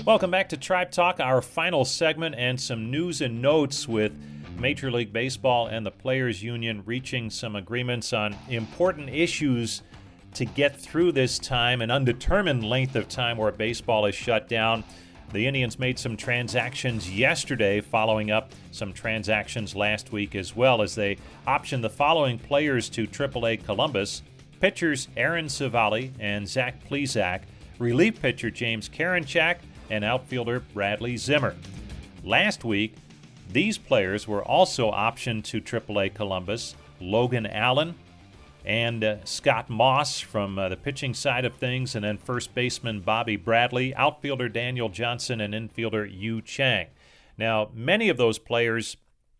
Welcome 0.04 0.30
back 0.30 0.48
to 0.48 0.56
Tribe 0.56 0.90
Talk, 0.90 1.20
our 1.20 1.40
final 1.40 1.84
segment, 1.84 2.34
and 2.36 2.60
some 2.60 2.90
news 2.90 3.20
and 3.20 3.40
notes 3.40 3.86
with 3.86 4.12
Major 4.58 4.90
League 4.90 5.12
Baseball 5.12 5.66
and 5.66 5.84
the 5.84 5.90
Players 5.90 6.42
Union 6.42 6.82
reaching 6.84 7.30
some 7.30 7.56
agreements 7.56 8.12
on 8.12 8.36
important 8.48 9.08
issues 9.08 9.82
to 10.34 10.44
get 10.44 10.76
through 10.76 11.12
this 11.12 11.38
time, 11.38 11.82
an 11.82 11.90
undetermined 11.90 12.64
length 12.64 12.96
of 12.96 13.08
time 13.08 13.36
where 13.36 13.52
baseball 13.52 14.06
is 14.06 14.14
shut 14.14 14.48
down. 14.48 14.84
The 15.32 15.46
Indians 15.46 15.78
made 15.78 15.98
some 15.98 16.16
transactions 16.16 17.10
yesterday, 17.10 17.80
following 17.80 18.30
up 18.30 18.52
some 18.72 18.92
transactions 18.92 19.76
last 19.76 20.12
week 20.12 20.34
as 20.34 20.56
well, 20.56 20.82
as 20.82 20.94
they 20.94 21.18
optioned 21.46 21.82
the 21.82 21.90
following 21.90 22.38
players 22.38 22.88
to 22.90 23.06
AAA 23.06 23.64
Columbus 23.64 24.22
pitchers 24.60 25.08
Aaron 25.16 25.46
Civale 25.46 26.12
and 26.20 26.46
Zach 26.46 26.86
Plesac, 26.88 27.42
relief 27.78 28.20
pitcher 28.20 28.50
James 28.50 28.88
Karinchak, 28.88 29.58
and 29.88 30.04
outfielder 30.04 30.60
Bradley 30.60 31.16
Zimmer. 31.16 31.56
Last 32.22 32.64
week, 32.64 32.94
these 33.52 33.78
players 33.78 34.28
were 34.28 34.42
also 34.42 34.90
optioned 34.90 35.44
to 35.44 35.60
AAA 35.60 36.14
Columbus 36.14 36.74
Logan 37.00 37.46
Allen 37.46 37.94
and 38.64 39.02
uh, 39.02 39.24
Scott 39.24 39.70
Moss 39.70 40.20
from 40.20 40.58
uh, 40.58 40.68
the 40.68 40.76
pitching 40.76 41.14
side 41.14 41.44
of 41.44 41.54
things, 41.54 41.94
and 41.94 42.04
then 42.04 42.18
first 42.18 42.54
baseman 42.54 43.00
Bobby 43.00 43.36
Bradley, 43.36 43.94
outfielder 43.94 44.48
Daniel 44.48 44.88
Johnson, 44.88 45.40
and 45.40 45.54
infielder 45.54 46.08
Yu 46.10 46.42
Chang. 46.42 46.88
Now, 47.38 47.70
many 47.72 48.08
of 48.08 48.18
those 48.18 48.38
players, 48.38 48.98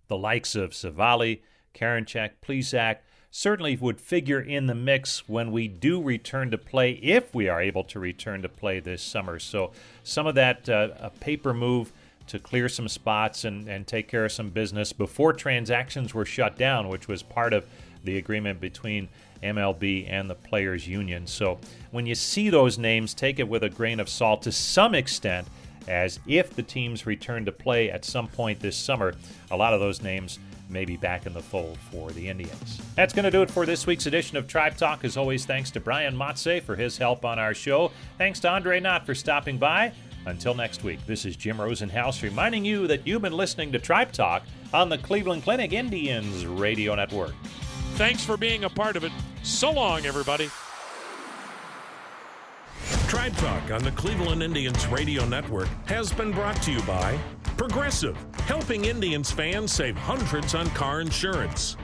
the 0.08 0.16
likes 0.16 0.54
of 0.54 0.70
Civale, 0.70 1.42
Karinchak, 1.74 2.30
Plesac, 2.42 2.96
certainly 3.30 3.76
would 3.76 4.00
figure 4.00 4.40
in 4.40 4.66
the 4.66 4.74
mix 4.74 5.28
when 5.28 5.52
we 5.52 5.68
do 5.68 6.02
return 6.02 6.50
to 6.50 6.58
play, 6.58 6.92
if 6.92 7.34
we 7.34 7.48
are 7.48 7.60
able 7.60 7.84
to 7.84 8.00
return 8.00 8.42
to 8.42 8.48
play 8.48 8.80
this 8.80 9.02
summer. 9.02 9.38
So, 9.38 9.72
some 10.02 10.26
of 10.26 10.34
that 10.34 10.68
uh, 10.68 11.10
paper 11.20 11.52
move 11.52 11.92
to 12.30 12.38
clear 12.38 12.68
some 12.68 12.88
spots 12.88 13.44
and, 13.44 13.68
and 13.68 13.86
take 13.86 14.08
care 14.08 14.24
of 14.24 14.32
some 14.32 14.50
business 14.50 14.92
before 14.92 15.32
transactions 15.32 16.14
were 16.14 16.24
shut 16.24 16.56
down, 16.56 16.88
which 16.88 17.08
was 17.08 17.22
part 17.22 17.52
of 17.52 17.66
the 18.04 18.16
agreement 18.18 18.60
between 18.60 19.08
MLB 19.42 20.06
and 20.08 20.30
the 20.30 20.34
Players 20.34 20.86
Union. 20.86 21.26
So 21.26 21.58
when 21.90 22.06
you 22.06 22.14
see 22.14 22.48
those 22.48 22.78
names, 22.78 23.14
take 23.14 23.38
it 23.38 23.48
with 23.48 23.64
a 23.64 23.68
grain 23.68 24.00
of 24.00 24.08
salt 24.08 24.42
to 24.42 24.52
some 24.52 24.94
extent, 24.94 25.48
as 25.88 26.20
if 26.26 26.54
the 26.54 26.62
teams 26.62 27.04
return 27.04 27.44
to 27.46 27.52
play 27.52 27.90
at 27.90 28.04
some 28.04 28.28
point 28.28 28.60
this 28.60 28.76
summer, 28.76 29.14
a 29.50 29.56
lot 29.56 29.74
of 29.74 29.80
those 29.80 30.02
names 30.02 30.38
may 30.68 30.84
be 30.84 30.96
back 30.96 31.26
in 31.26 31.32
the 31.32 31.42
fold 31.42 31.76
for 31.90 32.12
the 32.12 32.28
Indians. 32.28 32.80
That's 32.94 33.12
going 33.12 33.24
to 33.24 33.30
do 33.30 33.42
it 33.42 33.50
for 33.50 33.66
this 33.66 33.88
week's 33.88 34.06
edition 34.06 34.36
of 34.36 34.46
Tribe 34.46 34.76
Talk. 34.76 35.04
As 35.04 35.16
always, 35.16 35.44
thanks 35.44 35.72
to 35.72 35.80
Brian 35.80 36.14
Motze 36.14 36.62
for 36.62 36.76
his 36.76 36.96
help 36.96 37.24
on 37.24 37.40
our 37.40 37.54
show. 37.54 37.90
Thanks 38.18 38.38
to 38.40 38.48
Andre 38.48 38.78
Knott 38.78 39.04
for 39.04 39.16
stopping 39.16 39.58
by. 39.58 39.92
Until 40.26 40.54
next 40.54 40.84
week, 40.84 41.04
this 41.06 41.24
is 41.24 41.36
Jim 41.36 41.56
Rosenhaus 41.56 42.22
reminding 42.22 42.64
you 42.64 42.86
that 42.86 43.06
you've 43.06 43.22
been 43.22 43.32
listening 43.32 43.72
to 43.72 43.78
Tribe 43.78 44.12
Talk 44.12 44.42
on 44.72 44.88
the 44.88 44.98
Cleveland 44.98 45.44
Clinic 45.44 45.72
Indians 45.72 46.44
Radio 46.46 46.94
Network. 46.94 47.34
Thanks 47.94 48.24
for 48.24 48.36
being 48.36 48.64
a 48.64 48.70
part 48.70 48.96
of 48.96 49.04
it. 49.04 49.12
So 49.42 49.70
long, 49.70 50.04
everybody. 50.04 50.50
Tribe 53.08 53.36
Talk 53.36 53.70
on 53.70 53.82
the 53.82 53.90
Cleveland 53.92 54.42
Indians 54.42 54.86
Radio 54.86 55.24
Network 55.24 55.68
has 55.86 56.12
been 56.12 56.32
brought 56.32 56.60
to 56.62 56.72
you 56.72 56.82
by 56.82 57.18
Progressive, 57.56 58.16
helping 58.46 58.84
Indians 58.84 59.30
fans 59.30 59.72
save 59.72 59.96
hundreds 59.96 60.54
on 60.54 60.68
car 60.70 61.00
insurance. 61.00 61.76